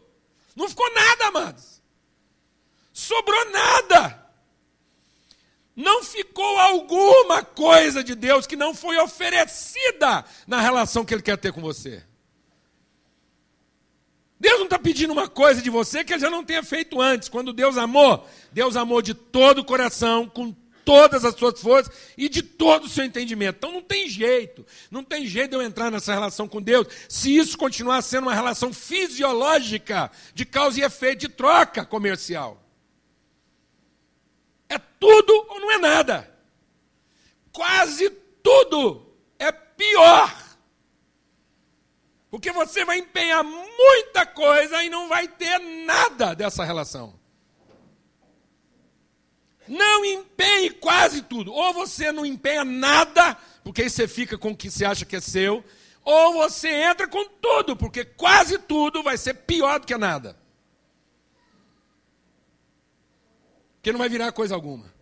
Não 0.55 0.67
ficou 0.67 0.91
nada, 0.93 1.27
amados. 1.27 1.81
Sobrou 2.93 3.51
nada. 3.51 4.27
Não 5.75 6.03
ficou 6.03 6.57
alguma 6.57 7.43
coisa 7.43 8.03
de 8.03 8.15
Deus 8.15 8.47
que 8.47 8.55
não 8.55 8.73
foi 8.73 8.97
oferecida 8.97 10.25
na 10.47 10.59
relação 10.59 11.05
que 11.05 11.13
Ele 11.13 11.21
quer 11.21 11.37
ter 11.37 11.53
com 11.53 11.61
você. 11.61 12.03
Deus 14.39 14.57
não 14.57 14.65
está 14.65 14.79
pedindo 14.79 15.13
uma 15.13 15.27
coisa 15.27 15.61
de 15.61 15.69
você 15.69 16.03
que 16.03 16.13
Ele 16.13 16.19
já 16.19 16.31
não 16.31 16.43
tenha 16.43 16.63
feito 16.63 16.99
antes. 16.99 17.29
Quando 17.29 17.53
Deus 17.53 17.77
amou, 17.77 18.27
Deus 18.51 18.75
amou 18.75 19.03
de 19.03 19.13
todo 19.13 19.59
o 19.59 19.65
coração, 19.65 20.27
com 20.27 20.55
todas 20.87 21.25
as 21.25 21.35
suas 21.35 21.59
forças 21.59 21.93
e 22.17 22.29
de 22.29 22.41
todo 22.41 22.85
o 22.85 22.89
seu 22.89 23.03
entendimento. 23.03 23.57
Então 23.57 23.73
não 23.73 23.81
tem 23.81 24.07
jeito, 24.07 24.65
não 24.89 25.03
tem 25.03 25.27
jeito 25.27 25.49
de 25.49 25.57
eu 25.57 25.61
entrar 25.61 25.91
nessa 25.91 26.13
relação 26.13 26.47
com 26.47 26.61
Deus 26.61 26.87
se 27.09 27.35
isso 27.35 27.57
continuar 27.57 28.01
sendo 28.01 28.23
uma 28.23 28.33
relação 28.33 28.71
fisiológica 28.71 30.09
de 30.33 30.45
causa 30.45 30.79
e 30.79 30.83
efeito 30.83 31.19
de 31.19 31.27
troca 31.27 31.85
comercial. 31.85 32.63
É 34.69 34.79
tudo 34.79 35.33
ou 35.49 35.59
não 35.59 35.73
é 35.73 35.77
nada. 35.77 36.33
Quase 37.51 38.09
tudo 38.41 39.13
é 39.37 39.51
pior. 39.51 40.33
Porque 42.31 42.49
você 42.53 42.85
vai 42.85 42.99
empenhar 42.99 43.43
muita 43.43 44.25
coisa 44.25 44.81
e 44.81 44.89
não 44.89 45.09
vai 45.09 45.27
ter 45.27 45.59
nada 45.59 46.33
dessa 46.33 46.63
relação. 46.63 47.19
Não 49.67 50.05
empenhe 50.05 50.69
quase 50.69 51.21
tudo. 51.21 51.53
Ou 51.53 51.73
você 51.73 52.11
não 52.11 52.25
empenha 52.25 52.63
nada, 52.63 53.37
porque 53.63 53.83
aí 53.83 53.89
você 53.89 54.07
fica 54.07 54.37
com 54.37 54.51
o 54.51 54.57
que 54.57 54.69
você 54.69 54.85
acha 54.85 55.05
que 55.05 55.15
é 55.15 55.21
seu, 55.21 55.63
ou 56.03 56.33
você 56.33 56.69
entra 56.69 57.07
com 57.07 57.25
tudo, 57.25 57.75
porque 57.75 58.05
quase 58.05 58.57
tudo 58.57 59.03
vai 59.03 59.17
ser 59.17 59.33
pior 59.33 59.79
do 59.79 59.85
que 59.85 59.97
nada. 59.97 60.37
Porque 63.75 63.91
não 63.91 63.99
vai 63.99 64.09
virar 64.09 64.31
coisa 64.31 64.55
alguma. 64.55 64.93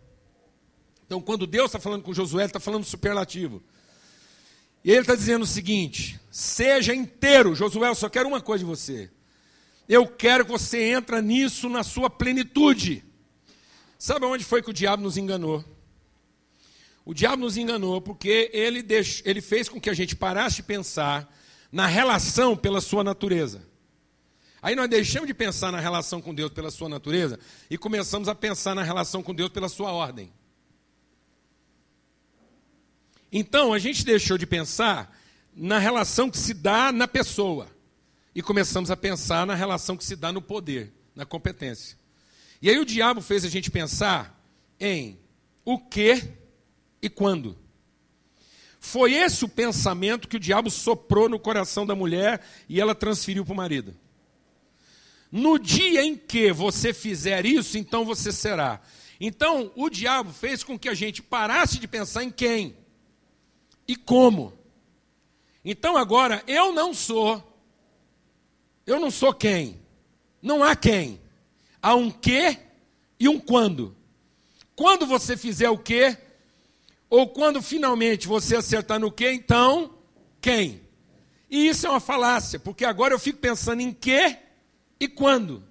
Então, 1.06 1.20
quando 1.20 1.46
Deus 1.46 1.66
está 1.66 1.78
falando 1.78 2.02
com 2.02 2.12
Josué, 2.12 2.42
ele 2.42 2.48
está 2.48 2.58
falando 2.58 2.84
superlativo. 2.84 3.62
E 4.84 4.90
ele 4.90 5.00
está 5.00 5.14
dizendo 5.14 5.42
o 5.42 5.46
seguinte: 5.46 6.20
seja 6.30 6.94
inteiro. 6.94 7.54
Josué, 7.54 7.88
eu 7.88 7.94
só 7.94 8.08
quero 8.08 8.28
uma 8.28 8.40
coisa 8.40 8.64
de 8.64 8.68
você. 8.68 9.10
Eu 9.88 10.06
quero 10.08 10.44
que 10.44 10.50
você 10.50 10.90
entre 10.90 11.22
nisso 11.22 11.68
na 11.68 11.84
sua 11.84 12.10
plenitude. 12.10 13.04
Sabe 13.98 14.26
onde 14.26 14.44
foi 14.44 14.62
que 14.62 14.70
o 14.70 14.74
diabo 14.74 15.02
nos 15.02 15.16
enganou? 15.16 15.64
O 17.04 17.14
diabo 17.14 17.36
nos 17.42 17.56
enganou 17.56 18.00
porque 18.00 18.50
ele, 18.52 18.82
deixou, 18.82 19.22
ele 19.24 19.40
fez 19.40 19.68
com 19.68 19.80
que 19.80 19.88
a 19.88 19.94
gente 19.94 20.16
parasse 20.16 20.56
de 20.56 20.62
pensar 20.64 21.32
na 21.70 21.86
relação 21.86 22.56
pela 22.56 22.80
sua 22.80 23.04
natureza. 23.04 23.62
Aí 24.60 24.74
nós 24.74 24.88
deixamos 24.88 25.28
de 25.28 25.34
pensar 25.34 25.70
na 25.70 25.78
relação 25.78 26.20
com 26.20 26.34
Deus 26.34 26.50
pela 26.50 26.70
sua 26.70 26.88
natureza 26.88 27.38
e 27.70 27.78
começamos 27.78 28.28
a 28.28 28.34
pensar 28.34 28.74
na 28.74 28.82
relação 28.82 29.22
com 29.22 29.34
Deus 29.34 29.50
pela 29.50 29.68
sua 29.68 29.92
ordem. 29.92 30.32
Então 33.30 33.72
a 33.72 33.78
gente 33.78 34.04
deixou 34.04 34.36
de 34.36 34.46
pensar 34.46 35.16
na 35.54 35.78
relação 35.78 36.30
que 36.30 36.38
se 36.38 36.52
dá 36.52 36.90
na 36.90 37.06
pessoa 37.06 37.68
e 38.34 38.42
começamos 38.42 38.90
a 38.90 38.96
pensar 38.96 39.46
na 39.46 39.54
relação 39.54 39.96
que 39.96 40.04
se 40.04 40.16
dá 40.16 40.32
no 40.32 40.42
poder, 40.42 40.92
na 41.14 41.24
competência. 41.24 41.96
E 42.60 42.70
aí 42.70 42.78
o 42.78 42.84
diabo 42.84 43.20
fez 43.20 43.44
a 43.44 43.48
gente 43.48 43.70
pensar 43.70 44.40
em 44.80 45.18
o 45.64 45.78
que 45.78 46.22
e 47.02 47.08
quando. 47.08 47.56
Foi 48.80 49.14
esse 49.14 49.44
o 49.44 49.48
pensamento 49.48 50.28
que 50.28 50.36
o 50.36 50.40
diabo 50.40 50.70
soprou 50.70 51.28
no 51.28 51.38
coração 51.38 51.84
da 51.84 51.94
mulher 51.94 52.40
e 52.68 52.80
ela 52.80 52.94
transferiu 52.94 53.44
para 53.44 53.52
o 53.52 53.56
marido. 53.56 53.96
No 55.30 55.58
dia 55.58 56.04
em 56.04 56.16
que 56.16 56.52
você 56.52 56.94
fizer 56.94 57.44
isso, 57.44 57.76
então 57.76 58.04
você 58.04 58.30
será. 58.30 58.80
Então, 59.20 59.72
o 59.74 59.90
diabo 59.90 60.32
fez 60.32 60.62
com 60.62 60.78
que 60.78 60.88
a 60.88 60.94
gente 60.94 61.22
parasse 61.22 61.78
de 61.78 61.88
pensar 61.88 62.22
em 62.22 62.30
quem 62.30 62.76
e 63.88 63.96
como. 63.96 64.52
Então, 65.64 65.96
agora, 65.96 66.42
eu 66.46 66.72
não 66.72 66.94
sou. 66.94 67.42
Eu 68.86 69.00
não 69.00 69.10
sou 69.10 69.34
quem. 69.34 69.80
Não 70.40 70.62
há 70.62 70.76
quem. 70.76 71.20
Há 71.86 71.94
um 71.94 72.10
que 72.10 72.58
e 73.16 73.28
um 73.28 73.38
quando. 73.38 73.96
Quando 74.74 75.06
você 75.06 75.36
fizer 75.36 75.70
o 75.70 75.78
que, 75.78 76.18
ou 77.08 77.28
quando 77.28 77.62
finalmente 77.62 78.26
você 78.26 78.56
acertar 78.56 78.98
no 78.98 79.12
que, 79.12 79.30
então, 79.30 79.96
quem? 80.40 80.80
E 81.48 81.68
isso 81.68 81.86
é 81.86 81.90
uma 81.90 82.00
falácia, 82.00 82.58
porque 82.58 82.84
agora 82.84 83.14
eu 83.14 83.20
fico 83.20 83.38
pensando 83.38 83.82
em 83.82 83.92
que 83.92 84.36
e 84.98 85.06
quando. 85.06 85.62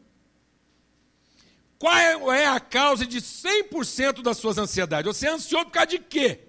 Qual 1.78 1.94
é 2.32 2.48
a 2.48 2.62
causa 2.62 3.06
de 3.06 3.22
100% 3.22 4.22
das 4.22 4.38
suas 4.38 4.58
ansiedades? 4.58 5.14
Você 5.14 5.28
é 5.28 5.32
ansioso 5.32 5.66
por 5.66 5.72
causa 5.72 5.88
de 5.88 6.00
quê? 6.00 6.40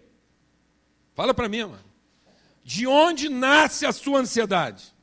Fala 1.12 1.34
para 1.34 1.48
mim, 1.48 1.64
mano. 1.64 1.84
De 2.62 2.86
onde 2.86 3.28
nasce 3.28 3.84
a 3.84 3.90
sua 3.90 4.20
ansiedade? 4.20 4.94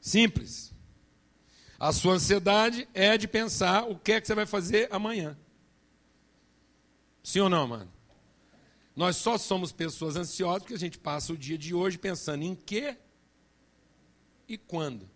Simples. 0.00 0.67
A 1.78 1.92
sua 1.92 2.14
ansiedade 2.14 2.88
é 2.92 3.16
de 3.16 3.28
pensar 3.28 3.84
o 3.84 3.96
que 3.96 4.12
é 4.12 4.20
que 4.20 4.26
você 4.26 4.34
vai 4.34 4.46
fazer 4.46 4.88
amanhã. 4.90 5.38
Sim 7.22 7.40
ou 7.40 7.48
não, 7.48 7.68
mano? 7.68 7.92
Nós 8.96 9.16
só 9.16 9.38
somos 9.38 9.70
pessoas 9.70 10.16
ansiosas 10.16 10.62
porque 10.62 10.74
a 10.74 10.78
gente 10.78 10.98
passa 10.98 11.32
o 11.32 11.38
dia 11.38 11.56
de 11.56 11.72
hoje 11.72 11.96
pensando 11.96 12.42
em 12.42 12.56
que 12.56 12.96
e 14.48 14.58
quando. 14.58 15.08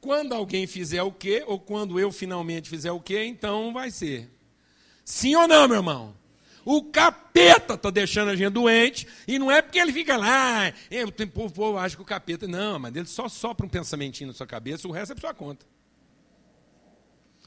Quando 0.00 0.32
alguém 0.32 0.68
fizer 0.68 1.02
o 1.02 1.10
quê, 1.10 1.42
ou 1.44 1.58
quando 1.58 1.98
eu 1.98 2.12
finalmente 2.12 2.70
fizer 2.70 2.92
o 2.92 3.00
quê, 3.00 3.24
então 3.24 3.72
vai 3.72 3.90
ser. 3.90 4.30
Sim 5.04 5.34
ou 5.34 5.48
não, 5.48 5.66
meu 5.66 5.78
irmão? 5.78 6.15
O 6.68 6.82
capeta 6.82 7.74
está 7.74 7.90
deixando 7.90 8.30
a 8.30 8.34
gente 8.34 8.50
doente, 8.50 9.06
e 9.28 9.38
não 9.38 9.48
é 9.48 9.62
porque 9.62 9.78
ele 9.78 9.92
fica 9.92 10.16
lá, 10.16 10.66
é, 10.90 11.04
o 11.04 11.12
povo 11.30 11.78
acha 11.78 11.94
que 11.94 12.02
o 12.02 12.04
capeta. 12.04 12.48
Não, 12.48 12.76
mas 12.80 12.96
ele 12.96 13.06
só 13.06 13.28
sopra 13.28 13.64
um 13.64 13.68
pensamentinho 13.68 14.26
na 14.26 14.34
sua 14.34 14.48
cabeça, 14.48 14.88
o 14.88 14.90
resto 14.90 15.12
é 15.12 15.14
por 15.14 15.20
sua 15.20 15.32
conta. 15.32 15.64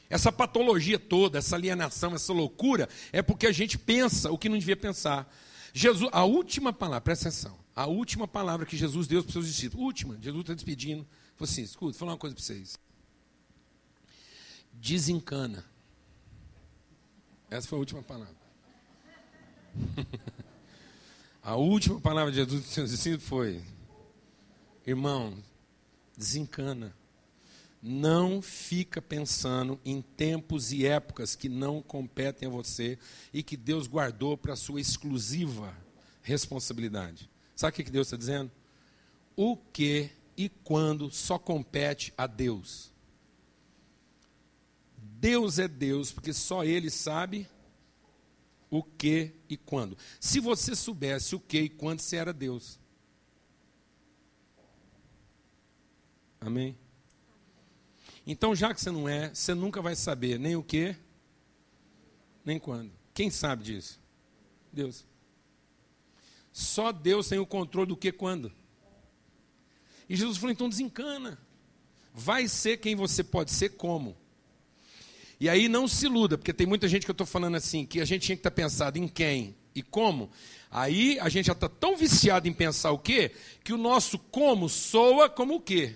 Essa 0.09 0.31
patologia 0.31 0.97
toda, 0.97 1.37
essa 1.37 1.57
alienação, 1.57 2.15
essa 2.15 2.31
loucura, 2.31 2.87
é 3.11 3.21
porque 3.21 3.45
a 3.45 3.51
gente 3.51 3.77
pensa 3.77 4.31
o 4.31 4.37
que 4.37 4.47
não 4.47 4.57
devia 4.57 4.77
pensar. 4.77 5.29
Jesus, 5.73 6.09
a 6.13 6.23
última 6.23 6.71
palavra, 6.71 7.01
presta 7.01 7.27
atenção, 7.27 7.59
a 7.75 7.87
última 7.87 8.25
palavra 8.25 8.65
que 8.65 8.77
Jesus 8.77 9.05
deu 9.05 9.21
para 9.21 9.27
os 9.27 9.33
seus 9.33 9.47
discípulos, 9.47 9.85
última, 9.85 10.17
Jesus 10.21 10.43
está 10.43 10.53
despedindo, 10.53 11.05
falou 11.35 11.51
assim: 11.51 11.63
escuta, 11.63 11.91
vou 11.91 11.99
falar 11.99 12.13
uma 12.13 12.17
coisa 12.17 12.33
para 12.33 12.45
vocês. 12.45 12.79
Desencana. 14.71 15.65
Essa 17.49 17.67
foi 17.67 17.77
a 17.77 17.79
última 17.79 18.01
palavra. 18.01 18.38
A 21.41 21.55
última 21.55 21.99
palavra 21.99 22.31
de 22.31 22.37
Jesus 22.37 22.61
dos 22.61 22.71
seus 22.71 22.91
discípulos 22.91 23.27
foi: 23.27 23.61
Irmão, 24.85 25.37
desencana. 26.15 26.95
Não 27.81 28.41
fica 28.41 29.01
pensando 29.01 29.79
em 29.85 30.01
tempos 30.01 30.73
e 30.73 30.85
épocas 30.85 31.33
que 31.33 31.47
não 31.47 31.81
competem 31.81 32.49
a 32.49 32.51
você 32.51 32.99
e 33.33 33.41
que 33.41 33.55
Deus 33.55 33.87
guardou 33.87 34.37
para 34.37 34.55
sua 34.57 34.81
exclusiva 34.81 35.73
responsabilidade. 36.21 37.29
Sabe 37.55 37.71
o 37.71 37.85
que 37.85 37.89
Deus 37.89 38.07
está 38.07 38.17
dizendo? 38.17 38.51
O 39.33 39.55
que 39.55 40.11
e 40.35 40.49
quando 40.49 41.09
só 41.09 41.39
compete 41.39 42.13
a 42.17 42.27
Deus. 42.27 42.91
Deus 44.97 45.57
é 45.57 45.67
Deus, 45.67 46.11
porque 46.11 46.33
só 46.33 46.63
Ele 46.63 46.89
sabe 46.89 47.47
o 48.69 48.83
que 48.83 49.33
e 49.49 49.57
quando. 49.57 49.97
Se 50.19 50.39
você 50.39 50.75
soubesse 50.75 51.35
o 51.35 51.39
que 51.39 51.61
e 51.61 51.69
quando, 51.69 52.01
você 52.01 52.17
era 52.17 52.31
Deus. 52.31 52.79
Amém? 56.39 56.77
Então, 58.25 58.55
já 58.55 58.73
que 58.73 58.79
você 58.79 58.91
não 58.91 59.09
é, 59.09 59.33
você 59.33 59.53
nunca 59.53 59.81
vai 59.81 59.95
saber 59.95 60.39
nem 60.39 60.55
o 60.55 60.63
que, 60.63 60.95
nem 62.45 62.59
quando. 62.59 62.91
Quem 63.13 63.29
sabe 63.29 63.63
disso? 63.63 63.99
Deus. 64.71 65.05
Só 66.51 66.91
Deus 66.91 67.27
tem 67.27 67.39
o 67.39 67.45
controle 67.45 67.87
do 67.87 67.97
que 67.97 68.11
quando. 68.11 68.51
E 70.07 70.15
Jesus 70.15 70.37
falou: 70.37 70.51
então 70.51 70.69
desencana. 70.69 71.39
Vai 72.13 72.47
ser 72.47 72.77
quem 72.77 72.95
você 72.95 73.23
pode 73.23 73.51
ser 73.51 73.69
como. 73.69 74.17
E 75.39 75.47
aí 75.47 75.69
não 75.69 75.87
se 75.87 76.05
iluda, 76.05 76.37
porque 76.37 76.53
tem 76.53 76.67
muita 76.67 76.87
gente 76.87 77.05
que 77.05 77.11
eu 77.11 77.13
estou 77.13 77.25
falando 77.25 77.55
assim, 77.55 77.85
que 77.85 78.01
a 78.01 78.05
gente 78.05 78.23
tinha 78.23 78.35
que 78.35 78.41
estar 78.41 78.51
tá 78.51 78.55
pensado 78.55 78.97
em 78.97 79.07
quem 79.07 79.55
e 79.73 79.81
como. 79.81 80.29
Aí 80.69 81.17
a 81.19 81.29
gente 81.29 81.45
já 81.45 81.53
está 81.53 81.69
tão 81.69 81.95
viciado 81.95 82.47
em 82.47 82.53
pensar 82.53 82.91
o 82.91 82.99
quê, 82.99 83.31
que 83.63 83.71
o 83.71 83.77
nosso 83.77 84.19
como 84.19 84.67
soa 84.67 85.29
como 85.29 85.55
o 85.55 85.61
quê? 85.61 85.95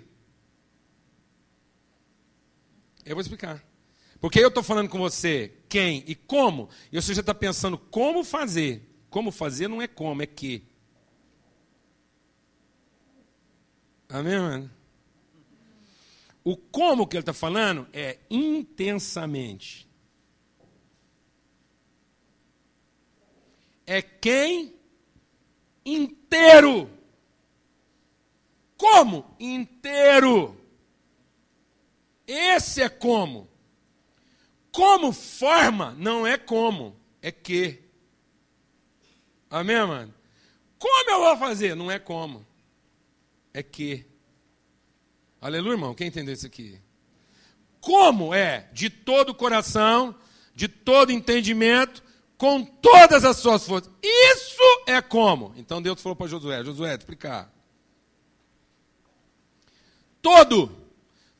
Eu 3.05 3.15
vou 3.15 3.21
explicar. 3.21 3.63
Porque 4.21 4.39
eu 4.39 4.47
estou 4.47 4.63
falando 4.63 4.87
com 4.87 4.97
você 4.97 5.51
quem 5.67 6.03
e 6.07 6.15
como, 6.15 6.69
e 6.91 7.01
você 7.01 7.13
já 7.13 7.19
está 7.19 7.35
pensando 7.35 7.77
como 7.77 8.23
fazer. 8.23 8.89
Como 9.09 9.31
fazer 9.31 9.67
não 9.67 9.81
é 9.81 9.87
como, 9.87 10.21
é 10.21 10.25
que. 10.25 10.63
Amém, 14.07 14.39
mano? 14.39 14.71
O 16.43 16.57
como 16.57 17.07
que 17.07 17.15
ele 17.15 17.21
está 17.21 17.33
falando 17.33 17.87
é 17.93 18.19
intensamente. 18.29 19.87
É 23.85 24.01
quem 24.01 24.75
inteiro. 25.85 26.89
Como? 28.77 29.35
Inteiro. 29.39 30.57
Esse 32.27 32.81
é 32.81 32.89
como. 32.89 33.47
Como 34.71 35.13
forma 35.13 35.91
não 35.93 36.25
é 36.25 36.35
como, 36.35 36.95
é 37.21 37.31
que. 37.31 37.79
Amém, 39.49 39.85
mano? 39.85 40.13
Como 40.79 41.11
eu 41.11 41.19
vou 41.19 41.37
fazer? 41.37 41.75
Não 41.75 41.91
é 41.91 41.99
como, 41.99 42.45
é 43.53 43.61
que. 43.61 44.05
Aleluia, 45.43 45.73
irmão. 45.73 45.93
Quem 45.93 46.07
entendeu 46.07 46.33
isso 46.33 46.45
aqui? 46.45 46.79
Como 47.81 48.33
é? 48.33 48.69
De 48.71 48.89
todo 48.89 49.31
o 49.31 49.35
coração, 49.35 50.15
de 50.55 50.69
todo 50.69 51.11
entendimento, 51.11 52.01
com 52.37 52.63
todas 52.63 53.25
as 53.25 53.35
suas 53.35 53.67
forças. 53.67 53.91
Isso 54.01 54.83
é 54.87 55.01
como. 55.01 55.53
Então 55.57 55.81
Deus 55.81 56.01
falou 56.01 56.15
para 56.15 56.27
Josué: 56.27 56.63
Josué, 56.63 56.95
explicar. 56.95 57.53
Todo. 60.21 60.71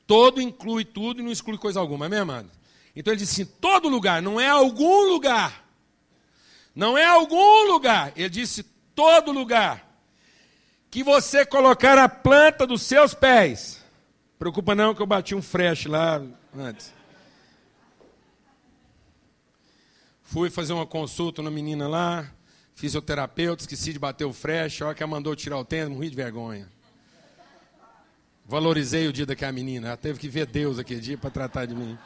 Todo 0.06 0.42
inclui 0.42 0.84
tudo 0.84 1.22
e 1.22 1.24
não 1.24 1.32
exclui 1.32 1.58
coisa 1.58 1.80
alguma, 1.80 2.08
amém, 2.08 2.20
amado? 2.20 2.52
Então 2.94 3.14
ele 3.14 3.22
disse: 3.22 3.46
todo 3.46 3.88
lugar, 3.88 4.22
não 4.22 4.38
é 4.38 4.50
algum 4.50 5.08
lugar. 5.08 5.66
Não 6.76 6.98
é 6.98 7.06
algum 7.06 7.72
lugar. 7.72 8.12
Ele 8.18 8.30
disse: 8.30 8.64
todo 8.94 9.32
lugar 9.32 9.90
que 10.92 11.06
você 11.06 11.46
colocar 11.46 11.98
a 11.98 12.10
planta 12.10 12.68
dos 12.68 12.82
seus 12.82 13.14
pés. 13.14 13.83
Preocupa 14.38 14.76
não 14.76 14.94
que 14.94 15.02
eu 15.02 15.06
bati 15.08 15.36
um 15.36 15.42
fresh 15.42 15.86
lá 15.86 16.22
antes. 16.56 16.94
Fui 20.24 20.50
fazer 20.50 20.74
uma 20.74 20.86
consulta 20.86 21.42
na 21.42 21.52
menina 21.52 21.88
lá, 21.88 22.30
fisioterapeuta, 22.74 23.64
esqueci 23.64 23.94
de 23.94 24.00
bater 24.00 24.26
o 24.26 24.34
fresh, 24.34 24.82
a 24.82 24.88
hora 24.88 24.96
que 24.96 25.04
ela 25.04 25.12
mandou 25.12 25.36
tirar 25.36 25.58
o 25.58 25.66
tênis, 25.66 25.94
morri 25.94 26.10
de 26.10 26.16
vergonha. 26.16 26.68
Valorizei 28.46 29.08
o 29.08 29.14
dia 29.14 29.26
daquela 29.26 29.52
menina, 29.52 29.90
ela 29.90 29.98
teve 29.98 30.20
que 30.20 30.28
ver 30.28 30.48
Deus 30.48 30.80
aquele 30.80 31.00
dia 31.00 31.18
para 31.18 31.30
tratar 31.30 31.66
de 31.66 31.76
mim. 31.76 31.98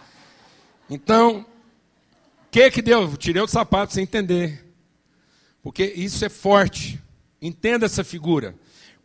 Então, 0.90 1.40
o 1.40 1.46
que 2.52 2.70
que 2.70 2.82
deu? 2.82 3.16
Tirei 3.18 3.42
o 3.42 3.48
sapato 3.48 3.94
sem 3.94 4.04
entender. 4.04 4.66
Porque 5.64 5.84
isso 5.84 6.24
é 6.24 6.30
forte. 6.30 7.02
Entenda 7.42 7.86
essa 7.86 8.04
figura. 8.04 8.56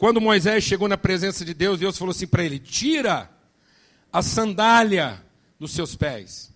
Quando 0.03 0.21
Moisés 0.21 0.65
chegou 0.65 0.89
na 0.89 0.99
presença 0.99 1.45
de 1.45 1.55
Deus, 1.55 1.79
Deus 1.79 1.97
falou 1.97 2.11
assim 2.11 2.27
para 2.27 2.43
ele: 2.43 2.59
tira 2.59 3.31
a 4.13 4.21
sandália 4.21 5.25
dos 5.61 5.71
seus 5.71 5.95
pés. 5.95 6.53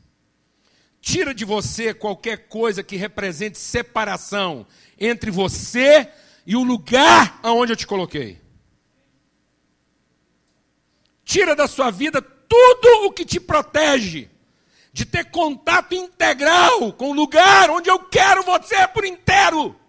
Tira 1.00 1.32
de 1.32 1.44
você 1.44 1.94
qualquer 1.94 2.48
coisa 2.48 2.82
que 2.82 2.96
represente 2.96 3.56
separação 3.56 4.66
entre 4.98 5.30
você 5.30 6.10
e 6.44 6.56
o 6.56 6.64
lugar 6.64 7.38
aonde 7.40 7.70
eu 7.70 7.76
te 7.76 7.86
coloquei. 7.86 8.42
Tira 11.24 11.54
da 11.54 11.68
sua 11.68 11.92
vida 11.92 12.20
tudo 12.20 13.06
o 13.06 13.12
que 13.12 13.24
te 13.24 13.38
protege 13.38 14.28
de 14.92 15.04
ter 15.04 15.26
contato 15.26 15.94
integral 15.94 16.92
com 16.94 17.12
o 17.12 17.14
lugar 17.14 17.70
onde 17.70 17.88
eu 17.88 18.00
quero 18.00 18.42
você 18.42 18.88
por 18.88 19.04
inteiro. 19.04 19.85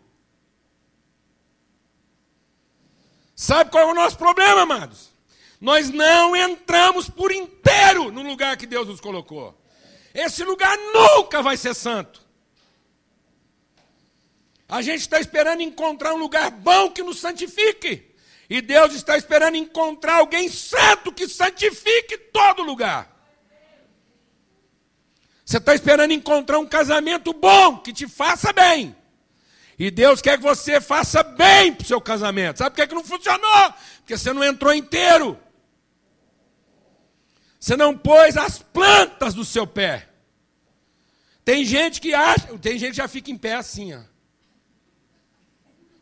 Sabe 3.40 3.70
qual 3.70 3.88
é 3.88 3.92
o 3.92 3.94
nosso 3.94 4.18
problema, 4.18 4.64
amados? 4.64 5.12
Nós 5.62 5.92
não 5.92 6.36
entramos 6.36 7.08
por 7.08 7.32
inteiro 7.32 8.12
no 8.12 8.24
lugar 8.24 8.58
que 8.58 8.66
Deus 8.66 8.88
nos 8.88 9.00
colocou. 9.00 9.56
Esse 10.12 10.44
lugar 10.44 10.76
nunca 10.92 11.44
vai 11.44 11.56
ser 11.56 11.76
santo. 11.76 12.20
A 14.68 14.82
gente 14.82 15.02
está 15.02 15.20
esperando 15.20 15.62
encontrar 15.62 16.16
um 16.16 16.18
lugar 16.18 16.50
bom 16.50 16.90
que 16.90 17.04
nos 17.04 17.20
santifique. 17.20 18.12
E 18.50 18.60
Deus 18.60 18.96
está 18.96 19.16
esperando 19.16 19.56
encontrar 19.56 20.16
alguém 20.16 20.50
santo 20.50 21.12
que 21.12 21.28
santifique 21.28 22.18
todo 22.18 22.64
lugar. 22.64 23.16
Você 25.46 25.58
está 25.58 25.76
esperando 25.76 26.12
encontrar 26.12 26.58
um 26.58 26.66
casamento 26.66 27.34
bom 27.34 27.78
que 27.78 27.94
te 27.94 28.08
faça 28.08 28.52
bem. 28.52 28.96
E 29.80 29.92
Deus 29.92 30.22
quer 30.22 30.38
que 30.38 30.44
você 30.44 30.82
faça 30.82 31.22
bem 31.22 31.74
para 31.74 31.84
o 31.84 31.88
seu 31.88 32.02
casamento. 32.02 32.58
Sabe 32.58 32.72
por 32.72 32.82
que, 32.82 32.88
que 32.88 32.96
não 32.96 33.04
funcionou? 33.04 33.74
Porque 33.98 34.18
você 34.18 34.34
não 34.34 34.44
entrou 34.44 34.74
inteiro. 34.74 35.40
Você 37.60 37.76
não 37.76 37.96
pôs 37.96 38.38
as 38.38 38.60
plantas 38.60 39.34
do 39.34 39.46
seu 39.46 39.68
pé. 39.68 40.10
Tem 41.46 41.64
gente 41.64 42.02
que 42.02 42.14
acha, 42.14 42.58
tem 42.58 42.78
gente 42.78 42.92
que 42.92 42.98
já 42.98 43.08
fica 43.08 43.30
em 43.30 43.38
pé 43.38 43.54
assim, 43.54 43.94
ó. 43.94 44.02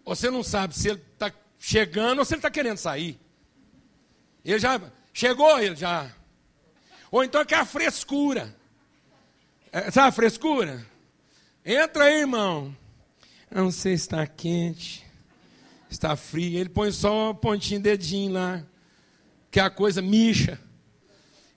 Você 0.05 0.29
não 0.29 0.43
sabe 0.43 0.75
se 0.75 0.89
ele 0.89 1.03
está 1.13 1.31
chegando 1.59 2.19
ou 2.19 2.25
se 2.25 2.33
ele 2.33 2.39
está 2.39 2.49
querendo 2.49 2.77
sair. 2.77 3.19
Ele 4.43 4.59
já 4.59 4.79
chegou, 5.11 5.59
ele 5.59 5.75
já. 5.75 6.11
Ou 7.11 7.23
então 7.23 7.43
que 7.43 7.53
é 7.53 7.57
a 7.57 7.65
frescura. 7.65 8.55
É, 9.71 9.91
sabe 9.91 10.09
a 10.09 10.11
frescura? 10.11 10.85
Entra 11.65 12.05
aí, 12.05 12.19
irmão. 12.19 12.75
Não 13.55 13.71
sei 13.71 13.95
se 13.97 14.03
está 14.03 14.27
quente, 14.27 15.01
está 15.89 16.13
frio. 16.17 16.59
Ele 16.59 16.67
põe 16.67 16.91
só 16.91 17.31
um 17.31 17.33
pontinho 17.35 17.79
dedinho 17.79 18.33
lá, 18.33 18.61
que 19.49 19.61
a 19.61 19.69
coisa 19.69 20.01
micha. 20.01 20.59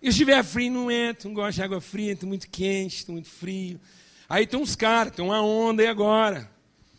E 0.01 0.07
se 0.07 0.11
estiver 0.11 0.45
frio, 0.45 0.71
não 0.71 0.93
entra, 0.93 1.29
não 1.29 1.35
gosta 1.35 1.55
de 1.55 1.63
água 1.63 1.81
fria, 1.81 2.13
está 2.13 2.25
muito 2.25 2.49
quente, 2.49 2.99
está 2.99 3.11
muito 3.11 3.29
frio. 3.29 3.81
Aí 4.29 4.47
tem 4.47 4.61
uns 4.61 4.77
caras, 4.77 5.13
tem 5.13 5.25
uma 5.25 5.43
onda 5.43 5.83
aí 5.83 5.89
agora. 5.89 6.49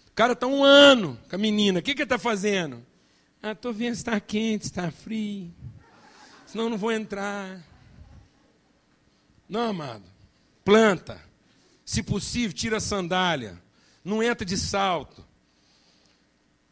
O 0.09 0.11
cara 0.11 0.33
está 0.33 0.45
um 0.45 0.65
ano 0.65 1.17
com 1.29 1.35
a 1.37 1.39
menina. 1.39 1.79
O 1.79 1.81
que, 1.81 1.95
que 1.95 2.01
ele 2.01 2.05
está 2.05 2.19
fazendo? 2.19 2.85
Ah, 3.41 3.53
estou 3.53 3.71
vendo 3.71 3.95
se 3.95 4.01
está 4.01 4.19
quente, 4.19 4.65
está 4.65 4.91
frio. 4.91 5.49
Senão 6.45 6.69
não 6.69 6.77
vou 6.77 6.91
entrar. 6.91 7.65
Não, 9.47 9.69
amado. 9.69 10.03
Planta. 10.65 11.21
Se 11.85 12.03
possível, 12.03 12.51
tira 12.51 12.77
a 12.77 12.81
sandália. 12.81 13.68
Não 14.03 14.23
entra 14.23 14.45
de 14.45 14.57
salto. 14.57 15.25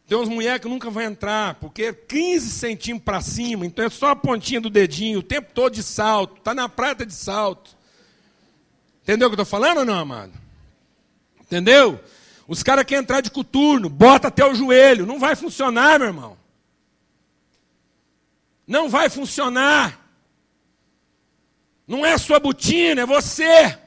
Tem 0.08 0.18
umas 0.18 0.30
mulheres 0.30 0.62
que 0.62 0.70
nunca 0.70 0.90
vão 0.90 1.04
entrar, 1.04 1.56
porque 1.56 1.84
é 1.84 1.94
15 1.94 2.50
centímetros 2.50 3.04
para 3.04 3.20
cima, 3.20 3.66
então 3.66 3.84
é 3.84 3.90
só 3.90 4.12
a 4.12 4.16
pontinha 4.16 4.62
do 4.62 4.70
dedinho, 4.70 5.20
o 5.20 5.24
tempo 5.24 5.52
todo 5.54 5.74
de 5.74 5.84
salto. 5.84 6.38
Está 6.38 6.54
na 6.54 6.70
prata 6.70 7.06
de 7.06 7.14
salto. 7.14 7.76
Entendeu 9.04 9.28
o 9.28 9.32
que 9.32 9.40
eu 9.40 9.44
estou 9.44 9.60
falando 9.60 9.80
ou 9.80 9.86
não, 9.86 10.00
amado? 10.00 10.32
Entendeu? 11.42 12.00
Os 12.48 12.64
caras 12.64 12.86
querem 12.86 13.04
entrar 13.04 13.20
de 13.20 13.30
coturno, 13.30 13.90
bota 13.90 14.30
até 14.30 14.46
o 14.46 14.56
joelho. 14.56 15.06
Não 15.06 15.20
vai 15.20 15.36
funcionar, 15.36 16.00
meu 16.00 16.08
irmão. 16.08 16.38
Não 18.66 18.88
vai 18.88 19.10
funcionar. 19.10 20.00
Não 21.86 22.06
é 22.06 22.18
sua 22.18 22.40
botina, 22.40 23.02
é 23.02 23.06
você. 23.06 23.78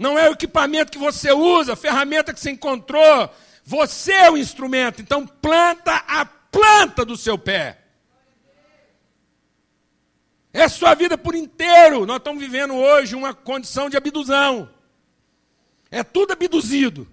Não 0.00 0.18
é 0.18 0.30
o 0.30 0.32
equipamento 0.32 0.90
que 0.90 0.96
você 0.96 1.30
usa, 1.30 1.74
a 1.74 1.76
ferramenta 1.76 2.32
que 2.32 2.40
você 2.40 2.50
encontrou. 2.50 3.30
Você 3.62 4.14
é 4.14 4.30
o 4.30 4.38
instrumento, 4.38 5.02
então 5.02 5.26
planta 5.26 5.94
a 6.08 6.24
planta 6.24 7.04
do 7.04 7.18
seu 7.18 7.36
pé. 7.36 7.82
É 10.54 10.66
sua 10.68 10.94
vida 10.94 11.18
por 11.18 11.34
inteiro. 11.34 12.06
Nós 12.06 12.16
estamos 12.16 12.40
vivendo 12.40 12.74
hoje 12.74 13.14
uma 13.14 13.34
condição 13.34 13.90
de 13.90 13.96
abduzão. 13.98 14.70
É 15.90 16.02
tudo 16.02 16.32
abduzido. 16.32 17.06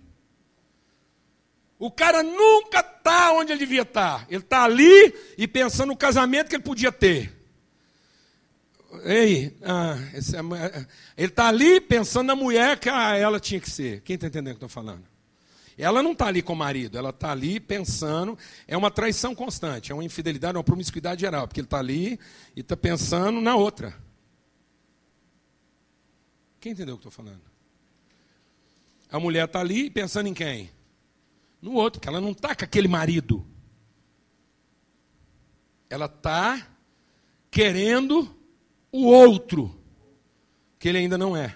O 1.77 1.91
cara 1.91 2.23
nunca 2.23 2.79
está 2.79 3.33
onde 3.33 3.51
ele 3.51 3.59
devia 3.59 3.81
estar. 3.81 4.21
Tá. 4.21 4.25
Ele 4.29 4.43
está 4.43 4.63
ali 4.63 5.13
e 5.37 5.45
pensando 5.45 5.89
no 5.89 5.97
casamento 5.97 6.47
que 6.47 6.55
ele 6.55 6.63
podia 6.63 6.91
ter. 6.91 7.36
Ei, 9.03 9.55
ah, 9.63 9.97
é, 10.13 10.87
ele 11.17 11.27
está 11.27 11.47
ali 11.47 11.81
pensando 11.81 12.27
na 12.27 12.35
mulher 12.35 12.79
que 12.79 12.89
ah, 12.89 13.15
ela 13.15 13.39
tinha 13.39 13.59
que 13.59 13.69
ser. 13.69 14.01
Quem 14.01 14.15
está 14.15 14.27
entendendo 14.27 14.55
o 14.55 14.57
que 14.57 14.63
eu 14.63 14.67
estou 14.67 14.83
falando? 14.83 15.03
Ela 15.77 16.01
não 16.01 16.13
está 16.13 16.25
ali 16.25 16.41
com 16.41 16.53
o 16.53 16.55
marido, 16.55 16.97
ela 16.97 17.11
está 17.11 17.31
ali 17.31 17.59
pensando, 17.59 18.37
é 18.67 18.75
uma 18.75 18.89
traição 18.89 19.35
constante, 19.35 19.91
é 19.91 19.95
uma 19.95 20.03
infidelidade, 20.03 20.55
é 20.55 20.57
uma 20.57 20.63
promiscuidade 20.63 21.21
geral, 21.21 21.47
porque 21.47 21.59
ele 21.59 21.67
está 21.67 21.77
ali 21.77 22.19
e 22.55 22.61
está 22.61 22.75
pensando 22.75 23.39
na 23.39 23.55
outra. 23.55 23.95
Quem 26.59 26.71
entendeu 26.71 26.95
o 26.95 26.97
que 26.97 27.07
estou 27.07 27.23
falando? 27.23 27.43
A 29.11 29.19
mulher 29.19 29.45
está 29.45 29.59
ali 29.59 29.89
pensando 29.89 30.27
em 30.27 30.33
quem? 30.33 30.71
No 31.61 31.73
outro, 31.73 31.99
porque 31.99 32.09
ela 32.09 32.19
não 32.19 32.31
está 32.31 32.55
com 32.55 32.65
aquele 32.65 32.87
marido. 32.87 33.45
Ela 35.89 36.07
está 36.07 36.67
querendo 37.51 38.36
o 38.97 39.05
outro, 39.05 39.79
que 40.79 40.89
ele 40.89 40.97
ainda 40.97 41.17
não 41.17 41.37
é. 41.37 41.55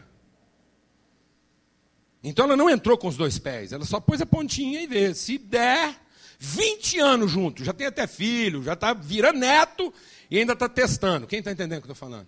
Então 2.24 2.46
ela 2.46 2.56
não 2.56 2.70
entrou 2.70 2.98
com 2.98 3.08
os 3.08 3.18
dois 3.18 3.40
pés, 3.40 3.74
ela 3.74 3.84
só 3.84 4.00
pôs 4.00 4.22
a 4.22 4.26
pontinha 4.26 4.80
e 4.80 4.86
vê. 4.86 5.14
Se 5.16 5.40
der 5.40 6.00
20 6.38 7.00
anos 7.00 7.32
junto, 7.32 7.64
já 7.64 7.74
tem 7.74 7.88
até 7.88 8.06
filho, 8.06 8.62
já 8.62 8.74
está 8.74 8.94
virando 8.94 9.40
neto 9.40 9.92
e 10.30 10.38
ainda 10.38 10.54
está 10.54 10.70
testando. 10.70 11.26
Quem 11.26 11.40
está 11.40 11.52
entendendo 11.52 11.80
o 11.80 11.82
que 11.82 11.90
eu 11.90 11.94
estou 11.94 12.10
falando? 12.10 12.28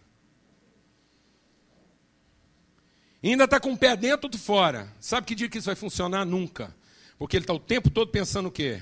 E 3.22 3.30
ainda 3.30 3.44
está 3.44 3.60
com 3.60 3.72
o 3.72 3.78
pé 3.78 3.96
dentro 3.96 4.30
ou 4.32 4.40
fora. 4.40 4.92
Sabe 5.00 5.28
que 5.28 5.36
dia 5.36 5.48
que 5.48 5.60
isso 5.60 5.68
vai 5.68 5.76
funcionar? 5.76 6.26
Nunca. 6.26 6.76
Porque 7.20 7.38
ele 7.38 7.44
está 7.44 7.54
o 7.54 7.60
tempo 7.60 7.90
todo 7.90 8.10
pensando 8.10 8.48
o 8.50 8.52
quê? 8.52 8.82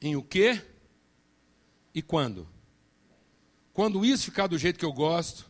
Em 0.00 0.16
o 0.16 0.22
quê? 0.22 0.62
E 1.94 2.00
quando? 2.00 2.48
Quando 3.78 4.04
isso 4.04 4.24
ficar 4.24 4.48
do 4.48 4.58
jeito 4.58 4.76
que 4.76 4.84
eu 4.84 4.92
gosto, 4.92 5.48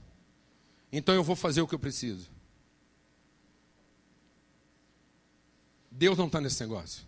então 0.93 1.15
eu 1.15 1.25
vou 1.25 1.35
fazer 1.35 1.63
o 1.63 1.67
que 1.67 1.75
eu 1.75 1.79
preciso. 1.79 2.29
Deus 5.91 6.19
não 6.19 6.27
está 6.27 6.39
nesse 6.39 6.61
negócio. 6.61 7.07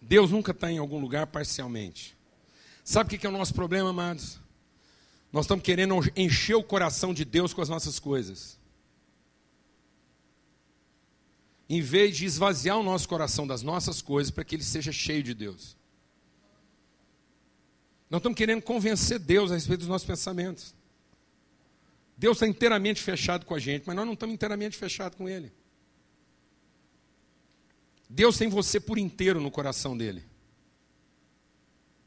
Deus 0.00 0.30
nunca 0.30 0.52
está 0.52 0.72
em 0.72 0.78
algum 0.78 0.98
lugar 0.98 1.26
parcialmente. 1.26 2.16
Sabe 2.82 3.14
o 3.14 3.18
que 3.18 3.26
é 3.26 3.28
o 3.28 3.32
nosso 3.32 3.52
problema, 3.52 3.90
amados? 3.90 4.40
Nós 5.30 5.44
estamos 5.44 5.62
querendo 5.62 5.94
encher 6.16 6.54
o 6.54 6.64
coração 6.64 7.12
de 7.12 7.26
Deus 7.26 7.52
com 7.52 7.60
as 7.60 7.68
nossas 7.68 7.98
coisas. 7.98 8.58
Em 11.68 11.82
vez 11.82 12.16
de 12.16 12.24
esvaziar 12.24 12.78
o 12.78 12.82
nosso 12.82 13.06
coração 13.06 13.46
das 13.46 13.60
nossas 13.60 14.00
coisas 14.00 14.30
para 14.30 14.44
que 14.44 14.54
ele 14.54 14.64
seja 14.64 14.92
cheio 14.92 15.22
de 15.22 15.34
Deus. 15.34 15.75
Nós 18.08 18.20
estamos 18.20 18.36
querendo 18.36 18.62
convencer 18.62 19.18
Deus 19.18 19.50
a 19.50 19.54
respeito 19.54 19.80
dos 19.80 19.88
nossos 19.88 20.06
pensamentos. 20.06 20.74
Deus 22.16 22.36
está 22.36 22.46
inteiramente 22.46 23.02
fechado 23.02 23.44
com 23.44 23.54
a 23.54 23.58
gente, 23.58 23.84
mas 23.86 23.96
nós 23.96 24.06
não 24.06 24.14
estamos 24.14 24.34
inteiramente 24.34 24.76
fechados 24.76 25.18
com 25.18 25.28
Ele. 25.28 25.52
Deus 28.08 28.38
tem 28.38 28.48
você 28.48 28.78
por 28.78 28.98
inteiro 28.98 29.40
no 29.40 29.50
coração 29.50 29.96
dele. 29.96 30.24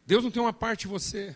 Deus 0.06 0.24
não 0.24 0.32
tem 0.32 0.41
uma 0.41 0.54
parte 0.54 0.82
de 0.82 0.88
você. 0.88 1.36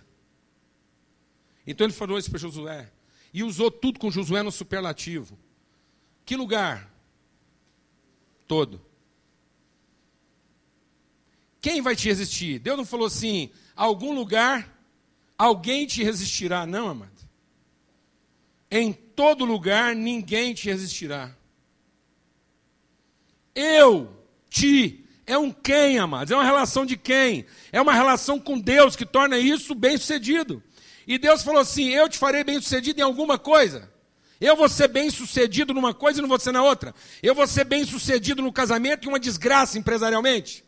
Então 1.68 1.86
ele 1.86 1.93
falou 1.93 2.18
isso 2.18 2.30
para 2.30 2.39
Josué. 2.39 2.91
E 3.34 3.43
usou 3.43 3.70
tudo 3.70 3.99
com 3.99 4.09
Josué 4.09 4.41
no 4.41 4.51
superlativo. 4.51 5.38
Que 6.26 6.36
lugar? 6.36 6.91
Todo. 8.47 8.82
Quem 11.61 11.82
vai 11.82 11.95
te 11.95 12.07
resistir? 12.07 12.59
Deus 12.59 12.78
não 12.78 12.86
falou 12.86 13.07
assim, 13.07 13.51
algum 13.76 14.13
lugar, 14.13 14.69
alguém 15.38 15.86
te 15.86 16.03
resistirá. 16.03 16.65
Não, 16.65 16.89
amado. 16.89 17.11
Em 18.69 18.91
todo 18.91 19.45
lugar, 19.45 19.95
ninguém 19.95 20.53
te 20.53 20.69
resistirá. 20.69 21.36
Eu 23.55 24.11
te 24.49 25.03
é 25.26 25.38
um 25.38 25.51
quem, 25.51 25.99
amados? 25.99 26.32
É 26.32 26.36
uma 26.36 26.43
relação 26.43 26.86
de 26.86 26.97
quem? 26.97 27.45
É 27.71 27.82
uma 27.82 27.93
relação 27.93 28.39
com 28.39 28.59
Deus 28.59 28.95
que 28.95 29.05
torna 29.05 29.38
isso 29.38 29.74
bem 29.74 29.97
sucedido. 29.97 30.61
E 31.07 31.17
Deus 31.17 31.43
falou 31.43 31.61
assim: 31.61 31.89
Eu 31.89 32.09
te 32.09 32.17
farei 32.17 32.43
bem 32.43 32.59
sucedido 32.59 32.99
em 32.99 33.03
alguma 33.03 33.38
coisa. 33.38 33.89
Eu 34.41 34.57
vou 34.57 34.67
ser 34.67 34.89
bem 34.89 35.09
sucedido 35.09 35.74
numa 35.74 35.93
coisa 35.93 36.19
e 36.19 36.21
não 36.21 36.28
vou 36.28 36.39
ser 36.39 36.51
na 36.51 36.61
outra. 36.61 36.93
Eu 37.21 37.34
vou 37.34 37.47
ser 37.47 37.63
bem 37.63 37.86
sucedido 37.86 38.41
no 38.41 38.51
casamento 38.51 39.05
e 39.05 39.07
uma 39.07 39.19
desgraça 39.19 39.78
empresarialmente. 39.78 40.65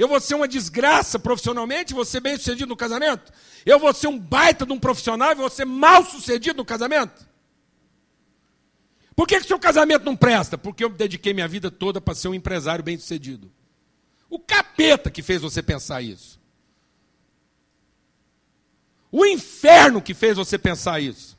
Eu 0.00 0.08
vou 0.08 0.18
ser 0.18 0.34
uma 0.34 0.48
desgraça 0.48 1.18
profissionalmente 1.18 1.92
vou 1.92 2.06
ser 2.06 2.20
bem 2.20 2.34
sucedido 2.34 2.70
no 2.70 2.74
casamento. 2.74 3.30
Eu 3.66 3.78
vou 3.78 3.92
ser 3.92 4.06
um 4.06 4.18
baita 4.18 4.64
de 4.64 4.72
um 4.72 4.80
profissional 4.80 5.30
e 5.30 5.34
vou 5.34 5.50
ser 5.50 5.66
mal 5.66 6.02
sucedido 6.06 6.56
no 6.56 6.64
casamento. 6.64 7.28
Por 9.14 9.28
que, 9.28 9.38
que 9.38 9.46
seu 9.46 9.58
casamento 9.58 10.06
não 10.06 10.16
presta? 10.16 10.56
Porque 10.56 10.82
eu 10.82 10.88
dediquei 10.88 11.34
minha 11.34 11.46
vida 11.46 11.70
toda 11.70 12.00
para 12.00 12.14
ser 12.14 12.28
um 12.28 12.34
empresário 12.34 12.82
bem 12.82 12.96
sucedido. 12.96 13.52
O 14.30 14.38
capeta 14.38 15.10
que 15.10 15.22
fez 15.22 15.42
você 15.42 15.62
pensar 15.62 16.00
isso. 16.00 16.40
O 19.12 19.26
inferno 19.26 20.00
que 20.00 20.14
fez 20.14 20.34
você 20.34 20.58
pensar 20.58 20.98
isso. 20.98 21.38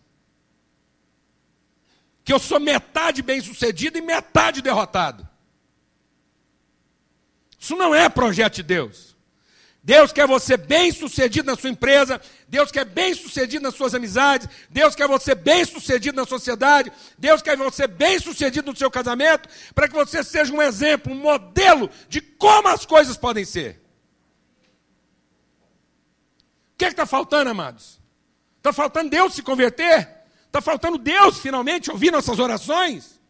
Que 2.24 2.32
eu 2.32 2.38
sou 2.38 2.60
metade 2.60 3.24
bem 3.24 3.42
sucedido 3.42 3.98
e 3.98 4.02
metade 4.02 4.62
derrotado. 4.62 5.31
Isso 7.62 7.76
não 7.76 7.94
é 7.94 8.10
projeto 8.10 8.56
de 8.56 8.64
Deus. 8.64 9.16
Deus 9.84 10.12
quer 10.12 10.28
você 10.28 10.58
bem 10.58 10.92
sucedido 10.92 11.46
na 11.46 11.56
sua 11.56 11.70
empresa, 11.70 12.20
Deus 12.48 12.72
quer 12.72 12.86
bem 12.86 13.14
sucedido 13.14 13.64
nas 13.64 13.76
suas 13.76 13.94
amizades, 13.94 14.50
Deus 14.70 14.96
quer 14.96 15.08
você 15.08 15.36
bem 15.36 15.64
sucedido 15.64 16.16
na 16.16 16.26
sociedade, 16.26 16.92
Deus 17.20 17.42
quer 17.42 17.56
você 17.56 17.86
bem 17.86 18.20
sucedido 18.20 18.72
no 18.72 18.78
seu 18.78 18.90
casamento, 18.90 19.48
para 19.76 19.88
que 19.88 19.94
você 19.94 20.24
seja 20.24 20.52
um 20.52 20.62
exemplo, 20.62 21.14
um 21.14 21.16
modelo 21.16 21.88
de 22.10 22.20
como 22.20 22.68
as 22.68 22.84
coisas 22.84 23.16
podem 23.16 23.46
ser. 23.46 23.80
O 26.74 26.78
que 26.80 26.86
é 26.86 26.88
está 26.88 27.06
faltando, 27.06 27.52
amados? 27.52 28.00
Está 28.58 28.74
faltando 28.74 29.12
Deus 29.12 29.36
se 29.36 29.44
converter? 29.44 30.10
Está 30.48 30.62
faltando 30.62 30.98
Deus 30.98 31.40
finalmente 31.40 31.92
ouvir 31.92 32.12
nossas 32.12 32.40
orações? 32.40 33.21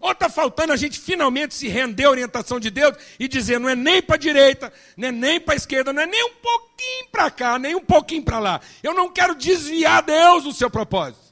Ou 0.00 0.12
está 0.12 0.30
faltando 0.30 0.72
a 0.72 0.76
gente 0.76 0.98
finalmente 0.98 1.54
se 1.54 1.68
render 1.68 2.06
à 2.06 2.10
orientação 2.10 2.58
de 2.58 2.70
Deus 2.70 2.96
e 3.18 3.28
dizer, 3.28 3.60
não 3.60 3.68
é 3.68 3.76
nem 3.76 4.00
para 4.00 4.16
a 4.16 4.18
direita, 4.18 4.72
não 4.96 5.08
é 5.08 5.12
nem 5.12 5.38
para 5.38 5.52
a 5.52 5.56
esquerda, 5.56 5.92
não 5.92 6.02
é 6.02 6.06
nem 6.06 6.24
um 6.24 6.34
pouquinho 6.36 7.08
para 7.12 7.30
cá, 7.30 7.58
nem 7.58 7.74
um 7.74 7.84
pouquinho 7.84 8.24
para 8.24 8.38
lá. 8.38 8.60
Eu 8.82 8.94
não 8.94 9.10
quero 9.10 9.34
desviar 9.34 10.02
Deus 10.02 10.44
do 10.44 10.52
seu 10.52 10.70
propósito. 10.70 11.30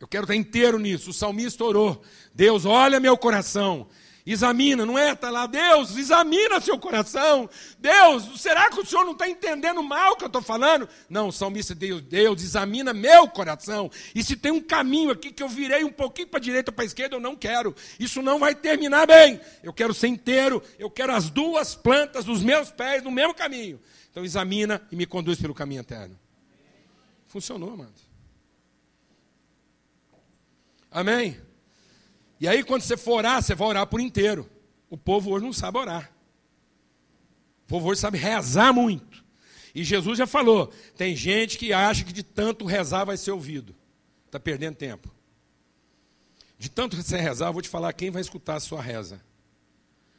Eu 0.00 0.08
quero 0.08 0.24
estar 0.24 0.34
inteiro 0.34 0.78
nisso. 0.78 1.10
O 1.10 1.12
salmista 1.12 1.62
orou. 1.62 2.02
Deus, 2.34 2.64
olha 2.64 2.98
meu 2.98 3.16
coração. 3.16 3.86
Examina, 4.32 4.86
não 4.86 4.96
é? 4.96 5.10
Está 5.10 5.28
lá, 5.28 5.44
Deus, 5.44 5.96
examina 5.96 6.60
seu 6.60 6.78
coração. 6.78 7.50
Deus, 7.80 8.40
será 8.40 8.70
que 8.70 8.78
o 8.78 8.86
senhor 8.86 9.04
não 9.04 9.10
está 9.10 9.28
entendendo 9.28 9.82
mal 9.82 10.12
o 10.12 10.16
que 10.16 10.22
eu 10.22 10.28
estou 10.28 10.40
falando? 10.40 10.88
Não, 11.08 11.32
salmista, 11.32 11.74
Deus, 11.74 12.00
Deus, 12.00 12.40
examina 12.40 12.94
meu 12.94 13.26
coração. 13.26 13.90
E 14.14 14.22
se 14.22 14.36
tem 14.36 14.52
um 14.52 14.60
caminho 14.60 15.10
aqui 15.10 15.32
que 15.32 15.42
eu 15.42 15.48
virei 15.48 15.82
um 15.82 15.90
pouquinho 15.90 16.28
para 16.28 16.38
a 16.38 16.42
direita 16.42 16.70
ou 16.70 16.74
para 16.76 16.84
a 16.84 16.86
esquerda, 16.86 17.16
eu 17.16 17.20
não 17.20 17.34
quero. 17.34 17.74
Isso 17.98 18.22
não 18.22 18.38
vai 18.38 18.54
terminar 18.54 19.04
bem. 19.04 19.40
Eu 19.64 19.72
quero 19.72 19.92
ser 19.92 20.06
inteiro, 20.06 20.62
eu 20.78 20.88
quero 20.88 21.12
as 21.12 21.28
duas 21.28 21.74
plantas 21.74 22.24
dos 22.24 22.40
meus 22.40 22.70
pés 22.70 23.02
no 23.02 23.10
mesmo 23.10 23.34
caminho. 23.34 23.80
Então 24.12 24.24
examina 24.24 24.80
e 24.92 24.96
me 24.96 25.06
conduz 25.06 25.40
pelo 25.40 25.54
caminho 25.54 25.80
eterno. 25.80 26.16
Funcionou, 27.26 27.72
amado. 27.72 27.94
Amém? 30.88 31.49
E 32.40 32.48
aí, 32.48 32.64
quando 32.64 32.82
você 32.82 32.96
for 32.96 33.18
orar, 33.18 33.42
você 33.42 33.54
vai 33.54 33.68
orar 33.68 33.86
por 33.86 34.00
inteiro. 34.00 34.48
O 34.88 34.96
povo 34.96 35.30
hoje 35.30 35.44
não 35.44 35.52
sabe 35.52 35.78
orar. 35.78 36.10
O 37.64 37.68
povo 37.68 37.88
hoje 37.88 38.00
sabe 38.00 38.16
rezar 38.16 38.72
muito. 38.72 39.22
E 39.74 39.84
Jesus 39.84 40.18
já 40.18 40.26
falou: 40.26 40.72
tem 40.96 41.14
gente 41.14 41.58
que 41.58 41.72
acha 41.72 42.02
que 42.02 42.12
de 42.12 42.22
tanto 42.22 42.64
rezar 42.64 43.04
vai 43.04 43.16
ser 43.16 43.30
ouvido. 43.30 43.76
Está 44.26 44.40
perdendo 44.40 44.76
tempo. 44.76 45.14
De 46.58 46.70
tanto 46.70 46.96
você 46.96 47.16
rezar, 47.16 47.48
eu 47.48 47.52
vou 47.52 47.62
te 47.62 47.68
falar 47.68 47.92
quem 47.92 48.10
vai 48.10 48.20
escutar 48.20 48.56
a 48.56 48.60
sua 48.60 48.82
reza. 48.82 49.20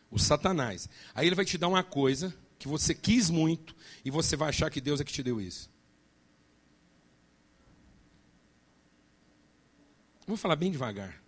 O 0.10 0.20
Satanás. 0.20 0.88
Aí 1.16 1.28
ele 1.28 1.36
vai 1.36 1.46
te 1.46 1.58
dar 1.58 1.68
uma 1.68 1.84
coisa 1.84 2.36
que 2.60 2.68
você 2.68 2.94
quis 2.94 3.30
muito 3.30 3.76
e 4.06 4.12
você 4.12 4.36
vai 4.36 4.50
achar 4.50 4.70
que 4.70 4.82
Deus 4.82 5.02
é 5.02 5.04
que 5.04 5.14
te 5.14 5.24
deu 5.24 5.42
isso. 5.42 5.70
Vou 10.28 10.38
falar 10.38 10.56
bem 10.56 10.72
devagar. 10.72 11.21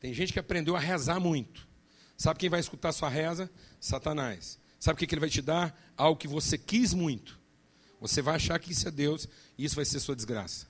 Tem 0.00 0.14
gente 0.14 0.32
que 0.32 0.38
aprendeu 0.38 0.74
a 0.74 0.80
rezar 0.80 1.20
muito. 1.20 1.68
Sabe 2.16 2.40
quem 2.40 2.48
vai 2.48 2.58
escutar 2.58 2.90
sua 2.92 3.08
reza? 3.08 3.50
Satanás. 3.78 4.58
Sabe 4.78 4.94
o 4.94 5.06
que 5.06 5.14
ele 5.14 5.20
vai 5.20 5.30
te 5.30 5.42
dar? 5.42 5.78
Algo 5.96 6.18
que 6.18 6.26
você 6.26 6.56
quis 6.56 6.94
muito. 6.94 7.38
Você 8.00 8.22
vai 8.22 8.36
achar 8.36 8.58
que 8.58 8.72
isso 8.72 8.88
é 8.88 8.90
Deus 8.90 9.28
e 9.58 9.64
isso 9.64 9.76
vai 9.76 9.84
ser 9.84 10.00
sua 10.00 10.16
desgraça. 10.16 10.66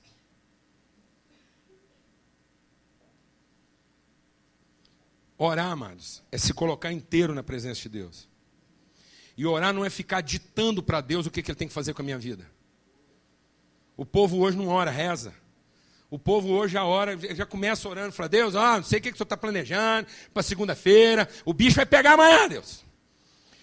Orar, 5.37 5.71
amados, 5.71 6.21
é 6.31 6.37
se 6.37 6.53
colocar 6.53 6.91
inteiro 6.91 7.33
na 7.33 7.41
presença 7.41 7.81
de 7.81 7.89
Deus. 7.89 8.29
E 9.35 9.45
orar 9.45 9.73
não 9.73 9.83
é 9.83 9.89
ficar 9.89 10.21
ditando 10.21 10.83
para 10.83 11.01
Deus 11.01 11.25
o 11.25 11.31
que, 11.31 11.41
que 11.41 11.49
ele 11.49 11.57
tem 11.57 11.67
que 11.67 11.73
fazer 11.73 11.93
com 11.93 12.01
a 12.01 12.05
minha 12.05 12.19
vida. 12.19 12.45
O 13.95 14.05
povo 14.05 14.37
hoje 14.39 14.57
não 14.57 14.67
ora, 14.67 14.91
reza. 14.91 15.33
O 16.11 16.19
povo 16.19 16.49
hoje, 16.49 16.77
a 16.77 16.83
hora, 16.83 17.17
já 17.33 17.45
começa 17.45 17.87
orando, 17.87 18.11
fala, 18.11 18.27
Deus, 18.27 18.53
ó, 18.53 18.75
não 18.75 18.83
sei 18.83 18.99
o 18.99 19.01
que, 19.01 19.11
que 19.11 19.15
o 19.15 19.17
senhor 19.17 19.23
está 19.23 19.37
planejando 19.37 20.07
para 20.33 20.43
segunda-feira, 20.43 21.25
o 21.45 21.53
bicho 21.53 21.77
vai 21.77 21.85
pegar 21.85 22.15
amanhã, 22.15 22.49
Deus. 22.49 22.83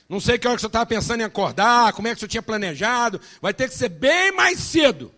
Não 0.08 0.18
sei 0.18 0.38
que 0.38 0.48
hora 0.48 0.56
que 0.56 0.60
o 0.60 0.62
senhor 0.62 0.70
estava 0.70 0.86
pensando 0.86 1.20
em 1.20 1.24
acordar, 1.24 1.92
como 1.92 2.08
é 2.08 2.12
que 2.12 2.16
o 2.16 2.20
senhor 2.20 2.30
tinha 2.30 2.42
planejado, 2.42 3.20
vai 3.42 3.52
ter 3.52 3.68
que 3.68 3.74
ser 3.74 3.90
bem 3.90 4.32
mais 4.32 4.60
cedo. 4.60 5.12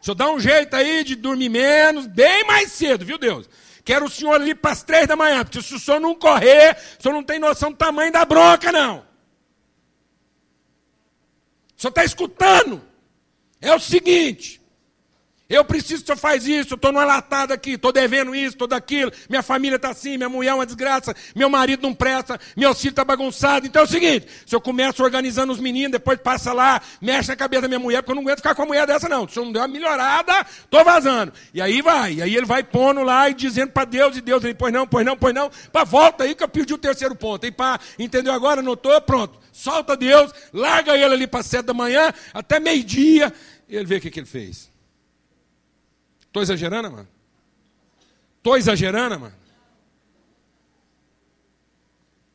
O 0.00 0.04
senhor 0.04 0.14
dá 0.14 0.30
um 0.30 0.38
jeito 0.38 0.72
aí 0.76 1.02
de 1.02 1.16
dormir 1.16 1.48
menos, 1.48 2.06
bem 2.06 2.44
mais 2.44 2.70
cedo, 2.70 3.04
viu 3.04 3.18
Deus? 3.18 3.50
Quero 3.84 4.06
o 4.06 4.10
senhor 4.10 4.34
ali 4.34 4.54
para 4.54 4.70
as 4.70 4.84
três 4.84 5.08
da 5.08 5.16
manhã, 5.16 5.44
porque 5.44 5.60
se 5.60 5.74
o 5.74 5.80
senhor 5.80 5.98
não 5.98 6.14
correr, 6.14 6.76
o 6.96 7.02
senhor 7.02 7.12
não 7.12 7.24
tem 7.24 7.40
noção 7.40 7.72
do 7.72 7.76
tamanho 7.76 8.12
da 8.12 8.24
bronca, 8.24 8.70
não. 8.70 8.98
O 11.76 11.80
senhor 11.80 11.90
está 11.90 12.04
escutando? 12.04 12.80
É 13.60 13.74
o 13.74 13.80
seguinte, 13.80 14.59
eu 15.50 15.64
preciso 15.64 15.96
que 15.96 16.04
o 16.04 16.06
senhor 16.06 16.16
faz 16.16 16.46
isso, 16.46 16.74
estou 16.74 16.92
numa 16.92 17.04
latada 17.04 17.52
aqui, 17.52 17.72
estou 17.72 17.92
devendo 17.92 18.32
isso, 18.32 18.54
estou 18.54 18.68
daquilo, 18.68 19.12
minha 19.28 19.42
família 19.42 19.74
está 19.74 19.90
assim, 19.90 20.16
minha 20.16 20.28
mulher 20.28 20.50
é 20.50 20.54
uma 20.54 20.64
desgraça, 20.64 21.12
meu 21.34 21.50
marido 21.50 21.82
não 21.82 21.92
presta, 21.92 22.38
meu 22.56 22.72
filho 22.72 22.90
está 22.90 23.04
bagunçado. 23.04 23.66
Então 23.66 23.82
é 23.82 23.84
o 23.84 23.88
seguinte, 23.88 24.28
se 24.46 24.54
eu 24.54 24.60
começo 24.60 25.02
organizando 25.02 25.52
os 25.52 25.58
meninos, 25.58 25.90
depois 25.90 26.20
passa 26.20 26.52
lá, 26.52 26.80
mexe 27.02 27.30
na 27.30 27.36
cabeça 27.36 27.62
da 27.62 27.68
minha 27.68 27.80
mulher, 27.80 28.00
porque 28.00 28.12
eu 28.12 28.14
não 28.14 28.22
aguento 28.22 28.38
ficar 28.38 28.54
com 28.54 28.62
a 28.62 28.66
mulher 28.66 28.86
dessa 28.86 29.08
não. 29.08 29.26
Se 29.26 29.40
eu 29.40 29.44
não 29.44 29.50
der 29.50 29.58
uma 29.58 29.68
melhorada, 29.68 30.46
estou 30.62 30.84
vazando. 30.84 31.32
E 31.52 31.60
aí 31.60 31.82
vai, 31.82 32.14
e 32.14 32.22
aí 32.22 32.36
ele 32.36 32.46
vai 32.46 32.62
pondo 32.62 33.02
lá 33.02 33.28
e 33.28 33.34
dizendo 33.34 33.72
para 33.72 33.84
Deus, 33.84 34.16
e 34.16 34.20
Deus, 34.20 34.44
ele, 34.44 34.54
pois 34.54 34.72
não, 34.72 34.86
pois 34.86 35.04
não, 35.04 35.16
pois 35.16 35.34
não, 35.34 35.50
para 35.72 35.82
volta 35.82 36.22
aí 36.22 36.36
que 36.36 36.44
eu 36.44 36.48
perdi 36.48 36.74
o 36.74 36.78
terceiro 36.78 37.16
ponto. 37.16 37.44
E 37.44 37.50
pá, 37.50 37.80
entendeu 37.98 38.32
agora? 38.32 38.60
Anotou? 38.60 39.00
Pronto. 39.00 39.36
Solta 39.50 39.96
Deus, 39.96 40.32
larga 40.52 40.94
ele 40.94 41.12
ali 41.12 41.26
para 41.26 41.42
sete 41.42 41.66
da 41.66 41.74
manhã, 41.74 42.14
até 42.32 42.60
meio-dia, 42.60 43.32
e 43.68 43.74
ele 43.74 43.84
vê 43.84 43.96
o 43.96 44.00
que, 44.00 44.10
que 44.10 44.20
ele 44.20 44.26
fez. 44.26 44.69
Estou 46.30 46.42
exagerando, 46.42 46.92
mano? 46.92 47.08
Estou 48.38 48.56
exagerando, 48.56 49.18
mano? 49.18 49.34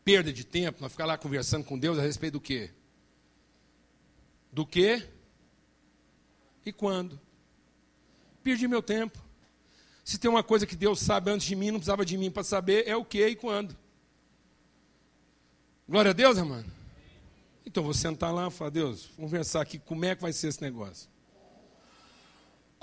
Perda 0.04 0.34
de 0.34 0.44
tempo, 0.44 0.82
nós 0.82 0.92
ficar 0.92 1.06
lá 1.06 1.18
conversando 1.18 1.64
com 1.64 1.80
Deus 1.80 1.98
a 1.98 2.02
respeito 2.02 2.34
do 2.34 2.42
quê? 2.42 2.72
Do 4.52 4.66
quê? 4.66 5.08
E 6.66 6.74
quando? 6.74 7.20
Perdi 8.44 8.68
meu 8.68 8.84
tempo. 8.84 9.18
Se 10.04 10.18
tem 10.18 10.30
uma 10.30 10.44
coisa 10.44 10.68
que 10.68 10.76
Deus 10.76 11.00
sabe 11.00 11.32
antes 11.32 11.48
de 11.48 11.56
mim, 11.56 11.72
não 11.72 11.80
precisava 11.80 12.06
de 12.06 12.18
mim 12.18 12.30
para 12.30 12.44
saber, 12.44 12.86
é 12.86 12.98
o 12.98 13.06
que 13.06 13.26
e 13.26 13.36
quando. 13.36 13.76
Glória 15.88 16.12
a 16.12 16.14
Deus, 16.14 16.38
mano. 16.38 16.70
Então 17.66 17.82
vou 17.82 17.94
sentar 17.94 18.34
lá 18.34 18.50
e 18.50 18.52
falar, 18.52 18.72
Deus, 18.72 19.06
vamos 19.16 19.32
conversar 19.32 19.62
aqui 19.62 19.80
como 19.80 20.04
é 20.04 20.16
que 20.16 20.22
vai 20.22 20.34
ser 20.34 20.50
esse 20.50 20.62
negócio. 20.62 21.15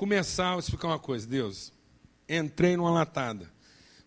Começar 0.02 0.56
a 0.56 0.58
explicar 0.58 0.88
uma 0.88 0.98
coisa, 0.98 1.24
Deus. 1.24 1.72
Entrei 2.28 2.76
numa 2.76 2.90
latada. 2.90 3.48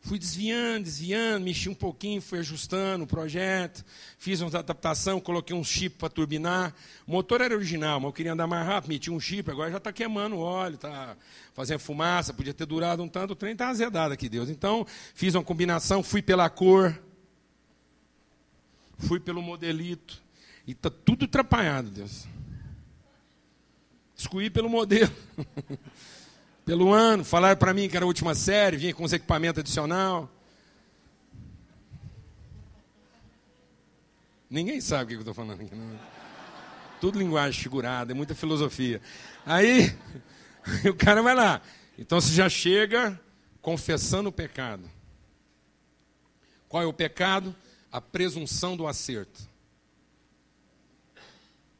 Fui 0.01 0.19
desviando, 0.19 0.83
desviando, 0.83 1.45
mexi 1.45 1.69
um 1.69 1.73
pouquinho, 1.73 2.21
fui 2.21 2.39
ajustando 2.39 3.05
o 3.05 3.07
projeto, 3.07 3.81
fiz 4.17 4.41
uma 4.41 4.49
adaptação, 4.49 5.21
coloquei 5.21 5.55
um 5.55 5.63
chip 5.63 5.95
para 5.95 6.09
turbinar. 6.09 6.75
O 7.07 7.13
motor 7.13 7.39
era 7.39 7.55
original, 7.55 8.01
mas 8.01 8.09
eu 8.09 8.13
queria 8.13 8.33
andar 8.33 8.45
mais 8.45 8.67
rápido, 8.67 8.89
meti 8.89 9.09
um 9.09 9.21
chip, 9.21 9.49
agora 9.49 9.71
já 9.71 9.77
está 9.77 9.93
queimando 9.93 10.35
o 10.35 10.39
óleo, 10.39 10.75
está 10.75 11.15
fazendo 11.53 11.79
fumaça, 11.79 12.33
podia 12.33 12.53
ter 12.53 12.65
durado 12.65 13.01
um 13.01 13.07
tanto, 13.07 13.31
o 13.31 13.35
trem 13.35 13.53
está 13.53 13.69
azedado 13.69 14.13
aqui, 14.13 14.27
Deus. 14.27 14.49
Então, 14.49 14.85
fiz 15.13 15.33
uma 15.33 15.45
combinação, 15.45 16.03
fui 16.03 16.21
pela 16.21 16.49
cor, 16.49 17.01
fui 18.97 19.21
pelo 19.21 19.41
modelito, 19.41 20.21
e 20.67 20.73
está 20.73 20.89
tudo 20.89 21.23
atrapalhado, 21.23 21.89
Deus. 21.89 22.27
Escolhi 24.25 24.49
pelo 24.49 24.67
modelo. 24.67 25.11
pelo 26.65 26.91
ano, 26.91 27.23
falaram 27.23 27.57
para 27.57 27.75
mim 27.75 27.87
que 27.87 27.95
era 27.95 28.05
a 28.05 28.07
última 28.07 28.33
série, 28.33 28.75
vinha 28.75 28.93
com 28.93 29.03
os 29.03 29.13
equipamentos 29.13 29.59
adicional. 29.59 30.27
Ninguém 34.49 34.81
sabe 34.81 35.03
o 35.03 35.07
que 35.09 35.13
eu 35.13 35.19
estou 35.19 35.33
falando 35.35 35.61
aqui. 35.61 35.75
Não. 35.75 35.99
Tudo 36.99 37.19
linguagem 37.19 37.61
figurada, 37.61 38.13
é 38.13 38.15
muita 38.15 38.33
filosofia. 38.33 38.99
Aí, 39.45 39.95
o 40.89 40.95
cara 40.95 41.21
vai 41.21 41.35
lá. 41.35 41.61
Então 41.95 42.19
você 42.19 42.33
já 42.33 42.49
chega 42.49 43.19
confessando 43.61 44.29
o 44.29 44.31
pecado. 44.31 44.89
Qual 46.67 46.81
é 46.81 46.85
o 46.87 46.93
pecado? 46.93 47.55
A 47.91 48.01
presunção 48.01 48.75
do 48.75 48.87
acerto. 48.87 49.47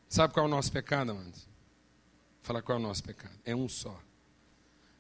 Sabe 0.08 0.32
qual 0.32 0.46
é 0.46 0.48
o 0.48 0.52
nosso 0.52 0.72
pecado, 0.72 1.10
amados? 1.10 1.45
Fala 2.46 2.62
qual 2.62 2.78
é 2.78 2.80
o 2.80 2.84
nosso 2.84 3.04
pecado. 3.04 3.34
É 3.44 3.56
um 3.56 3.68
só 3.68 4.00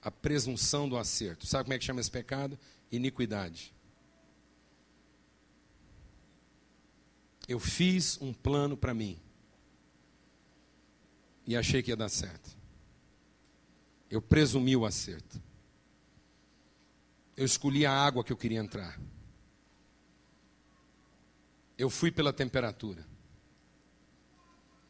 a 0.01 0.09
presunção 0.09 0.89
do 0.89 0.97
acerto. 0.97 1.45
Sabe 1.45 1.65
como 1.65 1.75
é 1.75 1.77
que 1.77 1.85
chama 1.85 2.01
esse 2.01 2.09
pecado? 2.09 2.57
Iniquidade. 2.91 3.71
Eu 7.47 7.59
fiz 7.59 8.19
um 8.19 8.33
plano 8.33 8.75
para 8.75 8.95
mim. 8.95 9.19
E 11.45 11.55
achei 11.55 11.83
que 11.83 11.91
ia 11.91 11.95
dar 11.95 12.09
certo. 12.09 12.57
Eu 14.09 14.23
presumi 14.23 14.75
o 14.75 14.83
acerto. 14.83 15.39
Eu 17.37 17.45
escolhi 17.45 17.85
a 17.85 17.91
água 17.91 18.23
que 18.23 18.33
eu 18.33 18.37
queria 18.37 18.59
entrar. 18.59 18.99
Eu 21.77 21.91
fui 21.91 22.11
pela 22.11 22.33
temperatura. 22.33 23.05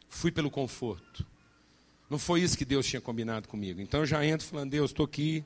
Fui 0.08 0.32
pelo 0.32 0.50
conforto. 0.50 1.35
Não 2.10 2.20
foi 2.20 2.42
isso 2.42 2.58
que 2.58 2.66
Deus 2.66 2.86
tinha 2.86 3.02
combinado 3.02 3.48
comigo. 3.48 3.82
Então 3.82 4.02
eu 4.02 4.06
já 4.06 4.26
entro 4.26 4.46
falando, 4.46 4.72
Deus, 4.72 4.92
estou 4.92 5.06
aqui. 5.06 5.44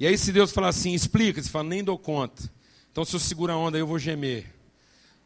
E 0.00 0.06
aí, 0.06 0.16
se 0.18 0.32
Deus 0.32 0.50
falar 0.50 0.68
assim, 0.68 0.94
explica, 0.94 1.40
você 1.42 1.48
fala, 1.48 1.68
nem 1.68 1.84
dou 1.84 1.98
conta. 1.98 2.50
Então, 2.90 3.04
se 3.04 3.14
eu 3.14 3.20
segurar 3.20 3.54
a 3.54 3.58
onda, 3.58 3.78
eu 3.78 3.86
vou 3.86 3.98
gemer. 3.98 4.46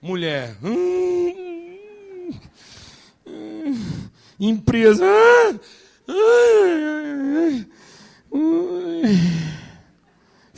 Mulher. 0.02 0.56
Hum, 0.62 2.30
hum, 3.26 4.08
empresa. 4.38 5.04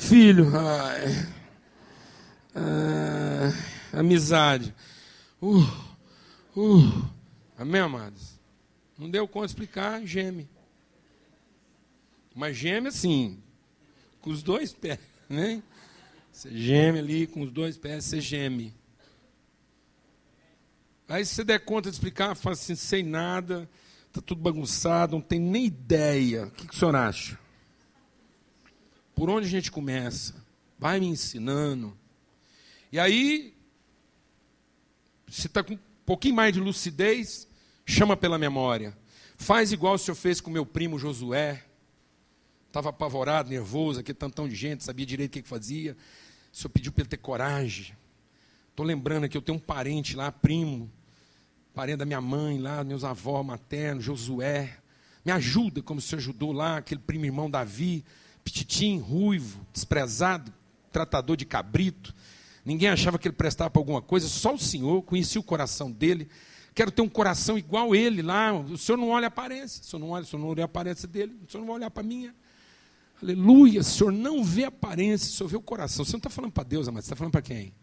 filho. 0.09 0.50
Ai, 2.54 3.54
amizade. 3.92 4.74
Uh, 5.40 5.62
uh. 6.56 7.04
Amém, 7.59 7.80
amados? 7.80 8.38
Não 8.99 9.09
deu 9.09 9.28
conta 9.28 9.46
de 9.46 9.53
explicar, 9.53 10.05
geme. 10.05 10.49
Mas 12.34 12.57
geme 12.57 12.88
assim, 12.88 13.40
com 14.20 14.30
os 14.30 14.42
dois 14.42 14.72
pés, 14.72 14.99
né? 15.28 15.62
Você 16.32 16.51
geme 16.57 16.99
ali 16.99 17.26
com 17.26 17.42
os 17.42 17.53
dois 17.53 17.78
pés, 17.78 18.05
você 18.05 18.20
geme. 18.20 18.74
Aí 21.09 21.24
se 21.24 21.34
você 21.34 21.44
der 21.44 21.61
conta 21.61 21.88
de 21.88 21.96
explicar, 21.96 22.34
fala 22.34 22.55
assim, 22.55 22.74
sem 22.74 23.03
nada, 23.03 23.68
está 24.09 24.20
tudo 24.20 24.42
bagunçado, 24.42 25.16
não 25.16 25.22
tem 25.22 25.40
nem 25.40 25.64
ideia. 25.64 26.46
O 26.46 26.51
que, 26.51 26.68
que 26.68 26.74
o 26.74 26.76
senhor 26.76 26.94
acha? 26.94 27.38
Por 29.14 29.30
onde 29.30 29.46
a 29.46 29.51
gente 29.51 29.70
começa? 29.70 30.34
Vai 30.78 31.01
me 31.01 31.07
ensinando. 31.07 31.96
E 32.92 33.01
aí, 33.01 33.55
se 35.28 35.46
está 35.46 35.64
com 35.64 35.74
um 35.74 35.78
pouquinho 36.05 36.34
mais 36.34 36.53
de 36.53 36.61
lucidez, 36.61 37.47
chama 37.89 38.16
pela 38.18 38.36
memória. 38.36 38.95
Faz 39.39 39.72
igual 39.72 39.95
o 39.95 39.99
senhor 39.99 40.14
fez 40.14 40.43
com 40.43 40.51
meu 40.51 40.66
primo 40.66 40.99
Josué. 40.99 41.64
Estava 42.66 42.91
apavorado, 42.91 43.49
nervoso, 43.49 43.99
aquele 43.99 44.18
tantão 44.18 44.47
de 44.47 44.55
gente, 44.55 44.84
sabia 44.84 45.07
direito 45.07 45.39
o 45.39 45.43
que, 45.43 45.49
fazia. 45.49 45.97
O 46.53 46.57
senhor 46.57 46.68
pediu 46.68 46.93
para 46.93 47.03
ele 47.03 47.09
ter 47.09 47.16
coragem. 47.16 47.97
Estou 48.68 48.84
lembrando 48.84 49.24
aqui, 49.24 49.36
eu 49.36 49.43
tenho 49.43 49.57
um 49.57 49.61
parente 49.61 50.14
lá, 50.14 50.30
primo, 50.30 50.93
parente 51.74 51.97
da 51.97 52.05
minha 52.05 52.20
mãe 52.20 52.59
lá, 52.59 52.84
meus 52.84 53.05
avós 53.05 53.45
maternos, 53.45 54.05
Josué. 54.05 54.76
Me 55.24 55.32
ajuda, 55.32 55.80
como 55.80 55.99
o 55.99 56.03
senhor 56.03 56.18
ajudou 56.18 56.53
lá, 56.53 56.76
aquele 56.76 57.01
primo 57.01 57.24
irmão 57.24 57.51
Davi, 57.51 58.05
petitim, 58.45 58.99
ruivo, 58.99 59.66
desprezado, 59.72 60.53
tratador 60.93 61.39
de 61.39 61.47
cabrito. 61.47 62.14
Ninguém 62.66 62.91
achava 62.91 63.18
que 63.18 63.26
ele 63.26 63.34
prestava 63.34 63.70
para 63.70 63.80
alguma 63.80 64.03
coisa, 64.03 64.28
só 64.28 64.55
o 64.55 64.59
senhor 64.59 65.03
conhecia 65.03 65.41
o 65.41 65.45
coração 65.45 65.91
dele 65.91 66.28
quero 66.79 66.93
ter 66.93 67.03
um 67.03 67.09
coração 67.09 67.59
igual 67.59 67.93
ele 67.93 68.22
lá. 68.22 68.53
O 68.53 68.79
senhor 68.79 68.97
não 68.97 69.09
olha 69.09 69.26
a 69.26 69.29
aparência, 69.29 69.83
o 69.83 69.85
senhor 69.85 69.99
não 69.99 70.11
olha, 70.11 70.22
o 70.22 70.26
senhor 70.26 70.41
não 70.41 70.49
olha 70.49 70.62
a 70.62 70.64
aparência 70.66 71.09
dele, 71.09 71.37
o 71.45 71.51
senhor 71.51 71.62
não 71.62 71.66
vai 71.66 71.76
olhar 71.76 71.91
para 71.91 72.05
a 72.05 72.07
minha. 72.07 72.33
Aleluia, 73.20 73.81
o 73.81 73.85
senhor 73.85 74.12
não 74.12 74.45
vê 74.45 74.62
a 74.62 74.68
aparência, 74.68 75.26
o 75.29 75.33
senhor 75.33 75.49
vê 75.49 75.57
o 75.57 75.61
coração. 75.61 76.05
Você 76.05 76.12
não 76.12 76.18
está 76.18 76.31
falando 76.31 76.53
para 76.53 76.62
Deus, 76.62 76.87
amado, 76.87 77.03
você 77.03 77.07
está 77.07 77.16
falando 77.16 77.33
para 77.33 77.43
quem? 77.43 77.74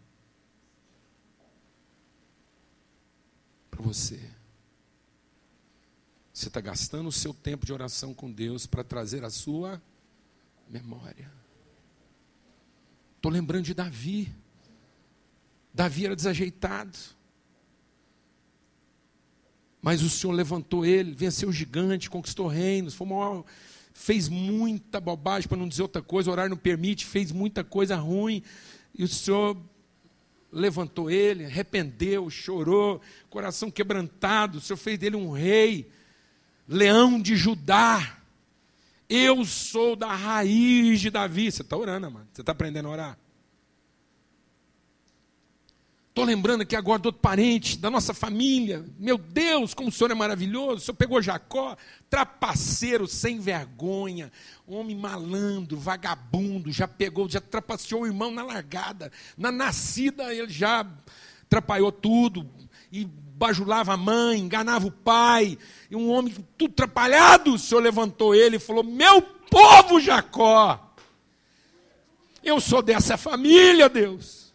Para 3.70 3.82
você. 3.82 4.30
Você 6.32 6.48
está 6.48 6.62
gastando 6.62 7.08
o 7.08 7.12
seu 7.12 7.34
tempo 7.34 7.66
de 7.66 7.74
oração 7.74 8.14
com 8.14 8.32
Deus 8.32 8.66
para 8.66 8.82
trazer 8.82 9.26
a 9.26 9.30
sua 9.30 9.82
memória. 10.70 11.30
Estou 13.16 13.30
lembrando 13.30 13.64
de 13.64 13.74
Davi. 13.74 14.34
Davi 15.74 16.06
era 16.06 16.16
desajeitado. 16.16 16.96
Mas 19.86 20.02
o 20.02 20.10
Senhor 20.10 20.32
levantou 20.32 20.84
ele, 20.84 21.14
venceu 21.14 21.48
o 21.48 21.52
gigante, 21.52 22.10
conquistou 22.10 22.48
reinos, 22.48 22.92
foi 22.92 23.06
maior, 23.06 23.44
fez 23.94 24.28
muita 24.28 24.98
bobagem, 24.98 25.48
para 25.48 25.56
não 25.56 25.68
dizer 25.68 25.82
outra 25.82 26.02
coisa, 26.02 26.28
o 26.28 26.32
horário 26.32 26.50
não 26.50 26.56
permite, 26.56 27.06
fez 27.06 27.30
muita 27.30 27.62
coisa 27.62 27.94
ruim. 27.94 28.42
E 28.92 29.04
o 29.04 29.08
Senhor 29.08 29.56
levantou 30.50 31.08
ele, 31.08 31.44
arrependeu, 31.44 32.28
chorou, 32.28 33.00
coração 33.30 33.70
quebrantado. 33.70 34.58
O 34.58 34.60
Senhor 34.60 34.76
fez 34.76 34.98
dele 34.98 35.14
um 35.14 35.30
rei, 35.30 35.88
leão 36.66 37.22
de 37.22 37.36
Judá. 37.36 38.18
Eu 39.08 39.44
sou 39.44 39.94
da 39.94 40.12
raiz 40.12 41.00
de 41.00 41.10
Davi. 41.10 41.52
Você 41.52 41.62
está 41.62 41.76
orando, 41.76 42.10
mano? 42.10 42.26
Você 42.32 42.40
está 42.40 42.50
aprendendo 42.50 42.88
a 42.88 42.90
orar? 42.90 43.18
Estou 46.16 46.24
lembrando 46.24 46.62
aqui 46.62 46.74
agora 46.74 46.98
do 46.98 47.06
outro 47.08 47.20
parente, 47.20 47.76
da 47.76 47.90
nossa 47.90 48.14
família. 48.14 48.82
Meu 48.98 49.18
Deus, 49.18 49.74
como 49.74 49.90
o 49.90 49.92
Senhor 49.92 50.10
é 50.10 50.14
maravilhoso. 50.14 50.76
O 50.76 50.80
Senhor 50.80 50.96
pegou 50.96 51.20
Jacó, 51.20 51.76
trapaceiro, 52.08 53.06
sem 53.06 53.38
vergonha, 53.38 54.32
homem 54.66 54.96
malandro, 54.96 55.76
vagabundo, 55.76 56.72
já 56.72 56.88
pegou, 56.88 57.28
já 57.28 57.38
trapaceou 57.38 58.00
o 58.00 58.06
irmão 58.06 58.30
na 58.30 58.42
largada. 58.42 59.12
Na 59.36 59.52
nascida 59.52 60.32
ele 60.32 60.50
já 60.50 60.86
atrapalhou 61.42 61.92
tudo, 61.92 62.48
e 62.90 63.04
bajulava 63.04 63.92
a 63.92 63.98
mãe, 63.98 64.40
enganava 64.40 64.86
o 64.86 64.90
pai. 64.90 65.58
E 65.90 65.96
um 65.96 66.10
homem 66.10 66.34
tudo 66.56 66.70
atrapalhado, 66.70 67.52
o 67.52 67.58
Senhor 67.58 67.82
levantou 67.82 68.34
ele 68.34 68.56
e 68.56 68.58
falou: 68.58 68.82
Meu 68.82 69.20
povo 69.20 70.00
Jacó, 70.00 70.94
eu 72.42 72.58
sou 72.58 72.80
dessa 72.80 73.18
família, 73.18 73.86
Deus. 73.90 74.45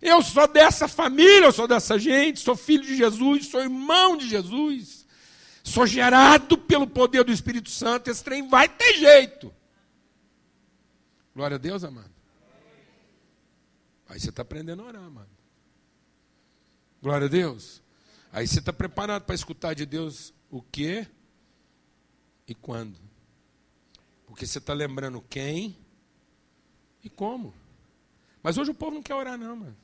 Eu 0.00 0.22
sou 0.22 0.46
dessa 0.46 0.86
família, 0.86 1.46
eu 1.46 1.52
sou 1.52 1.66
dessa 1.66 1.98
gente, 1.98 2.40
sou 2.40 2.56
filho 2.56 2.84
de 2.84 2.96
Jesus, 2.96 3.46
sou 3.46 3.60
irmão 3.60 4.16
de 4.16 4.28
Jesus, 4.28 5.06
sou 5.62 5.86
gerado 5.86 6.56
pelo 6.56 6.86
poder 6.86 7.24
do 7.24 7.32
Espírito 7.32 7.70
Santo. 7.70 8.08
Esse 8.08 8.22
trem 8.22 8.48
vai 8.48 8.68
ter 8.68 8.94
jeito. 8.94 9.52
Glória 11.34 11.56
a 11.56 11.58
Deus, 11.58 11.82
amado. 11.82 12.10
Aí 14.08 14.18
você 14.18 14.30
está 14.30 14.42
aprendendo 14.42 14.82
a 14.82 14.86
orar, 14.86 15.04
amado. 15.04 15.28
Glória 17.02 17.26
a 17.26 17.30
Deus. 17.30 17.82
Aí 18.32 18.46
você 18.46 18.60
está 18.60 18.72
preparado 18.72 19.24
para 19.24 19.34
escutar 19.34 19.74
de 19.74 19.84
Deus 19.84 20.32
o 20.50 20.62
que 20.62 21.06
e 22.46 22.54
quando. 22.54 22.98
Porque 24.26 24.46
você 24.46 24.58
está 24.58 24.72
lembrando 24.72 25.24
quem 25.28 25.76
e 27.02 27.10
como. 27.10 27.52
Mas 28.42 28.56
hoje 28.56 28.70
o 28.70 28.74
povo 28.74 28.94
não 28.94 29.02
quer 29.02 29.14
orar, 29.14 29.36
não, 29.36 29.56
mano. 29.56 29.76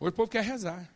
Hoje 0.00 0.10
o 0.10 0.12
povo 0.12 0.30
quer 0.30 0.44
rezar. 0.44 0.88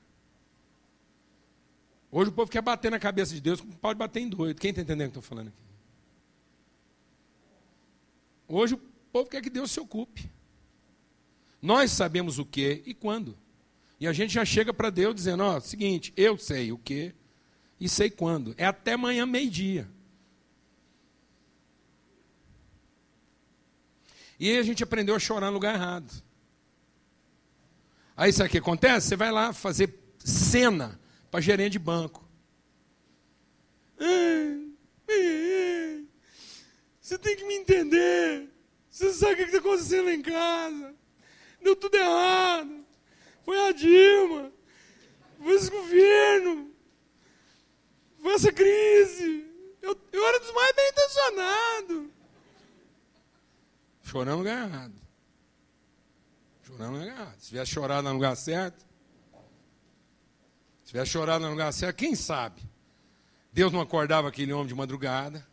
Hoje 2.10 2.30
o 2.30 2.32
povo 2.32 2.50
quer 2.50 2.62
bater 2.62 2.90
na 2.90 2.98
cabeça 2.98 3.34
de 3.34 3.40
Deus, 3.40 3.60
pode 3.60 3.98
bater 3.98 4.20
em 4.20 4.28
doido. 4.28 4.60
Quem 4.60 4.70
está 4.70 4.82
entendendo 4.82 5.08
o 5.08 5.12
que 5.12 5.18
estou 5.18 5.22
falando 5.22 5.48
aqui? 5.48 5.56
Hoje 8.46 8.74
o 8.74 8.78
povo 9.10 9.30
quer 9.30 9.40
que 9.40 9.50
Deus 9.50 9.70
se 9.70 9.80
ocupe. 9.80 10.30
Nós 11.60 11.90
sabemos 11.90 12.38
o 12.38 12.44
que 12.44 12.82
e 12.84 12.92
quando. 12.92 13.38
E 13.98 14.06
a 14.06 14.12
gente 14.12 14.34
já 14.34 14.44
chega 14.44 14.74
para 14.74 14.90
Deus 14.90 15.14
dizendo: 15.14 15.42
Ó, 15.42 15.58
seguinte, 15.60 16.12
eu 16.16 16.36
sei 16.36 16.70
o 16.70 16.78
que 16.78 17.14
e 17.80 17.88
sei 17.88 18.10
quando. 18.10 18.54
É 18.58 18.66
até 18.66 18.92
amanhã, 18.92 19.24
meio-dia. 19.24 19.88
E 24.38 24.50
aí 24.50 24.58
a 24.58 24.62
gente 24.62 24.82
aprendeu 24.82 25.14
a 25.14 25.20
chorar 25.20 25.46
no 25.46 25.54
lugar 25.54 25.74
errado. 25.74 26.12
Aí 28.22 28.32
sabe 28.32 28.50
o 28.50 28.52
que 28.52 28.58
acontece? 28.58 29.08
Você 29.08 29.16
vai 29.16 29.32
lá 29.32 29.52
fazer 29.52 29.92
cena 30.24 30.96
para 31.28 31.40
gerente 31.40 31.72
de 31.72 31.80
banco. 31.80 32.24
Você 37.00 37.18
tem 37.18 37.34
que 37.34 37.44
me 37.44 37.56
entender. 37.56 38.48
Você 38.88 39.12
sabe 39.12 39.32
o 39.32 39.36
que 39.38 39.42
está 39.42 39.58
acontecendo 39.58 40.08
em 40.08 40.22
casa. 40.22 40.94
Deu 41.64 41.74
tudo 41.74 41.96
errado. 41.96 42.86
Foi 43.44 43.58
a 43.58 43.72
Dilma. 43.72 44.52
Foi 45.42 45.54
esse 45.56 45.68
governo. 45.68 46.70
Foi 48.22 48.34
essa 48.34 48.52
crise. 48.52 49.50
Eu, 49.82 50.00
eu 50.12 50.28
era 50.28 50.38
dos 50.38 50.52
mais 50.52 50.76
bem 50.76 50.88
intencionados. 50.90 52.06
Chorando 54.04 54.44
no 54.44 55.01
no 56.86 56.98
lugar 56.98 57.06
errado. 57.06 57.34
Se 57.38 57.48
tivesse 57.48 57.70
chorado 57.70 58.08
no 58.08 58.14
lugar 58.14 58.36
certo, 58.36 58.84
se 60.82 60.90
tivesse 60.90 61.10
chorado 61.10 61.44
no 61.44 61.50
lugar 61.50 61.72
certo, 61.72 61.96
quem 61.96 62.14
sabe? 62.14 62.62
Deus 63.52 63.72
não 63.72 63.80
acordava 63.80 64.28
aquele 64.28 64.52
homem 64.52 64.68
de 64.68 64.74
madrugada 64.74 65.46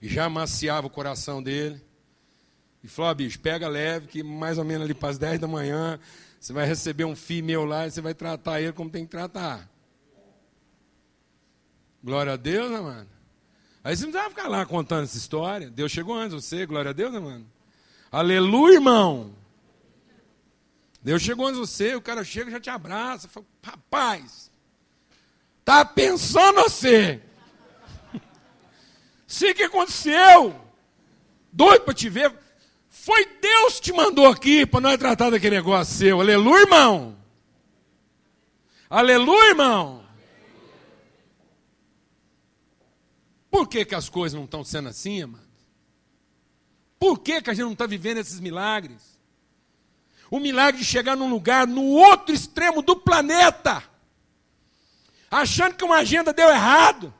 e 0.00 0.08
já 0.08 0.24
amaciava 0.24 0.86
o 0.86 0.90
coração 0.90 1.42
dele 1.42 1.80
e 2.82 2.88
falou: 2.88 3.10
oh, 3.10 3.14
bicho, 3.14 3.38
pega 3.40 3.68
leve, 3.68 4.06
que 4.06 4.22
mais 4.22 4.58
ou 4.58 4.64
menos 4.64 4.84
ali 4.84 4.94
para 4.94 5.10
as 5.10 5.18
10 5.18 5.40
da 5.40 5.46
manhã 5.46 5.98
você 6.40 6.52
vai 6.52 6.66
receber 6.66 7.04
um 7.04 7.16
filho 7.16 7.44
meu 7.44 7.64
lá 7.64 7.86
e 7.86 7.90
você 7.90 8.00
vai 8.00 8.14
tratar 8.14 8.60
ele 8.60 8.72
como 8.72 8.90
tem 8.90 9.04
que 9.04 9.10
tratar. 9.10 9.68
Glória 12.02 12.34
a 12.34 12.36
Deus, 12.36 12.70
né, 12.70 12.80
mano? 12.80 13.08
Aí 13.82 13.96
você 13.96 14.04
não 14.04 14.12
precisava 14.12 14.30
ficar 14.30 14.48
lá 14.48 14.64
contando 14.64 15.04
essa 15.04 15.16
história. 15.16 15.70
Deus 15.70 15.90
chegou 15.90 16.14
antes 16.14 16.34
você, 16.34 16.66
glória 16.66 16.90
a 16.90 16.94
Deus, 16.94 17.12
né, 17.12 17.18
mano? 17.18 17.46
Aleluia, 18.12 18.74
irmão. 18.74 19.34
Deus 21.06 21.22
chegou 21.22 21.46
antes 21.46 21.60
de 21.60 21.64
você, 21.68 21.94
o 21.94 22.02
cara 22.02 22.24
chega 22.24 22.50
já 22.50 22.58
te 22.58 22.68
abraça. 22.68 23.28
Fala, 23.28 23.46
rapaz, 23.62 24.50
tá 25.64 25.84
pensando 25.84 26.62
você? 26.62 27.22
Sei 29.24 29.52
o 29.52 29.54
que 29.54 29.62
aconteceu. 29.62 30.60
Doido 31.52 31.82
para 31.82 31.94
te 31.94 32.08
ver. 32.08 32.36
Foi 32.90 33.24
Deus 33.40 33.76
que 33.76 33.82
te 33.82 33.92
mandou 33.92 34.26
aqui 34.26 34.66
para 34.66 34.80
nós 34.80 34.98
tratar 34.98 35.30
daquele 35.30 35.54
negócio 35.54 35.94
seu. 35.94 36.20
Aleluia, 36.20 36.62
irmão. 36.62 37.16
Aleluia, 38.90 39.50
irmão. 39.50 40.04
Por 43.48 43.68
que, 43.68 43.84
que 43.84 43.94
as 43.94 44.08
coisas 44.08 44.36
não 44.36 44.44
estão 44.44 44.64
sendo 44.64 44.88
assim, 44.88 45.22
amado? 45.22 45.46
Por 46.98 47.20
que, 47.20 47.40
que 47.40 47.50
a 47.50 47.54
gente 47.54 47.62
não 47.64 47.74
está 47.74 47.86
vivendo 47.86 48.18
esses 48.18 48.40
milagres? 48.40 49.15
O 50.30 50.40
milagre 50.40 50.80
de 50.80 50.86
chegar 50.86 51.16
num 51.16 51.30
lugar 51.30 51.66
no 51.66 51.84
outro 51.84 52.34
extremo 52.34 52.82
do 52.82 52.96
planeta, 52.96 53.82
achando 55.30 55.74
que 55.74 55.84
uma 55.84 55.98
agenda 55.98 56.32
deu 56.32 56.48
errado. 56.48 57.14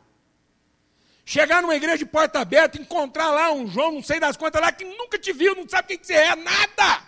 Chegar 1.25 1.61
numa 1.61 1.75
igreja 1.75 1.99
de 1.99 2.07
porta 2.07 2.41
aberta, 2.41 2.81
encontrar 2.81 3.31
lá 3.31 3.53
um 3.53 3.67
João, 3.67 3.93
não 3.93 4.03
sei 4.03 4.21
das 4.21 4.37
quantas 4.37 4.61
lá, 4.61 4.71
que 4.71 4.85
nunca 4.85 5.19
te 5.19 5.33
viu, 5.33 5.57
não 5.57 5.69
sabe 5.69 5.89
quem 5.89 5.99
que 5.99 6.07
você 6.07 6.15
é, 6.15 6.37
nada. 6.37 7.03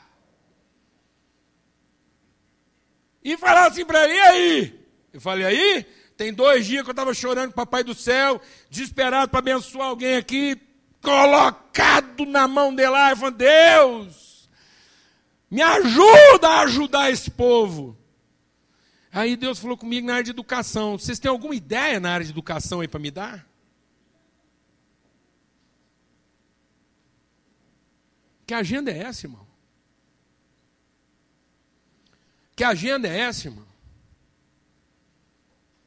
E 3.23 3.37
falar 3.37 3.67
assim 3.67 3.85
para 3.85 4.05
ele, 4.05 4.15
e 4.15 4.21
aí? 4.21 4.87
Eu 5.13 5.21
falei, 5.21 5.45
aí? 5.45 5.87
Tem 6.17 6.33
dois 6.33 6.67
dias 6.67 6.83
que 6.83 6.89
eu 6.89 6.93
estava 6.93 7.15
chorando 7.15 7.53
com 7.53 7.61
o 7.61 7.65
Papai 7.65 7.85
do 7.85 7.95
Céu, 7.95 8.41
desesperado 8.69 9.31
para 9.31 9.39
abençoar 9.39 9.87
alguém 9.87 10.17
aqui, 10.17 10.61
colocado 11.01 12.27
na 12.27 12.49
mão 12.49 12.75
dele 12.75 12.91
lá, 12.91 13.13
e 13.13 13.17
falando, 13.17 13.37
Deus, 13.37 14.28
me 15.51 15.63
ajuda 15.63 16.49
a 16.49 16.61
ajudar 16.63 17.11
esse 17.11 17.31
povo. 17.31 17.97
Aí 19.13 19.37
Deus 19.37 19.59
falou 19.59 19.77
comigo 19.77 20.07
na 20.07 20.15
área 20.15 20.25
de 20.25 20.31
educação. 20.31 20.99
Vocês 20.99 21.19
têm 21.19 21.31
alguma 21.31 21.55
ideia 21.55 21.99
na 21.99 22.13
área 22.13 22.25
de 22.25 22.33
educação 22.33 22.81
aí 22.81 22.89
para 22.89 23.01
me 23.01 23.11
dar? 23.11 23.47
Que 28.47 28.55
agenda 28.55 28.91
é 28.91 28.99
essa, 28.99 29.27
irmão? 29.27 29.47
Que 32.55 32.65
agenda 32.65 33.09
é 33.09 33.19
essa, 33.19 33.49
irmão? 33.49 33.69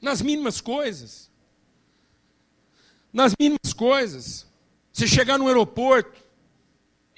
nas 0.01 0.22
mínimas 0.22 0.59
coisas. 0.59 1.30
Nas 3.14 3.34
mínimas 3.39 3.74
coisas. 3.74 4.47
Você 4.91 5.07
chegar 5.07 5.38
no 5.38 5.47
aeroporto, 5.47 6.20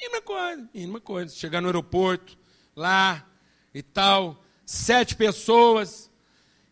mínima 0.03 0.21
coisa, 0.21 0.69
mínima 0.73 0.99
coisa. 0.99 1.35
Chegar 1.35 1.61
no 1.61 1.67
aeroporto, 1.67 2.37
lá 2.75 3.25
e 3.73 3.81
tal, 3.81 4.43
sete 4.65 5.15
pessoas, 5.15 6.11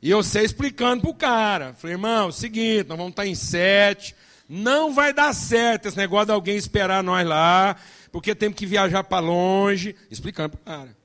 e 0.01 0.09
eu 0.09 0.21
sei 0.21 0.43
explicando 0.43 1.01
para 1.01 1.11
o 1.11 1.15
cara. 1.15 1.73
Falei, 1.73 1.95
irmão, 1.95 2.25
é 2.25 2.29
o 2.29 2.31
seguinte, 2.31 2.87
nós 2.89 2.97
vamos 2.97 3.11
estar 3.11 3.25
em 3.25 3.35
sete, 3.35 4.15
não 4.47 4.93
vai 4.93 5.13
dar 5.13 5.33
certo 5.33 5.87
esse 5.87 5.97
negócio 5.97 6.27
de 6.27 6.31
alguém 6.33 6.57
esperar 6.57 7.03
nós 7.03 7.25
lá, 7.25 7.75
porque 8.11 8.35
temos 8.35 8.57
que 8.57 8.65
viajar 8.65 9.03
para 9.03 9.19
longe, 9.19 9.95
explicando 10.09 10.57
para 10.57 10.59
o 10.59 10.63
cara. 10.63 10.97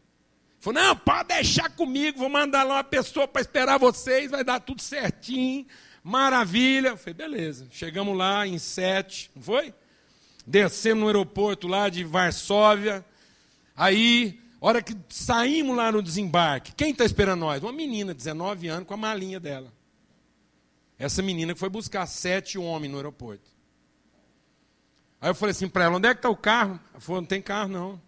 Falou, 0.59 0.83
não, 0.83 0.97
pode 0.97 1.29
deixar 1.29 1.71
comigo, 1.71 2.19
vou 2.19 2.29
mandar 2.29 2.65
lá 2.65 2.77
uma 2.77 2.85
pessoa 2.85 3.29
para 3.29 3.41
esperar 3.41 3.79
vocês, 3.79 4.31
vai 4.31 4.43
dar 4.43 4.59
tudo 4.59 4.83
certinho, 4.83 5.65
maravilha. 6.03 6.97
Falei, 6.97 7.15
beleza. 7.15 7.69
Chegamos 7.71 8.17
lá 8.17 8.47
em 8.47 8.59
sete, 8.59 9.31
não 9.35 9.43
foi? 9.43 9.73
Descemos 10.47 11.03
no 11.03 11.07
aeroporto 11.09 11.67
lá 11.67 11.89
de 11.89 12.05
Varsóvia. 12.05 13.05
Aí, 13.75 14.41
hora 14.61 14.81
que 14.81 14.97
saímos 15.09 15.77
lá 15.77 15.91
no 15.91 16.03
desembarque, 16.03 16.73
quem 16.75 16.91
está 16.91 17.05
esperando 17.05 17.41
nós? 17.41 17.63
Uma 17.63 17.73
menina, 17.73 18.15
19 18.15 18.69
anos, 18.69 18.87
com 18.87 18.95
a 18.95 18.97
malinha 18.97 19.41
dela. 19.41 19.73
Essa 20.99 21.21
menina 21.21 21.53
que 21.53 21.59
foi 21.61 21.69
buscar 21.69 22.07
sete 22.07 22.57
homens 22.59 22.91
no 22.91 22.97
aeroporto. 22.97 23.51
Aí 25.21 25.31
eu 25.31 25.35
falei 25.35 25.51
assim 25.51 25.69
para 25.69 25.85
ela, 25.85 25.97
onde 25.97 26.09
é 26.09 26.15
que 26.15 26.19
está 26.19 26.31
o 26.31 26.37
carro? 26.37 26.79
Ela 26.93 27.01
falou, 27.01 27.21
não 27.21 27.29
tem 27.29 27.43
carro 27.43 27.69
não. 27.69 28.01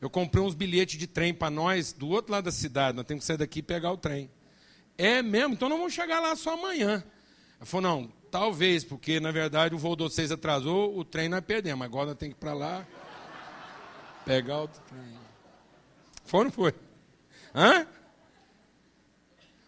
Eu 0.00 0.10
comprei 0.10 0.42
uns 0.42 0.54
bilhetes 0.54 0.98
de 0.98 1.06
trem 1.06 1.32
para 1.32 1.50
nós 1.50 1.92
do 1.92 2.08
outro 2.08 2.32
lado 2.32 2.44
da 2.44 2.52
cidade. 2.52 2.96
Nós 2.96 3.06
temos 3.06 3.22
que 3.22 3.26
sair 3.26 3.36
daqui 3.36 3.60
e 3.60 3.62
pegar 3.62 3.92
o 3.92 3.96
trem. 3.96 4.30
É 4.98 5.22
mesmo? 5.22 5.54
Então 5.54 5.68
não 5.68 5.78
vamos 5.78 5.92
chegar 5.92 6.20
lá 6.20 6.34
só 6.34 6.54
amanhã. 6.54 7.04
Ela 7.58 7.66
falou, 7.66 7.82
não, 7.82 8.12
talvez, 8.30 8.84
porque 8.84 9.20
na 9.20 9.30
verdade 9.30 9.74
o 9.74 9.78
voo 9.78 9.96
de 9.96 10.04
vocês 10.04 10.30
atrasou, 10.30 10.96
o 10.96 11.04
trem 11.04 11.28
nós 11.28 11.44
perdemos. 11.44 11.84
Agora 11.84 12.06
nós 12.06 12.16
temos 12.16 12.34
que 12.34 12.38
ir 12.38 12.40
para 12.40 12.52
lá 12.52 12.86
pegar 14.24 14.62
o 14.62 14.68
trem. 14.68 15.18
Foi 16.24 16.38
ou 16.38 16.44
não 16.44 16.52
foi? 16.52 16.74
Hã? 17.54 17.86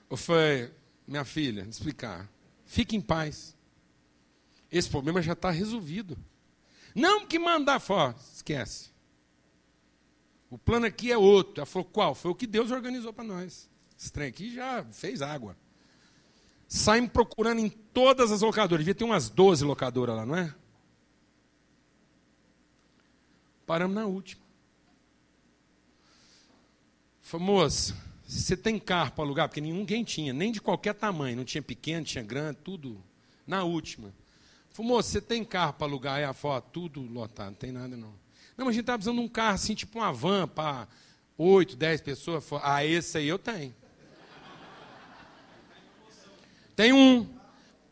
Eu 0.09 0.17
falei, 0.17 0.73
minha 1.07 1.25
filha, 1.25 1.63
explicar. 1.63 2.31
Fique 2.65 2.95
em 2.95 3.01
paz. 3.01 3.57
Esse 4.71 4.89
problema 4.89 5.21
já 5.21 5.33
está 5.33 5.51
resolvido. 5.51 6.17
Não 6.95 7.27
que 7.27 7.39
mandar 7.39 7.81
fora, 7.81 8.15
esquece. 8.33 8.91
O 10.51 10.59
plano 10.59 10.87
aqui 10.87 11.11
é 11.11 11.17
outro. 11.17 11.55
Ela 11.57 11.67
falou, 11.67 11.89
qual? 11.89 12.15
Foi 12.15 12.31
o 12.31 12.35
que 12.35 12.47
Deus 12.47 12.71
organizou 12.71 13.13
para 13.13 13.25
nós. 13.25 13.69
Esse 13.99 14.13
trem 14.13 14.29
aqui 14.29 14.55
já 14.55 14.85
fez 14.85 15.23
água. 15.23 15.57
Saímos 16.75 17.11
procurando 17.11 17.59
em 17.59 17.69
todas 17.69 18.33
as 18.33 18.41
locadoras. 18.41 18.83
Devia 18.83 18.95
ter 18.95 19.05
umas 19.05 19.29
12 19.29 19.63
locadoras 19.63 20.17
lá, 20.17 20.25
não 20.25 20.35
é? 20.35 20.55
Paramos 23.67 23.95
na 23.95 24.07
última. 24.07 24.41
Moça, 27.35 27.95
você 28.27 28.57
tem 28.57 28.79
carro 28.79 29.13
para 29.13 29.23
alugar? 29.23 29.49
Porque 29.51 29.61
ninguém 29.61 30.03
tinha, 30.03 30.33
nem 30.33 30.51
de 30.51 30.63
qualquer 30.63 30.95
tamanho. 30.95 31.37
Não 31.37 31.45
tinha 31.45 31.61
pequeno, 31.61 32.07
tinha 32.07 32.25
grande, 32.25 32.57
tudo. 32.65 33.05
Na 33.47 33.65
última. 33.65 34.11
Moça, 34.79 35.11
você 35.11 35.21
tem 35.21 35.45
carro 35.45 35.75
para 35.75 35.87
alugar? 35.87 36.15
Aí 36.15 36.25
a 36.25 36.33
foto, 36.33 36.71
tudo 36.73 37.03
lotado, 37.03 37.49
não 37.49 37.55
tem 37.55 37.71
nada 37.71 37.99
não. 37.99 38.15
Não, 38.57 38.65
mas 38.65 38.69
a 38.69 38.73
gente 38.73 38.81
estava 38.81 38.97
precisando 38.97 39.19
de 39.19 39.27
um 39.27 39.29
carro 39.29 39.57
assim, 39.57 39.75
tipo 39.75 39.99
uma 39.99 40.11
van 40.11 40.49
para 40.49 40.89
oito, 41.37 41.77
dez 41.77 42.01
pessoas. 42.01 42.43
Ah, 42.63 42.83
esse 42.83 43.19
aí 43.19 43.29
eu 43.29 43.39
tenho. 43.39 43.75
Tem 46.75 46.93
um. 46.93 47.29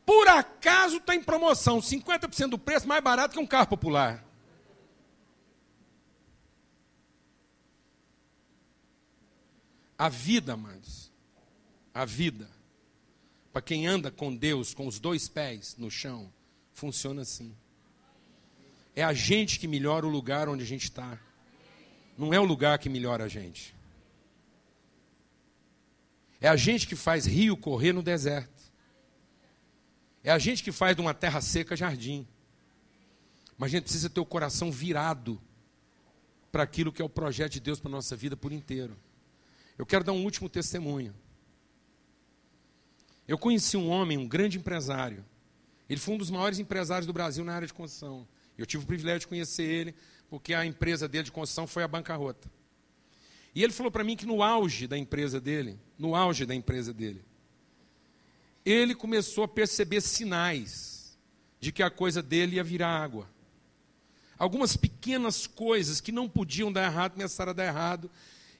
Por 0.04 0.26
acaso 0.28 0.96
está 0.96 1.14
em 1.14 1.22
promoção, 1.22 1.78
50% 1.78 2.48
do 2.50 2.58
preço 2.58 2.88
mais 2.88 3.02
barato 3.02 3.34
que 3.34 3.40
um 3.40 3.46
carro 3.46 3.68
popular. 3.68 4.24
A 9.96 10.08
vida, 10.08 10.54
amados, 10.54 11.12
a 11.92 12.04
vida, 12.04 12.48
para 13.52 13.60
quem 13.60 13.86
anda 13.86 14.10
com 14.10 14.34
Deus 14.34 14.72
com 14.72 14.86
os 14.86 14.98
dois 14.98 15.28
pés 15.28 15.76
no 15.76 15.90
chão, 15.90 16.32
funciona 16.72 17.22
assim. 17.22 17.54
É 18.96 19.04
a 19.04 19.12
gente 19.12 19.58
que 19.58 19.68
melhora 19.68 20.06
o 20.06 20.10
lugar 20.10 20.48
onde 20.48 20.62
a 20.62 20.66
gente 20.66 20.84
está. 20.84 21.18
Não 22.16 22.34
é 22.34 22.40
o 22.40 22.44
lugar 22.44 22.78
que 22.78 22.88
melhora 22.88 23.24
a 23.24 23.28
gente. 23.28 23.74
É 26.40 26.48
a 26.48 26.56
gente 26.56 26.86
que 26.86 26.96
faz 26.96 27.26
rio 27.26 27.56
correr 27.56 27.92
no 27.92 28.02
deserto. 28.02 28.59
É 30.22 30.30
a 30.30 30.38
gente 30.38 30.62
que 30.62 30.72
faz 30.72 30.94
de 30.94 31.00
uma 31.00 31.14
terra 31.14 31.40
seca 31.40 31.76
jardim. 31.76 32.26
Mas 33.56 33.68
a 33.68 33.70
gente 33.72 33.84
precisa 33.84 34.10
ter 34.10 34.20
o 34.20 34.26
coração 34.26 34.70
virado 34.70 35.40
para 36.50 36.62
aquilo 36.62 36.92
que 36.92 37.00
é 37.00 37.04
o 37.04 37.08
projeto 37.08 37.52
de 37.52 37.60
Deus 37.60 37.78
para 37.78 37.90
a 37.90 37.92
nossa 37.92 38.16
vida 38.16 38.36
por 38.36 38.52
inteiro. 38.52 38.96
Eu 39.78 39.86
quero 39.86 40.04
dar 40.04 40.12
um 40.12 40.24
último 40.24 40.48
testemunho. 40.48 41.14
Eu 43.26 43.38
conheci 43.38 43.76
um 43.76 43.88
homem, 43.88 44.18
um 44.18 44.26
grande 44.26 44.58
empresário. 44.58 45.24
Ele 45.88 46.00
foi 46.00 46.14
um 46.14 46.18
dos 46.18 46.30
maiores 46.30 46.58
empresários 46.58 47.06
do 47.06 47.12
Brasil 47.12 47.44
na 47.44 47.54
área 47.54 47.66
de 47.66 47.72
construção. 47.72 48.26
Eu 48.58 48.66
tive 48.66 48.84
o 48.84 48.86
privilégio 48.86 49.20
de 49.20 49.26
conhecer 49.28 49.62
ele, 49.62 49.94
porque 50.28 50.52
a 50.52 50.66
empresa 50.66 51.08
dele 51.08 51.24
de 51.24 51.32
construção 51.32 51.66
foi 51.66 51.82
a 51.82 51.88
bancarrota. 51.88 52.50
E 53.54 53.62
ele 53.62 53.72
falou 53.72 53.90
para 53.90 54.04
mim 54.04 54.16
que 54.16 54.26
no 54.26 54.42
auge 54.42 54.86
da 54.86 54.96
empresa 54.96 55.40
dele, 55.40 55.78
no 55.98 56.14
auge 56.14 56.44
da 56.44 56.54
empresa 56.54 56.92
dele, 56.92 57.24
ele 58.64 58.94
começou 58.94 59.44
a 59.44 59.48
perceber 59.48 60.00
sinais 60.00 61.18
de 61.58 61.72
que 61.72 61.82
a 61.82 61.90
coisa 61.90 62.22
dele 62.22 62.56
ia 62.56 62.64
virar 62.64 63.02
água. 63.02 63.28
Algumas 64.38 64.76
pequenas 64.76 65.46
coisas 65.46 66.00
que 66.00 66.10
não 66.10 66.28
podiam 66.28 66.72
dar 66.72 66.84
errado 66.84 67.12
começaram 67.12 67.50
a 67.50 67.54
dar 67.54 67.66
errado. 67.66 68.10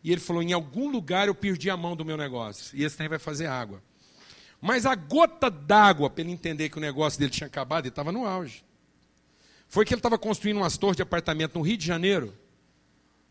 E 0.05 0.13
ele 0.13 0.21
falou: 0.21 0.43
em 0.43 0.53
algum 0.53 0.91
lugar 0.91 1.29
eu 1.29 1.35
perdi 1.35 1.71
a 1.71 1.77
mão 1.77 1.97
do 1.97 2.05
meu 2.05 2.17
negócio. 2.17 2.77
E 2.77 2.85
esse 2.85 2.97
trem 2.97 3.09
vai 3.09 3.19
fazer 3.19 3.47
água. 3.47 3.83
Mas 4.61 4.85
a 4.85 4.95
gota 4.95 5.51
d'água, 5.51 6.11
para 6.11 6.23
ele 6.23 6.33
entender 6.33 6.69
que 6.69 6.77
o 6.77 6.81
negócio 6.81 7.19
dele 7.19 7.31
tinha 7.31 7.47
acabado, 7.47 7.87
ele 7.87 7.89
estava 7.89 8.13
no 8.13 8.27
auge. 8.27 8.63
Foi 9.69 9.85
que 9.87 9.95
ele 9.95 10.01
estava 10.01 10.19
construindo 10.19 10.59
umas 10.59 10.77
torres 10.77 10.97
de 10.97 11.03
apartamento 11.03 11.55
no 11.59 11.65
Rio 11.65 11.79
de 11.79 11.87
Janeiro, 11.87 12.37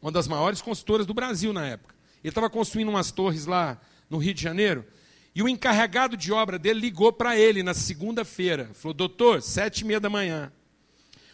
uma 0.01 0.11
das 0.11 0.27
maiores 0.27 0.61
construtoras 0.61 1.05
do 1.05 1.13
Brasil 1.13 1.53
na 1.53 1.67
época. 1.67 1.93
Ele 2.23 2.31
estava 2.31 2.49
construindo 2.49 2.89
umas 2.89 3.11
torres 3.11 3.45
lá 3.45 3.79
no 4.09 4.17
Rio 4.17 4.33
de 4.33 4.41
Janeiro, 4.41 4.85
e 5.33 5.43
o 5.43 5.49
encarregado 5.49 6.17
de 6.17 6.31
obra 6.31 6.57
dele 6.57 6.79
ligou 6.79 7.13
para 7.13 7.37
ele 7.37 7.63
na 7.63 7.73
segunda-feira. 7.73 8.71
Falou, 8.73 8.93
doutor, 8.93 9.41
sete 9.41 9.81
e 9.81 9.85
meia 9.85 9.99
da 9.99 10.09
manhã. 10.09 10.51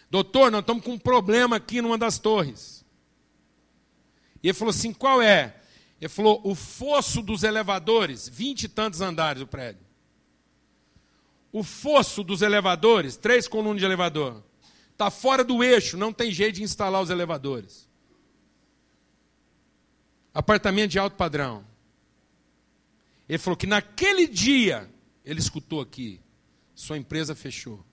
Doutor, 0.09 0.51
nós 0.51 0.61
estamos 0.61 0.83
com 0.83 0.93
um 0.93 0.99
problema 0.99 1.55
aqui 1.55 1.81
numa 1.81 1.97
das 1.97 2.19
torres. 2.19 2.85
E 4.43 4.47
ele 4.49 4.53
falou 4.53 4.69
assim: 4.69 4.93
qual 4.93 5.21
é? 5.21 5.55
Ele 5.99 6.09
falou: 6.09 6.39
o 6.43 6.53
fosso 6.53 7.21
dos 7.21 7.43
elevadores, 7.43 8.29
vinte 8.29 8.63
e 8.63 8.69
tantos 8.69 9.01
andares 9.01 9.41
o 9.41 9.47
prédio. 9.47 9.85
O 11.51 11.63
fosso 11.63 12.23
dos 12.23 12.41
elevadores, 12.41 13.15
três 13.15 13.47
colunas 13.47 13.79
de 13.79 13.85
elevador, 13.85 14.43
está 14.91 15.09
fora 15.09 15.43
do 15.43 15.63
eixo, 15.63 15.97
não 15.97 16.11
tem 16.11 16.29
jeito 16.29 16.55
de 16.55 16.63
instalar 16.63 17.01
os 17.01 17.09
elevadores. 17.09 17.89
Apartamento 20.33 20.91
de 20.91 20.99
alto 20.99 21.15
padrão. 21.15 21.65
Ele 23.27 23.37
falou 23.37 23.57
que 23.57 23.67
naquele 23.67 24.27
dia, 24.27 24.89
ele 25.23 25.39
escutou 25.39 25.81
aqui, 25.81 26.21
sua 26.73 26.97
empresa 26.97 27.33
fechou. 27.33 27.83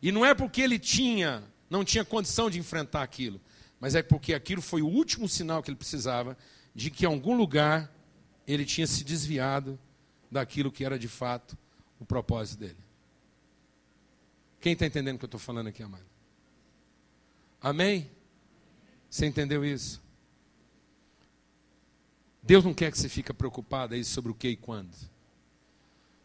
E 0.00 0.12
não 0.12 0.24
é 0.24 0.34
porque 0.34 0.60
ele 0.60 0.78
tinha, 0.78 1.42
não 1.68 1.84
tinha 1.84 2.04
condição 2.04 2.48
de 2.48 2.58
enfrentar 2.58 3.02
aquilo, 3.02 3.40
mas 3.80 3.94
é 3.94 4.02
porque 4.02 4.34
aquilo 4.34 4.62
foi 4.62 4.82
o 4.82 4.86
último 4.86 5.28
sinal 5.28 5.62
que 5.62 5.70
ele 5.70 5.76
precisava 5.76 6.36
de 6.74 6.90
que 6.90 7.04
em 7.04 7.08
algum 7.08 7.36
lugar 7.36 7.92
ele 8.46 8.64
tinha 8.64 8.86
se 8.86 9.04
desviado 9.04 9.78
daquilo 10.30 10.70
que 10.70 10.84
era 10.84 10.98
de 10.98 11.08
fato 11.08 11.56
o 11.98 12.04
propósito 12.04 12.60
dele. 12.60 12.76
Quem 14.60 14.72
está 14.72 14.86
entendendo 14.86 15.16
o 15.16 15.18
que 15.18 15.24
eu 15.24 15.28
estou 15.28 15.40
falando 15.40 15.68
aqui, 15.68 15.82
amado? 15.82 16.06
Amém? 17.60 18.10
Você 19.08 19.26
entendeu 19.26 19.64
isso? 19.64 20.02
Deus 22.48 22.64
não 22.64 22.72
quer 22.72 22.90
que 22.90 22.96
você 22.96 23.10
fique 23.10 23.30
preocupado 23.34 23.94
aí 23.94 24.02
sobre 24.02 24.32
o 24.32 24.34
que 24.34 24.48
e 24.48 24.56
quando. 24.56 24.96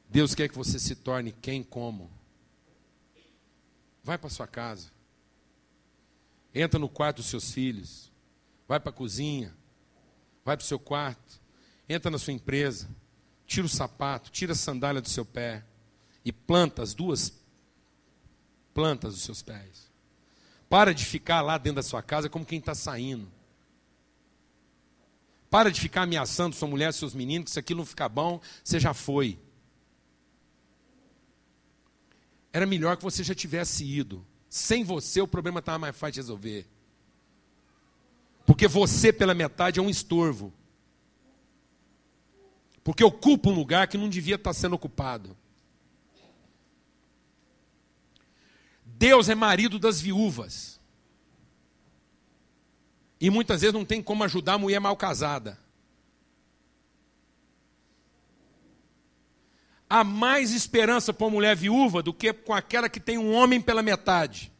Deus 0.07 0.33
quer 0.33 0.47
que 0.47 0.55
você 0.55 0.79
se 0.79 0.95
torne 0.95 1.33
quem 1.33 1.61
como. 1.61 2.09
Vai 4.01 4.17
para 4.17 4.29
sua 4.29 4.47
casa. 4.47 4.87
Entra 6.55 6.79
no 6.79 6.87
quarto 6.87 7.17
dos 7.17 7.25
seus 7.25 7.51
filhos. 7.51 8.09
Vai 8.69 8.79
para 8.79 8.89
a 8.89 8.93
cozinha. 8.93 9.53
Vai 10.45 10.55
para 10.55 10.63
o 10.63 10.65
seu 10.65 10.79
quarto. 10.79 11.41
Entra 11.89 12.09
na 12.09 12.17
sua 12.17 12.31
empresa. 12.31 12.87
Tira 13.45 13.65
o 13.65 13.69
sapato, 13.69 14.31
tira 14.31 14.53
a 14.53 14.55
sandália 14.55 15.01
do 15.01 15.09
seu 15.09 15.25
pé 15.25 15.65
e 16.23 16.31
planta 16.31 16.83
as 16.83 16.93
duas 16.93 17.33
plantas 18.73 19.13
dos 19.13 19.23
seus 19.23 19.41
pés. 19.41 19.91
Para 20.69 20.93
de 20.93 21.03
ficar 21.03 21.41
lá 21.41 21.57
dentro 21.57 21.75
da 21.75 21.83
sua 21.83 22.01
casa 22.01 22.29
como 22.29 22.45
quem 22.45 22.59
está 22.59 22.73
saindo. 22.73 23.29
Para 25.53 25.71
de 25.71 25.79
ficar 25.79 26.01
ameaçando 26.01 26.55
sua 26.55 26.67
mulher, 26.67 26.91
seus 26.91 27.13
meninos, 27.13 27.45
que 27.45 27.51
se 27.51 27.59
aquilo 27.59 27.81
não 27.81 27.85
ficar 27.85 28.09
bom, 28.09 28.41
você 28.63 28.79
já 28.79 28.91
foi. 28.91 29.37
Era 32.51 32.65
melhor 32.65 32.97
que 32.97 33.03
você 33.03 33.23
já 33.23 33.35
tivesse 33.35 33.85
ido. 33.85 34.25
Sem 34.49 34.83
você, 34.83 35.21
o 35.21 35.27
problema 35.27 35.59
estava 35.59 35.77
mais 35.77 35.95
fácil 35.95 36.13
de 36.13 36.19
resolver. 36.21 36.67
Porque 38.47 38.67
você, 38.67 39.13
pela 39.13 39.35
metade, 39.35 39.79
é 39.79 39.83
um 39.83 39.91
estorvo. 39.91 40.51
Porque 42.83 43.03
ocupa 43.03 43.51
um 43.51 43.53
lugar 43.53 43.87
que 43.87 43.95
não 43.95 44.09
devia 44.09 44.37
estar 44.37 44.53
sendo 44.53 44.73
ocupado. 44.73 45.37
Deus 48.83 49.29
é 49.29 49.35
marido 49.35 49.77
das 49.77 50.01
viúvas. 50.01 50.72
E 53.23 53.29
muitas 53.29 53.61
vezes 53.61 53.73
não 53.73 53.85
tem 53.85 54.03
como 54.03 54.21
ajudar 54.25 54.55
a 54.55 54.57
mulher 54.57 54.81
mal 54.81 54.97
casada. 54.97 55.57
Há 59.89 60.03
mais 60.03 60.51
esperança 60.51 61.13
para 61.13 61.23
uma 61.23 61.31
mulher 61.31 61.55
viúva 61.55 62.03
do 62.03 62.13
que 62.13 62.33
com 62.33 62.53
aquela 62.53 62.89
que 62.89 62.99
tem 62.99 63.17
um 63.17 63.33
homem 63.33 63.61
pela 63.61 63.81
metade. 63.81 64.51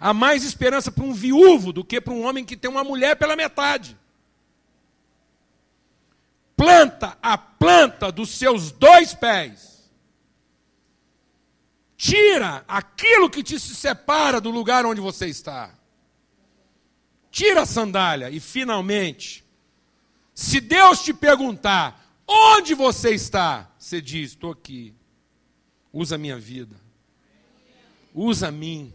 Há 0.00 0.14
mais 0.14 0.42
esperança 0.42 0.90
para 0.90 1.04
um 1.04 1.12
viúvo 1.12 1.70
do 1.70 1.84
que 1.84 2.00
para 2.00 2.14
um 2.14 2.24
homem 2.26 2.46
que 2.46 2.56
tem 2.56 2.70
uma 2.70 2.82
mulher 2.82 3.14
pela 3.16 3.36
metade. 3.36 3.94
Planta 6.56 7.18
a 7.20 7.36
planta 7.36 8.10
dos 8.10 8.30
seus 8.30 8.72
dois 8.72 9.12
pés 9.12 9.71
Tira 12.02 12.64
aquilo 12.66 13.30
que 13.30 13.44
te 13.44 13.60
separa 13.60 14.40
do 14.40 14.50
lugar 14.50 14.84
onde 14.84 15.00
você 15.00 15.26
está. 15.26 15.72
Tira 17.30 17.62
a 17.62 17.66
sandália 17.66 18.28
e 18.28 18.40
finalmente, 18.40 19.44
se 20.34 20.60
Deus 20.60 21.04
te 21.04 21.14
perguntar 21.14 22.20
onde 22.26 22.74
você 22.74 23.10
está, 23.10 23.70
você 23.78 24.00
diz: 24.00 24.30
estou 24.30 24.50
aqui. 24.50 24.92
Usa 25.92 26.16
a 26.16 26.18
minha 26.18 26.36
vida. 26.36 26.74
Usa 28.12 28.48
a 28.48 28.50
mim. 28.50 28.92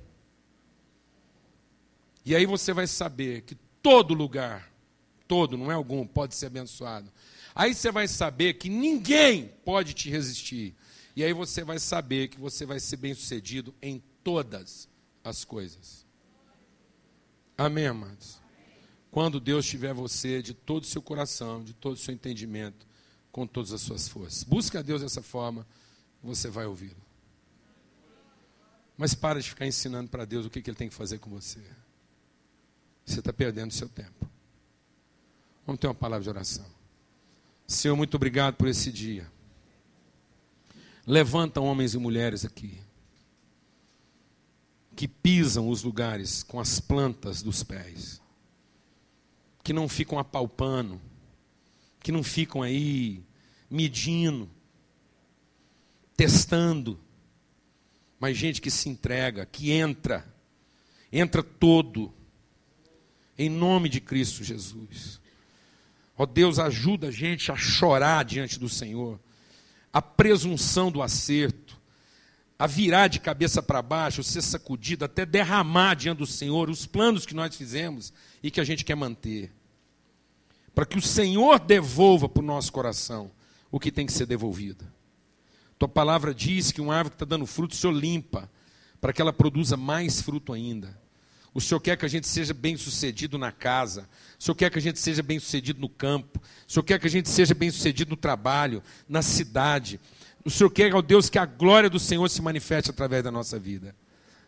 E 2.26 2.36
aí 2.36 2.46
você 2.46 2.74
vai 2.74 2.88
saber 2.88 3.44
que 3.44 3.56
todo 3.82 4.14
lugar, 4.14 4.70
todo, 5.30 5.56
não 5.56 5.72
é 5.72 5.76
algum, 5.76 6.06
pode 6.06 6.36
ser 6.36 6.48
abençoado. 6.48 7.10
Aí 7.56 7.74
você 7.74 7.90
vai 7.90 8.06
saber 8.06 8.56
que 8.56 8.68
ninguém 8.68 9.54
pode 9.64 9.94
te 9.94 10.10
resistir. 10.10 10.76
E 11.18 11.24
aí 11.24 11.34
você 11.34 11.64
vai 11.64 11.80
saber 11.80 12.28
que 12.28 12.40
você 12.40 12.64
vai 12.64 12.80
ser 12.80 12.98
bem-sucedido 12.98 13.74
em 13.82 14.04
todas 14.24 14.88
as 15.24 15.44
coisas. 15.44 16.06
Amém, 17.58 17.88
amados? 17.88 18.40
Quando 19.10 19.40
Deus 19.40 19.66
tiver 19.66 19.96
você 19.96 20.44
de 20.44 20.54
todo 20.54 20.84
o 20.84 20.86
seu 20.86 21.02
coração, 21.02 21.64
de 21.64 21.74
todo 21.74 21.96
o 21.96 21.98
seu 21.98 22.14
entendimento, 22.14 22.86
com 23.32 23.48
todas 23.48 23.74
as 23.74 23.82
suas 23.82 24.08
forças. 24.08 24.44
Busque 24.44 24.78
a 24.78 24.84
Deus 24.84 25.02
dessa 25.02 25.24
forma, 25.24 25.66
você 26.22 26.52
vai 26.52 26.68
ouvi-lo. 26.68 27.04
Mas 28.96 29.16
para 29.16 29.42
de 29.42 29.50
ficar 29.50 29.66
ensinando 29.66 30.12
para 30.12 30.24
Deus 30.24 30.46
o 30.46 30.52
que, 30.52 30.62
que 30.62 30.70
Ele 30.70 30.78
tem 30.78 30.88
que 30.88 30.94
fazer 30.94 31.18
com 31.18 31.32
você. 31.32 31.64
Você 33.04 33.22
está 33.22 33.34
perdendo 33.34 33.72
o 33.72 33.74
seu 33.74 33.90
tempo. 33.90 34.30
Vamos 35.66 35.80
ter 35.80 35.88
uma 35.88 35.96
palavra 35.96 36.22
de 36.24 36.30
oração. 36.30 36.68
Senhor, 37.66 37.96
muito 37.96 38.14
obrigado 38.14 38.54
por 38.54 38.68
esse 38.68 38.92
dia. 38.92 39.36
Levanta 41.08 41.62
homens 41.62 41.94
e 41.94 41.98
mulheres 41.98 42.44
aqui 42.44 42.78
que 44.94 45.08
pisam 45.08 45.70
os 45.70 45.84
lugares 45.84 46.42
com 46.42 46.60
as 46.60 46.80
plantas 46.80 47.44
dos 47.44 47.64
pés, 47.64 48.20
que 49.64 49.72
não 49.72 49.88
ficam 49.88 50.18
apalpando, 50.18 51.00
que 52.02 52.12
não 52.12 52.24
ficam 52.24 52.64
aí 52.64 53.24
medindo, 53.70 54.50
testando, 56.16 57.00
mas 58.20 58.36
gente 58.36 58.60
que 58.60 58.72
se 58.72 58.90
entrega, 58.90 59.46
que 59.46 59.72
entra, 59.72 60.28
entra 61.12 61.44
todo, 61.44 62.12
em 63.38 63.50
nome 63.50 63.88
de 63.88 64.02
Cristo 64.02 64.44
Jesus. 64.44 65.22
Ó 66.18 66.26
Deus, 66.26 66.58
ajuda 66.58 67.10
a 67.10 67.12
gente 67.12 67.52
a 67.52 67.56
chorar 67.56 68.26
diante 68.26 68.60
do 68.60 68.68
Senhor, 68.68 69.20
a 69.92 70.02
presunção 70.02 70.92
do 70.92 71.02
acerto, 71.02 71.80
a 72.60 72.66
virar 72.66 73.08
de 73.08 73.20
cabeça 73.20 73.62
para 73.62 73.82
baixo, 73.82 74.24
ser 74.24 74.42
sacudido, 74.42 75.06
até 75.06 75.26
derramar 75.26 75.96
diante 75.96 76.20
do 76.20 76.26
Senhor 76.26 76.70
os 76.70 76.86
planos 76.86 77.26
que 77.26 77.36
nós 77.36 77.56
fizemos 77.56 78.12
e 78.42 78.50
que 78.50 78.60
a 78.60 78.64
gente 78.64 78.84
quer 78.84 78.96
manter. 78.96 79.52
Para 80.74 80.86
que 80.86 80.98
o 80.98 81.02
Senhor 81.02 81.60
devolva 81.60 82.28
para 82.28 82.42
o 82.42 82.46
nosso 82.46 82.72
coração 82.72 83.32
o 83.72 83.80
que 83.80 83.92
tem 83.92 84.06
que 84.06 84.14
ser 84.14 84.26
devolvido. 84.26 84.86
Tua 85.78 85.88
palavra 85.88 86.34
diz 86.34 86.72
que 86.72 86.82
uma 86.82 86.96
árvore 86.96 87.12
que 87.12 87.16
está 87.16 87.26
dando 87.26 87.46
fruto, 87.46 87.74
o 87.74 87.78
Senhor 87.78 87.94
limpa, 87.94 88.50
para 89.00 89.14
que 89.14 89.22
ela 89.22 89.34
produza 89.34 89.78
mais 89.78 90.22
fruto 90.22 90.54
ainda. 90.54 91.00
O 91.58 91.60
Senhor 91.60 91.80
quer 91.80 91.98
que 91.98 92.06
a 92.06 92.08
gente 92.08 92.28
seja 92.28 92.54
bem 92.54 92.78
sucedido 92.78 93.36
na 93.36 93.52
casa. 93.52 94.08
O 94.38 94.44
Senhor 94.44 94.54
quer 94.54 94.70
que 94.70 94.78
a 94.78 94.82
gente 94.82 95.00
seja 95.00 95.24
bem 95.24 95.40
sucedido 95.40 95.82
no 95.82 95.90
campo. 95.90 96.40
O 96.40 96.72
Senhor 96.72 96.84
quer 96.84 97.00
que 97.00 97.08
a 97.08 97.10
gente 97.10 97.28
seja 97.28 97.56
bem 97.56 97.72
sucedido 97.72 98.12
no 98.12 98.16
trabalho, 98.16 98.84
na 99.10 99.24
cidade. 99.24 100.00
O 100.46 100.52
Senhor 100.52 100.70
quer, 100.70 100.94
ó 100.94 101.02
Deus, 101.02 101.32
que 101.32 101.40
a 101.40 101.48
glória 101.48 101.90
do 101.90 102.00
Senhor 102.00 102.30
se 102.30 102.44
manifeste 102.44 102.92
através 102.92 103.24
da 103.24 103.32
nossa 103.32 103.58
vida. 103.58 103.96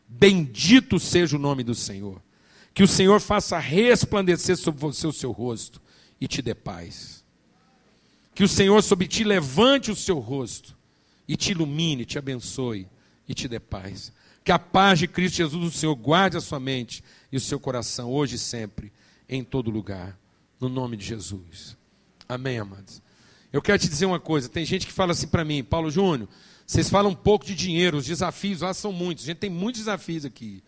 Bendito 0.07 0.99
seja 0.99 1.35
o 1.35 1.39
nome 1.39 1.63
do 1.63 1.73
Senhor. 1.73 2.21
Que 2.75 2.83
o 2.83 2.87
Senhor 2.87 3.19
faça 3.19 3.57
resplandecer 3.57 4.55
sobre 4.55 4.79
você 4.79 5.07
o 5.07 5.11
seu 5.11 5.31
rosto 5.31 5.81
e 6.21 6.27
te 6.27 6.43
dê 6.43 6.53
paz. 6.53 7.25
Que 8.35 8.43
o 8.43 8.47
Senhor 8.47 8.83
sobre 8.83 9.07
ti 9.07 9.23
levante 9.23 9.89
o 9.89 9.95
seu 9.95 10.19
rosto 10.19 10.77
e 11.27 11.35
te 11.35 11.53
ilumine, 11.53 12.05
te 12.05 12.19
abençoe 12.19 12.87
e 13.27 13.33
te 13.33 13.47
dê 13.47 13.59
paz. 13.59 14.13
Que 14.49 14.53
a 14.53 14.57
paz 14.57 14.97
de 14.97 15.07
Cristo 15.07 15.35
Jesus, 15.35 15.75
o 15.75 15.77
Senhor, 15.77 15.93
guarde 15.93 16.35
a 16.35 16.41
sua 16.41 16.59
mente 16.59 17.03
e 17.31 17.37
o 17.37 17.39
seu 17.39 17.59
coração, 17.59 18.11
hoje 18.11 18.33
e 18.35 18.39
sempre, 18.39 18.91
em 19.29 19.43
todo 19.43 19.69
lugar. 19.69 20.17
No 20.59 20.67
nome 20.67 20.97
de 20.97 21.05
Jesus. 21.05 21.77
Amém, 22.27 22.57
amados. 22.57 22.99
Eu 23.53 23.61
quero 23.61 23.77
te 23.77 23.87
dizer 23.87 24.07
uma 24.07 24.19
coisa: 24.19 24.49
tem 24.49 24.65
gente 24.65 24.87
que 24.87 24.91
fala 24.91 25.11
assim 25.11 25.27
para 25.27 25.45
mim, 25.45 25.63
Paulo 25.63 25.91
Júnior, 25.91 26.27
vocês 26.65 26.89
falam 26.89 27.11
um 27.11 27.15
pouco 27.15 27.45
de 27.45 27.53
dinheiro, 27.53 27.97
os 27.97 28.07
desafios 28.07 28.61
lá 28.61 28.73
são 28.73 28.91
muitos. 28.91 29.25
A 29.25 29.27
gente 29.27 29.37
tem 29.37 29.51
muitos 29.51 29.81
desafios 29.81 30.25
aqui. 30.25 30.63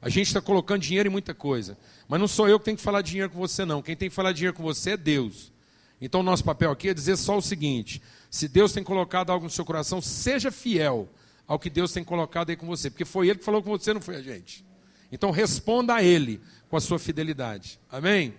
A 0.00 0.08
gente 0.08 0.28
está 0.28 0.40
colocando 0.40 0.82
dinheiro 0.82 1.08
em 1.08 1.10
muita 1.10 1.34
coisa. 1.34 1.76
Mas 2.06 2.20
não 2.20 2.28
sou 2.28 2.48
eu 2.48 2.60
que 2.60 2.66
tenho 2.66 2.76
que 2.76 2.84
falar 2.84 3.02
dinheiro 3.02 3.30
com 3.30 3.38
você, 3.40 3.64
não. 3.64 3.82
Quem 3.82 3.96
tem 3.96 4.08
que 4.08 4.14
falar 4.14 4.30
dinheiro 4.30 4.56
com 4.56 4.62
você 4.62 4.90
é 4.90 4.96
Deus. 4.96 5.52
Então, 6.00 6.20
o 6.20 6.22
nosso 6.22 6.44
papel 6.44 6.70
aqui 6.70 6.90
é 6.90 6.94
dizer 6.94 7.16
só 7.16 7.36
o 7.36 7.42
seguinte: 7.42 8.00
se 8.30 8.46
Deus 8.46 8.72
tem 8.72 8.84
colocado 8.84 9.30
algo 9.30 9.42
no 9.42 9.50
seu 9.50 9.64
coração, 9.64 10.00
seja 10.00 10.52
fiel 10.52 11.08
ao 11.46 11.58
que 11.58 11.68
Deus 11.68 11.92
tem 11.92 12.02
colocado 12.04 12.50
aí 12.50 12.56
com 12.56 12.66
você, 12.66 12.90
porque 12.90 13.04
foi 13.04 13.28
Ele 13.28 13.38
que 13.38 13.44
falou 13.44 13.62
com 13.62 13.70
você, 13.70 13.92
não 13.92 14.00
foi 14.00 14.16
a 14.16 14.22
gente. 14.22 14.64
Então 15.10 15.30
responda 15.30 15.94
a 15.94 16.02
Ele 16.02 16.40
com 16.68 16.76
a 16.76 16.80
sua 16.80 16.98
fidelidade. 16.98 17.78
Amém? 17.90 18.34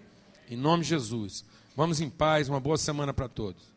Em 0.49 0.57
nome 0.57 0.83
de 0.83 0.89
Jesus. 0.89 1.45
Vamos 1.75 1.99
em 2.01 2.09
paz, 2.09 2.49
uma 2.49 2.59
boa 2.59 2.77
semana 2.77 3.13
para 3.13 3.27
todos. 3.27 3.74